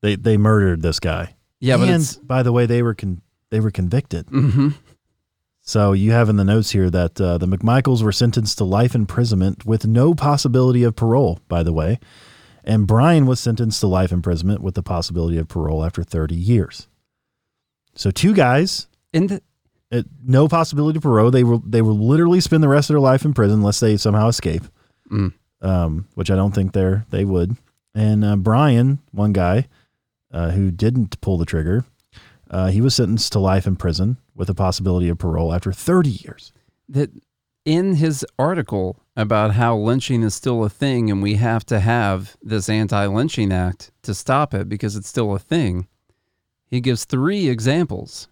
They 0.00 0.16
they 0.16 0.36
murdered 0.36 0.82
this 0.82 0.98
guy. 1.00 1.34
yeah, 1.60 1.76
but 1.76 1.88
and 1.88 2.02
it's 2.02 2.16
by 2.16 2.42
the 2.42 2.52
way, 2.52 2.66
they 2.66 2.82
were 2.82 2.94
con- 2.94 3.22
they 3.50 3.60
were 3.60 3.70
convicted. 3.70 4.26
hmm 4.28 4.70
So 5.60 5.92
you 5.92 6.10
have 6.12 6.28
in 6.28 6.36
the 6.36 6.44
notes 6.44 6.70
here 6.70 6.90
that 6.90 7.20
uh, 7.20 7.38
the 7.38 7.46
McMichaels 7.46 8.02
were 8.02 8.10
sentenced 8.12 8.58
to 8.58 8.64
life 8.64 8.94
imprisonment 8.94 9.64
with 9.66 9.86
no 9.86 10.14
possibility 10.14 10.82
of 10.82 10.96
parole. 10.96 11.38
By 11.48 11.62
the 11.62 11.72
way, 11.72 12.00
and 12.64 12.86
Bryan 12.86 13.26
was 13.26 13.38
sentenced 13.40 13.80
to 13.80 13.86
life 13.86 14.10
imprisonment 14.12 14.60
with 14.62 14.74
the 14.74 14.82
possibility 14.82 15.38
of 15.38 15.46
parole 15.48 15.84
after 15.84 16.02
30 16.02 16.34
years. 16.34 16.88
So 17.94 18.10
two 18.10 18.32
guys, 18.34 18.88
in 19.12 19.26
the 19.28 19.42
uh, 19.90 20.02
no 20.24 20.48
possibility 20.48 20.96
of 20.96 21.02
parole. 21.02 21.30
They 21.30 21.44
will 21.44 21.62
they 21.66 21.82
will 21.82 21.98
literally 21.98 22.40
spend 22.40 22.62
the 22.62 22.68
rest 22.68 22.88
of 22.90 22.94
their 22.94 23.00
life 23.00 23.24
in 23.24 23.34
prison 23.34 23.58
unless 23.58 23.80
they 23.80 23.96
somehow 23.96 24.28
escape. 24.28 24.62
Mm. 25.10 25.34
Um, 25.60 26.08
which 26.14 26.30
I 26.30 26.34
don't 26.36 26.52
think 26.52 26.72
they're 26.72 27.06
they 27.10 27.24
would. 27.24 27.56
And 27.94 28.24
uh, 28.24 28.36
Bryan, 28.36 28.98
one 29.12 29.32
guy 29.32 29.68
uh, 30.32 30.50
who 30.50 30.70
didn't 30.70 31.20
pull 31.20 31.36
the 31.36 31.44
trigger, 31.44 31.84
uh, 32.50 32.68
he 32.68 32.80
was 32.80 32.94
sentenced 32.94 33.32
to 33.32 33.38
life 33.38 33.66
in 33.66 33.76
prison 33.76 34.16
with 34.34 34.48
a 34.48 34.54
possibility 34.54 35.08
of 35.08 35.18
parole 35.18 35.52
after 35.52 35.72
30 35.72 36.10
years. 36.10 36.52
that 36.88 37.10
in 37.64 37.94
his 37.94 38.26
article 38.38 38.96
about 39.16 39.52
how 39.52 39.76
lynching 39.76 40.22
is 40.22 40.34
still 40.34 40.64
a 40.64 40.68
thing 40.68 41.10
and 41.10 41.22
we 41.22 41.34
have 41.34 41.64
to 41.66 41.78
have 41.78 42.36
this 42.42 42.68
anti-lynching 42.68 43.52
act 43.52 43.92
to 44.02 44.14
stop 44.14 44.52
it 44.52 44.68
because 44.68 44.96
it's 44.96 45.08
still 45.08 45.34
a 45.34 45.38
thing 45.38 45.86
he 46.66 46.80
gives 46.80 47.04
three 47.04 47.48
examples 47.48 48.26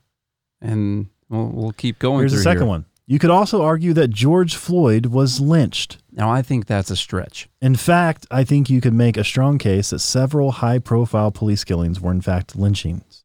and 0.61 1.07
we'll, 1.29 1.47
we'll 1.49 1.73
keep 1.73 1.99
going 1.99 2.21
Here's 2.21 2.33
the 2.33 2.39
second 2.39 2.63
here. 2.63 2.69
one. 2.69 2.85
You 3.07 3.19
could 3.19 3.31
also 3.31 3.63
argue 3.63 3.93
that 3.95 4.09
George 4.11 4.55
Floyd 4.55 5.07
was 5.07 5.41
lynched. 5.41 5.99
now 6.13 6.31
i 6.31 6.43
think 6.43 6.67
that's 6.67 6.91
a 6.91 6.97
stretch 6.97 7.49
In 7.61 7.75
fact, 7.75 8.27
I 8.31 8.45
think 8.45 8.71
you 8.71 8.81
could 8.81 8.95
make 8.95 9.17
a 9.17 9.25
strong 9.25 9.59
case 9.59 9.91
that 9.91 9.99
several 9.99 10.53
high 10.53 10.79
profile 10.79 11.31
police 11.33 11.65
killings 11.65 12.01
were 12.01 12.13
in 12.13 12.21
fact 12.21 12.55
lynchings. 12.57 13.25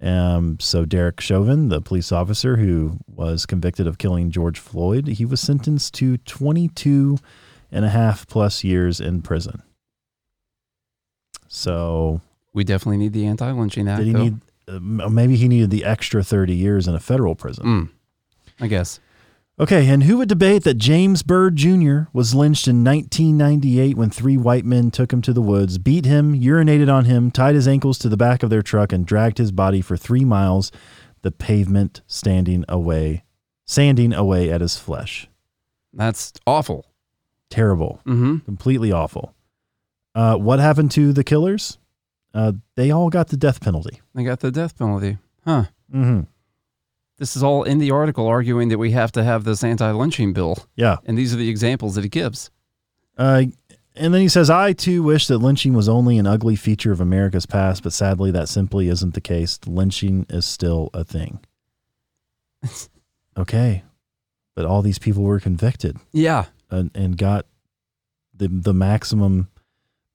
Um, 0.00 0.58
so 0.60 0.84
Derek 0.84 1.20
Chauvin, 1.20 1.68
the 1.70 1.80
police 1.80 2.12
officer 2.12 2.56
who 2.56 2.98
was 3.08 3.46
convicted 3.46 3.86
of 3.88 3.98
killing 3.98 4.30
George 4.30 4.58
Floyd, 4.60 5.06
he 5.08 5.24
was 5.24 5.40
sentenced 5.40 5.94
to 5.94 6.18
22 6.18 7.18
and 7.72 7.84
a 7.84 7.88
half 7.88 8.26
plus 8.28 8.62
years 8.64 9.00
in 9.00 9.22
prison. 9.22 9.62
So 11.48 12.20
we 12.52 12.64
definitely 12.64 12.98
need 12.98 13.12
the 13.12 13.26
anti-lynching 13.26 13.88
act 13.88 13.98
did 13.98 14.06
he 14.06 14.12
though. 14.12 14.22
need, 14.24 14.40
maybe 14.80 15.36
he 15.36 15.48
needed 15.48 15.70
the 15.70 15.84
extra 15.84 16.22
30 16.22 16.54
years 16.54 16.86
in 16.86 16.94
a 16.94 17.00
federal 17.00 17.34
prison. 17.34 17.64
Mm, 17.64 17.90
i 18.60 18.66
guess 18.66 19.00
Okay, 19.60 19.88
and 19.88 20.04
who 20.04 20.18
would 20.18 20.28
debate 20.28 20.62
that 20.62 20.74
James 20.74 21.24
Byrd 21.24 21.56
Jr. 21.56 22.02
was 22.12 22.32
lynched 22.32 22.68
in 22.68 22.84
1998 22.84 23.96
when 23.96 24.08
three 24.08 24.36
white 24.36 24.64
men 24.64 24.92
took 24.92 25.12
him 25.12 25.20
to 25.22 25.32
the 25.32 25.42
woods, 25.42 25.78
beat 25.78 26.04
him, 26.04 26.32
urinated 26.32 26.92
on 26.92 27.06
him, 27.06 27.32
tied 27.32 27.56
his 27.56 27.66
ankles 27.66 27.98
to 27.98 28.08
the 28.08 28.16
back 28.16 28.44
of 28.44 28.50
their 28.50 28.62
truck, 28.62 28.92
and 28.92 29.04
dragged 29.04 29.38
his 29.38 29.50
body 29.50 29.80
for 29.80 29.96
three 29.96 30.24
miles, 30.24 30.70
the 31.22 31.32
pavement 31.32 32.02
standing 32.06 32.64
away, 32.68 33.24
sanding 33.66 34.12
away 34.12 34.48
at 34.48 34.60
his 34.60 34.76
flesh. 34.76 35.26
that's 35.92 36.32
awful 36.46 36.86
Terrible, 37.50 38.00
mm-hmm. 38.06 38.38
completely 38.44 38.92
awful. 38.92 39.34
Uh, 40.14 40.36
what 40.36 40.58
happened 40.58 40.90
to 40.92 41.12
the 41.12 41.24
killers? 41.24 41.78
Uh, 42.38 42.52
they 42.76 42.90
all 42.92 43.10
got 43.10 43.28
the 43.28 43.36
death 43.36 43.60
penalty. 43.60 44.00
they 44.14 44.22
got 44.22 44.38
the 44.40 44.50
death 44.50 44.76
penalty 44.78 45.18
huh 45.44 45.64
hmm 45.90 46.20
this 47.16 47.34
is 47.36 47.42
all 47.42 47.64
in 47.64 47.78
the 47.78 47.90
article 47.90 48.26
arguing 48.28 48.68
that 48.68 48.78
we 48.78 48.92
have 48.92 49.10
to 49.10 49.24
have 49.24 49.42
this 49.42 49.64
anti-lynching 49.64 50.32
bill 50.32 50.56
Yeah. 50.76 50.96
and 51.04 51.18
these 51.18 51.34
are 51.34 51.36
the 51.36 51.48
examples 51.48 51.94
that 51.96 52.04
he 52.04 52.10
gives 52.10 52.50
Uh, 53.16 53.44
and 53.96 54.14
then 54.14 54.20
he 54.20 54.28
says, 54.28 54.48
I 54.48 54.74
too 54.74 55.02
wish 55.02 55.26
that 55.26 55.38
lynching 55.38 55.72
was 55.74 55.88
only 55.88 56.18
an 56.18 56.26
ugly 56.28 56.54
feature 56.54 56.92
of 56.92 57.00
America's 57.00 57.46
past, 57.46 57.82
but 57.82 57.92
sadly, 57.92 58.30
that 58.30 58.48
simply 58.48 58.86
isn't 58.88 59.14
the 59.14 59.20
case. 59.20 59.58
Lynching 59.66 60.24
is 60.30 60.44
still 60.46 60.88
a 60.94 61.02
thing. 61.02 61.40
okay. 63.36 63.82
But 64.54 64.64
all 64.66 64.82
these 64.82 64.98
people 65.00 65.22
were 65.24 65.40
convicted 65.40 65.96
yeah 66.12 66.44
and, 66.70 66.90
and 66.94 67.16
got 67.18 67.46
the, 68.34 68.46
the 68.46 68.74
maximum 68.74 69.48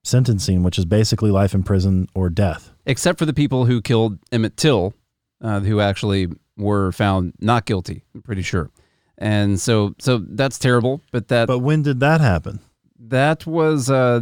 sentencing, 0.04 0.64
which 0.64 0.78
is 0.78 0.86
basically 0.86 1.32
life 1.32 1.54
in 1.54 1.64
prison 1.64 2.08
or 2.14 2.30
death. 2.30 2.72
except 2.86 3.18
for 3.20 3.26
the 3.26 3.34
people 3.34 3.66
who 3.66 3.82
killed 3.82 4.20
Emmett 4.32 4.58
Till, 4.58 4.94
uh, 5.42 5.62
who 5.62 5.80
actually 5.80 6.28
were 6.58 6.92
found 6.92 7.34
not 7.40 7.66
guilty. 7.66 8.04
I'm 8.14 8.22
pretty 8.22 8.42
sure, 8.44 8.70
and 9.18 9.60
so 9.60 9.96
so 10.00 10.18
that's 10.20 10.60
terrible. 10.60 11.02
But 11.12 11.28
that 11.30 11.48
But 11.48 11.60
when 11.60 11.82
did 11.82 12.00
that 12.02 12.22
happen? 12.22 12.60
that 13.00 13.46
was 13.46 13.90
uh, 13.90 14.22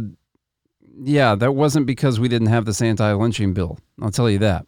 yeah, 1.02 1.34
that 1.34 1.52
wasn't 1.52 1.86
because 1.86 2.18
we 2.20 2.28
didn't 2.28 2.48
have 2.48 2.64
this 2.64 2.82
anti-lynching 2.82 3.52
bill. 3.54 3.78
I'll 4.00 4.10
tell 4.10 4.28
you 4.30 4.38
that. 4.38 4.66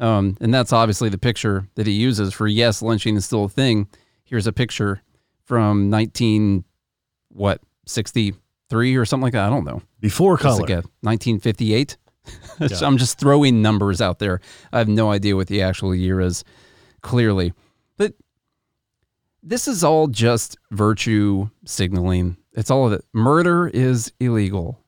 Um, 0.00 0.36
and 0.40 0.54
that's 0.54 0.72
obviously 0.72 1.08
the 1.08 1.18
picture 1.18 1.66
that 1.74 1.86
he 1.86 1.92
uses 1.92 2.32
for 2.32 2.46
yes, 2.46 2.82
lynching 2.82 3.16
is 3.16 3.24
still 3.26 3.44
a 3.44 3.48
thing. 3.48 3.88
Here's 4.24 4.46
a 4.46 4.52
picture 4.52 5.02
from 5.44 5.90
19 5.90 6.64
what 7.30 7.60
63 8.68 8.96
or 8.96 9.04
something 9.04 9.22
like 9.24 9.32
that. 9.32 9.46
I 9.46 9.50
don't 9.50 9.64
know. 9.64 9.82
Before 10.00 10.36
color. 10.36 10.60
like 10.60 10.70
a 10.70 10.82
1958. 11.02 11.96
Yeah. 12.60 12.68
I'm 12.82 12.98
just 12.98 13.18
throwing 13.18 13.62
numbers 13.62 14.02
out 14.02 14.18
there. 14.18 14.40
I 14.72 14.78
have 14.78 14.88
no 14.88 15.10
idea 15.12 15.34
what 15.36 15.46
the 15.46 15.62
actual 15.62 15.94
year 15.94 16.20
is, 16.20 16.44
clearly. 17.02 17.54
But 17.96 18.14
this 19.42 19.66
is 19.68 19.82
all 19.82 20.08
just 20.08 20.58
virtue 20.72 21.48
signaling. 21.64 22.36
It's 22.52 22.70
all 22.70 22.86
of 22.86 22.92
it. 22.92 23.04
Murder 23.14 23.68
is 23.68 24.12
illegal. 24.20 24.78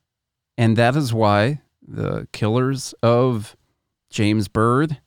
And 0.59 0.76
that 0.76 0.96
is 0.96 1.14
why 1.14 1.62
the 1.86 2.26
killers 2.32 2.92
of 3.02 3.57
James 4.11 4.48
Byrd 4.48 4.98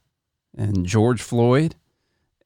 and 0.58 0.86
George 0.86 1.22
Floyd 1.22 1.76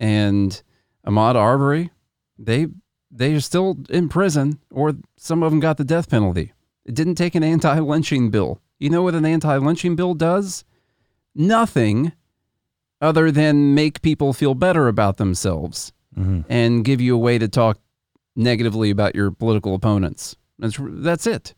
and 0.02 0.62
Ahmaud 1.06 1.36
Arbery, 1.36 1.92
they 2.40 2.68
they 3.12 3.34
are 3.34 3.40
still 3.40 3.78
in 3.90 4.10
prison, 4.10 4.60
or 4.72 4.94
some 5.18 5.44
of 5.44 5.52
them 5.52 5.60
got 5.60 5.78
the 5.78 5.84
death 5.84 6.10
penalty. 6.10 6.54
It 6.86 6.96
didn't 6.96 7.16
take 7.16 7.36
an 7.36 7.44
anti-lynching 7.44 8.30
bill. 8.32 8.62
You 8.80 8.90
know 8.90 9.02
what 9.04 9.16
an 9.16 9.26
anti-lynching 9.26 9.96
bill 9.96 10.14
does? 10.14 10.64
Nothing 11.36 12.14
other 13.02 13.32
than 13.32 13.76
make 13.76 14.02
people 14.02 14.34
feel 14.34 14.56
better 14.56 14.88
about 14.88 15.18
themselves 15.18 15.94
Mhm. 16.18 16.46
and 16.50 16.84
give 16.84 17.00
you 17.00 17.14
a 17.16 17.20
way 17.20 17.38
to 17.38 17.48
talk 17.48 17.80
negatively 18.36 18.90
about 18.90 19.16
your 19.16 19.30
political 19.32 19.76
opponents. 19.76 20.36
That's 20.60 20.78
that's 20.82 21.28
it. 21.28 21.54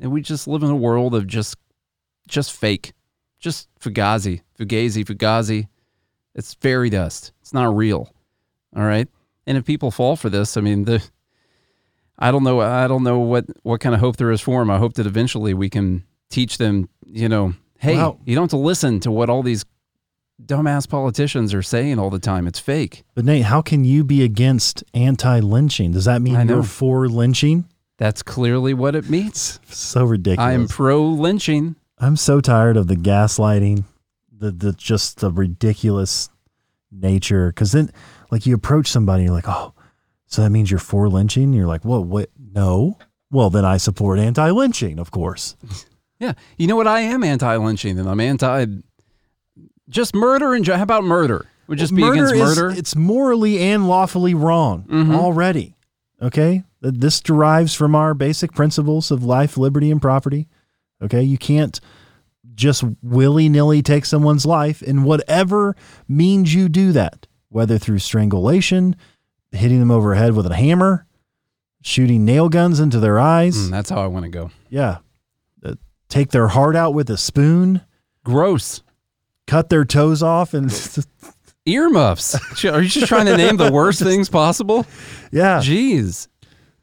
And 0.00 0.10
we 0.10 0.20
just 0.22 0.48
live 0.48 0.62
in 0.62 0.70
a 0.70 0.76
world 0.76 1.14
of 1.14 1.26
just 1.26 1.56
just 2.26 2.52
fake. 2.52 2.92
Just 3.38 3.68
fugazi, 3.80 4.42
fugazi, 4.58 5.04
fugazi. 5.04 5.68
It's 6.34 6.54
fairy 6.54 6.90
dust. 6.90 7.32
It's 7.40 7.52
not 7.54 7.74
real. 7.76 8.12
All 8.76 8.82
right? 8.84 9.08
And 9.50 9.58
if 9.58 9.64
people 9.64 9.90
fall 9.90 10.14
for 10.14 10.30
this, 10.30 10.56
I 10.56 10.60
mean, 10.60 10.84
the 10.84 11.02
I 12.16 12.30
don't 12.30 12.44
know 12.44 12.60
I 12.60 12.86
don't 12.86 13.02
know 13.02 13.18
what 13.18 13.46
what 13.64 13.80
kind 13.80 13.96
of 13.96 14.00
hope 14.00 14.16
there 14.16 14.30
is 14.30 14.40
for 14.40 14.60
them. 14.60 14.70
I 14.70 14.78
hope 14.78 14.94
that 14.94 15.06
eventually 15.06 15.54
we 15.54 15.68
can 15.68 16.04
teach 16.28 16.56
them, 16.58 16.88
you 17.04 17.28
know, 17.28 17.54
hey, 17.78 17.96
Wow. 17.96 18.18
you 18.24 18.36
don't 18.36 18.44
have 18.44 18.50
to 18.50 18.56
listen 18.58 19.00
to 19.00 19.10
what 19.10 19.28
all 19.28 19.42
these 19.42 19.64
dumbass 20.40 20.88
politicians 20.88 21.52
are 21.52 21.62
saying 21.62 21.98
all 21.98 22.10
the 22.10 22.20
time. 22.20 22.46
It's 22.46 22.60
fake. 22.60 23.02
But 23.16 23.24
Nate, 23.24 23.42
how 23.46 23.60
can 23.60 23.84
you 23.84 24.04
be 24.04 24.22
against 24.22 24.84
anti-lynching? 24.94 25.90
Does 25.90 26.04
that 26.04 26.22
mean 26.22 26.48
you're 26.48 26.62
for 26.62 27.08
lynching? 27.08 27.64
That's 27.98 28.22
clearly 28.22 28.72
what 28.72 28.94
it 28.94 29.10
means. 29.10 29.58
So 29.68 30.04
ridiculous. 30.04 30.46
I 30.46 30.52
am 30.52 30.68
pro 30.68 31.02
lynching. 31.02 31.74
I'm 31.98 32.14
so 32.16 32.40
tired 32.40 32.76
of 32.76 32.86
the 32.86 32.94
gaslighting, 32.96 33.82
the 34.32 34.52
the 34.52 34.72
just 34.74 35.18
the 35.18 35.32
ridiculous 35.32 36.28
nature. 36.92 37.48
Because 37.48 37.72
then, 37.72 37.90
like, 38.30 38.46
you 38.46 38.54
approach 38.54 38.86
somebody, 38.88 39.24
you're 39.24 39.32
like, 39.32 39.48
oh, 39.48 39.74
so 40.26 40.42
that 40.42 40.50
means 40.50 40.70
you're 40.70 40.78
for 40.80 41.08
lynching. 41.08 41.52
You're 41.52 41.66
like, 41.66 41.84
well, 41.84 42.04
what? 42.04 42.30
No. 42.52 42.98
Well, 43.30 43.50
then 43.50 43.64
I 43.64 43.76
support 43.76 44.18
anti-lynching, 44.18 44.98
of 44.98 45.10
course. 45.10 45.56
Yeah. 46.18 46.32
You 46.58 46.66
know 46.66 46.76
what? 46.76 46.86
I 46.86 47.00
am 47.00 47.24
anti 47.24 47.56
lynching 47.56 47.98
and 47.98 48.08
I'm 48.08 48.20
anti 48.20 48.66
just 49.88 50.14
murder 50.14 50.54
and 50.54 50.66
how 50.66 50.82
about 50.82 51.04
murder? 51.04 51.46
Would 51.66 51.78
just 51.78 51.94
be 51.94 52.02
against 52.06 52.34
is- 52.34 52.40
murder. 52.40 52.70
it's 52.76 52.94
morally 52.96 53.58
and 53.60 53.88
lawfully 53.88 54.34
wrong 54.34 54.84
Mhm. 54.88 55.14
already. 55.14 55.76
Okay, 56.22 56.64
Th- 56.82 56.94
this 56.94 57.20
derives 57.20 57.74
from 57.74 57.94
our 57.94 58.12
basic 58.14 58.52
principles 58.52 59.10
of 59.10 59.24
life, 59.24 59.56
liberty, 59.56 59.90
and 59.90 60.00
property. 60.02 60.48
Okay, 61.02 61.22
you 61.22 61.38
can't 61.38 61.80
just 62.54 62.84
willy 63.02 63.48
nilly 63.48 63.80
take 63.82 64.04
someone's 64.04 64.44
life 64.44 64.82
in 64.82 65.02
whatever 65.04 65.74
means 66.08 66.52
you 66.54 66.68
do 66.68 66.92
that, 66.92 67.26
whether 67.50 67.76
through 67.78 67.98
strangulation, 67.98 68.96
hitting 69.52 69.78
them 69.80 69.90
over 69.90 70.14
the 70.14 70.20
head 70.20 70.32
with 70.34 70.46
a 70.46 70.54
hammer, 70.54 71.06
shooting 71.82 72.24
nail 72.24 72.48
guns 72.48 72.80
into 72.80 72.98
their 72.98 73.18
eyes. 73.18 73.56
Mm, 73.56 73.70
that's 73.70 73.90
how 73.90 74.02
I 74.02 74.06
want 74.06 74.24
to 74.24 74.30
go. 74.30 74.50
Yeah, 74.70 74.98
Uh, 75.64 75.74
take 76.08 76.30
their 76.30 76.48
heart 76.48 76.74
out 76.76 76.94
with 76.94 77.10
a 77.10 77.16
spoon, 77.16 77.82
Gross. 78.24 78.82
cut 79.46 79.68
their 79.68 79.84
toes 79.84 80.22
off, 80.22 80.54
and 80.54 80.70
Earmuffs. 81.66 82.64
Are 82.64 82.82
you 82.82 82.88
just 82.88 83.06
trying 83.06 83.26
to 83.26 83.36
name 83.36 83.56
the 83.56 83.70
worst 83.70 84.02
things 84.02 84.28
possible? 84.28 84.86
yeah, 85.30 85.58
Jeez. 85.58 86.28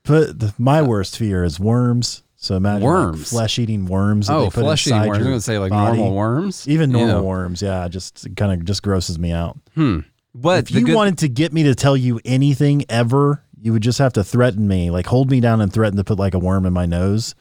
But 0.03 0.39
the, 0.39 0.53
my 0.57 0.81
worst 0.81 1.17
fear 1.17 1.43
is 1.43 1.59
worms. 1.59 2.23
So 2.39 2.55
imagine 2.55 2.83
Worms. 2.85 3.29
flesh 3.31 3.57
eating 3.59 3.87
worms. 3.87 4.29
Oh, 4.29 4.41
they 4.43 4.45
put 4.51 4.63
flesh 4.63 4.85
eating 4.87 4.97
inside 4.97 5.07
worms. 5.09 5.17
I 5.17 5.19
was 5.19 5.27
going 5.27 5.37
to 5.37 5.41
say 5.41 5.57
like 5.59 5.71
body. 5.71 5.97
normal 5.97 6.15
worms. 6.15 6.67
Even 6.67 6.91
You 6.91 6.97
normal 6.97 7.15
know. 7.15 7.23
worms, 7.23 7.61
yeah, 7.63 7.87
just 7.87 8.27
kind 8.37 8.53
of 8.53 8.63
just 8.63 8.83
grosses 8.83 9.17
me 9.17 9.31
out. 9.31 9.57
Hmm. 9.73 10.01
But 10.39 10.65
if 10.69 10.71
you 10.71 10.85
good- 10.85 10.95
wanted 10.95 11.17
to 11.19 11.27
get 11.29 11.51
me 11.53 11.63
to 11.63 11.73
tell 11.75 11.97
you 11.97 12.19
anything 12.25 12.85
ever, 12.89 13.43
you 13.59 13.73
would 13.73 13.81
just 13.83 13.97
have 13.99 14.13
to 14.13 14.23
threaten 14.23 14.67
me, 14.67 14.91
like 14.91 15.07
hold 15.07 15.31
me 15.31 15.39
down 15.39 15.61
and 15.61 15.73
threaten 15.73 15.97
to 15.97 16.03
put 16.03 16.19
like 16.19 16.33
a 16.35 16.39
worm 16.39 16.65
in 16.65 16.73
my 16.73 16.85
nose, 16.85 17.33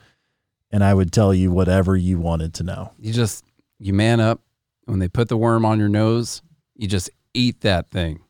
and 0.71 0.83
I 0.83 0.95
would 0.95 1.13
tell 1.13 1.35
you 1.35 1.51
whatever 1.51 1.95
you 1.97 2.19
wanted 2.19 2.55
to 2.55 2.65
know. 2.65 2.93
you 2.99 3.13
just 3.13 3.45
you 3.79 3.93
man 3.93 4.21
up 4.21 4.41
when 4.87 4.99
they 4.99 5.09
put 5.09 5.29
the 5.29 5.37
worm 5.37 5.65
on 5.67 5.79
your 5.79 5.89
nose, 5.91 6.41
you 6.75 6.89
just 6.89 7.11
eat 7.35 7.61
that 7.61 7.91
thing 7.91 8.21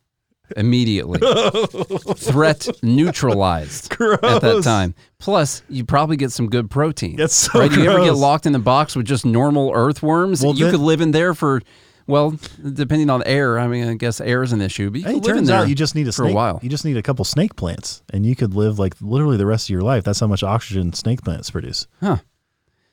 immediately. 0.57 1.19
Threat 2.15 2.67
neutralized 2.83 3.89
gross. 3.89 4.19
at 4.23 4.41
that 4.41 4.61
time. 4.63 4.95
Plus, 5.19 5.61
you 5.69 5.85
probably 5.85 6.17
get 6.17 6.31
some 6.31 6.49
good 6.49 6.69
protein. 6.69 7.15
That's 7.15 7.33
so 7.35 7.59
right? 7.59 7.71
You 7.71 7.89
ever 7.89 8.03
get 8.03 8.15
locked 8.15 8.45
in 8.45 8.55
a 8.55 8.59
box 8.59 8.95
with 8.95 9.05
just 9.05 9.25
normal 9.25 9.71
earthworms? 9.73 10.43
Well, 10.43 10.55
you 10.55 10.65
then- 10.65 10.73
could 10.73 10.81
live 10.81 11.01
in 11.01 11.11
there 11.11 11.33
for, 11.33 11.61
well, 12.07 12.37
depending 12.73 13.09
on 13.09 13.21
air. 13.25 13.59
I 13.59 13.67
mean, 13.67 13.87
I 13.87 13.93
guess 13.95 14.19
air 14.21 14.41
is 14.43 14.53
an 14.53 14.61
issue, 14.61 14.89
but 14.89 15.03
could 15.03 15.23
turns 15.23 15.49
out 15.49 15.69
you 15.69 15.75
just 15.75 15.93
need 15.95 16.07
a 16.07 16.11
for 16.11 16.23
snake. 16.23 16.31
a 16.31 16.35
while. 16.35 16.59
You 16.63 16.69
just 16.69 16.85
need 16.85 16.97
a 16.97 17.03
couple 17.03 17.23
snake 17.25 17.55
plants, 17.55 18.01
and 18.11 18.25
you 18.25 18.35
could 18.35 18.53
live 18.53 18.79
like 18.79 18.95
literally 19.01 19.37
the 19.37 19.45
rest 19.45 19.67
of 19.67 19.71
your 19.71 19.81
life. 19.81 20.03
That's 20.03 20.19
how 20.19 20.27
much 20.27 20.43
oxygen 20.43 20.93
snake 20.93 21.21
plants 21.23 21.51
produce. 21.51 21.87
Huh. 22.01 22.17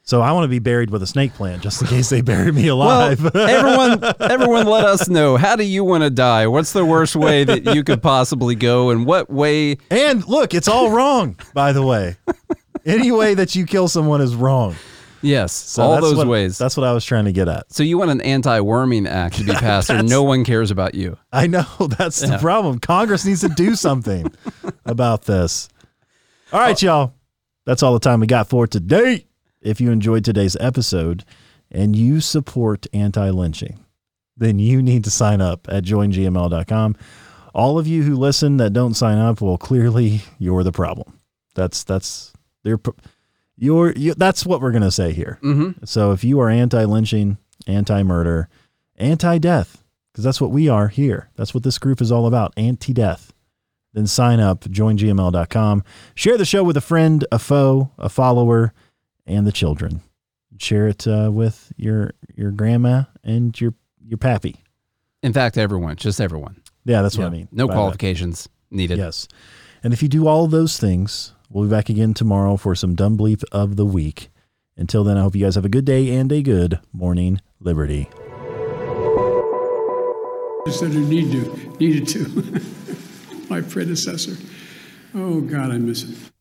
So 0.07 0.21
I 0.21 0.33
want 0.33 0.45
to 0.45 0.49
be 0.49 0.59
buried 0.59 0.91
with 0.91 1.03
a 1.03 1.07
snake 1.07 1.33
plant 1.33 1.63
just 1.63 1.81
in 1.81 1.89
case 1.89 2.11
they 2.11 2.21
bury 2.21 2.53
me 2.53 2.65
Well, 2.67 2.75
alive. 2.75 3.25
everyone, 3.35 4.05
everyone, 4.21 4.67
let 4.67 4.85
us 4.85 5.09
know. 5.09 5.39
How 5.39 5.57
do 5.57 5.65
you 5.65 5.83
want 5.83 6.03
to 6.05 6.11
die? 6.11 6.47
What's 6.47 6.75
the 6.75 6.85
worst 6.85 7.17
way 7.17 7.45
that 7.45 7.75
you 7.75 7.83
could 7.83 8.03
possibly 8.03 8.55
go, 8.55 8.91
and 8.91 9.07
what 9.07 9.31
way? 9.31 9.79
and 9.91 10.23
look, 10.29 10.53
it's 10.53 10.69
all 10.69 10.91
wrong, 10.91 11.37
by 11.55 11.73
the 11.73 11.83
way. 11.83 12.17
Any 12.85 13.13
way 13.13 13.33
that 13.33 13.55
you 13.55 13.65
kill 13.65 13.89
someone 13.89 14.21
is 14.21 14.35
wrong. 14.35 14.75
Yes, 15.25 15.53
So 15.53 15.83
all 15.83 16.01
those 16.01 16.17
what- 16.17 16.27
ways. 16.29 16.59
That's 16.59 16.77
what 16.77 16.85
I 16.87 16.93
was 16.93 17.05
trying 17.05 17.25
to 17.25 17.33
get 17.33 17.49
at. 17.49 17.73
So 17.73 17.83
you 17.83 17.99
want 17.99 18.11
an 18.11 18.21
anti-worming 18.21 19.07
act 19.07 19.37
to 19.39 19.45
be 19.45 19.53
passed, 19.55 19.91
or 19.91 20.03
no 20.03 20.23
one 20.23 20.45
cares 20.45 20.71
about 20.71 20.95
you? 20.95 21.17
I 21.33 21.47
know 21.47 21.65
that's 21.99 22.21
the 22.21 22.39
problem. 22.39 22.79
Congress 22.79 23.25
needs 23.25 23.41
to 23.41 23.49
do 23.49 23.75
something 23.75 24.33
about 24.85 25.23
this. 25.25 25.69
All 26.53 26.61
right, 26.61 26.83
oh. 26.85 26.87
y'all. 26.87 27.15
That's 27.67 27.83
all 27.83 27.95
the 27.95 28.01
time 28.01 28.21
we 28.21 28.27
got 28.27 28.49
for 28.51 28.67
today. 28.67 29.27
If 29.63 29.81
you 29.81 29.91
enjoyed 29.91 30.25
today's 30.25 30.57
episode 30.61 31.25
and 31.71 31.97
you 31.97 32.21
support 32.21 32.87
anti 32.93 33.31
lynching, 33.31 33.79
then 34.37 34.59
you 34.59 34.83
need 34.83 35.05
to 35.05 35.11
sign 35.11 35.41
up 35.41 35.67
at 35.71 35.85
joingml.com. 35.85 36.97
All 37.55 37.79
of 37.79 37.87
you 37.87 38.03
who 38.03 38.17
listen 38.17 38.59
that 38.59 38.75
don't 38.75 38.95
sign 38.95 39.17
up, 39.17 39.41
well, 39.41 39.57
clearly 39.57 40.21
you're 40.39 40.63
the 40.65 40.73
problem. 40.73 41.19
That's 41.55 41.85
that's 41.85 42.33
they're 42.65 42.81
you're 43.57 43.93
you, 43.93 44.15
that's 44.15 44.45
what 44.45 44.61
we're 44.61 44.73
gonna 44.73 44.91
say 44.91 45.13
here. 45.13 45.39
Mm-hmm. 45.43 45.85
So 45.85 46.13
if 46.13 46.25
you 46.25 46.41
are 46.41 46.49
anti 46.51 46.85
lynching, 46.85 47.39
anti 47.67 48.03
murder, 48.03 48.49
anti 48.97 49.39
death, 49.39 49.83
because 50.13 50.25
that's 50.25 50.41
what 50.41 50.51
we 50.51 50.69
are 50.69 50.89
here, 50.89 51.31
that's 51.37 51.55
what 51.55 51.63
this 51.63 51.79
group 51.79 52.01
is 52.01 52.11
all 52.13 52.27
about 52.27 52.53
anti 52.57 52.93
death, 52.93 53.33
then 53.93 54.07
sign 54.07 54.41
up, 54.41 54.63
joingml.com. 54.65 55.85
Share 56.15 56.37
the 56.39 56.45
show 56.45 56.65
with 56.65 56.77
a 56.77 56.81
friend, 56.81 57.25
a 57.31 57.39
foe, 57.39 57.91
a 57.99 58.09
follower, 58.09 58.73
and 59.27 59.47
the 59.47 59.53
children. 59.53 60.01
Share 60.59 60.89
it 60.89 61.07
uh, 61.07 61.31
with 61.33 61.73
your 61.77 62.13
your 62.35 62.51
grandma 62.51 63.05
and 63.23 63.59
your 63.61 63.75
your 64.05 64.19
pappy. 64.19 64.57
In 65.23 65.33
fact, 65.33 65.57
everyone, 65.59 65.97
just 65.97 66.21
everyone. 66.21 66.61
Yeah, 66.85 67.03
that's 67.03 67.17
what 67.17 67.23
Yeah. 67.25 67.29
I 67.29 67.33
mean. 67.33 67.49
No 67.51 67.67
by 67.67 67.73
that. 67.75 67.79
qualifications 67.79 68.49
needed. 68.71 68.99
Yes. 68.99 69.27
And 69.83 69.93
if 69.93 70.03
you 70.03 70.09
do 70.09 70.27
all 70.27 70.47
those 70.47 70.79
things, 70.79 71.34
we'll 71.55 71.65
be 71.65 71.71
back 71.71 71.89
again 71.89 72.13
tomorrow 72.13 72.57
for 72.59 72.75
some 72.75 72.95
dumb 72.95 73.17
bleep 73.17 73.43
of 73.53 73.77
the 73.77 73.87
week. 73.87 74.29
Until 74.77 75.05
then, 75.05 75.17
I 75.17 75.23
hope 75.23 75.37
you 75.37 75.45
guys 75.47 75.55
have 75.55 75.65
a 75.65 75.71
good 75.71 75.85
day 75.85 76.11
and 76.17 76.31
a 76.33 76.43
good 76.43 76.81
morning, 76.93 77.41
Liberty. 77.61 78.11
said 80.69 80.91
I 80.91 80.97
need 80.97 81.31
to, 81.31 81.77
needed 81.79 82.09
to. 82.09 82.61
My 83.49 83.61
predecessor. 83.61 84.37
Oh, 85.15 85.41
God, 85.41 85.71
I 85.71 85.79
miss 85.79 86.03
it. 86.03 86.34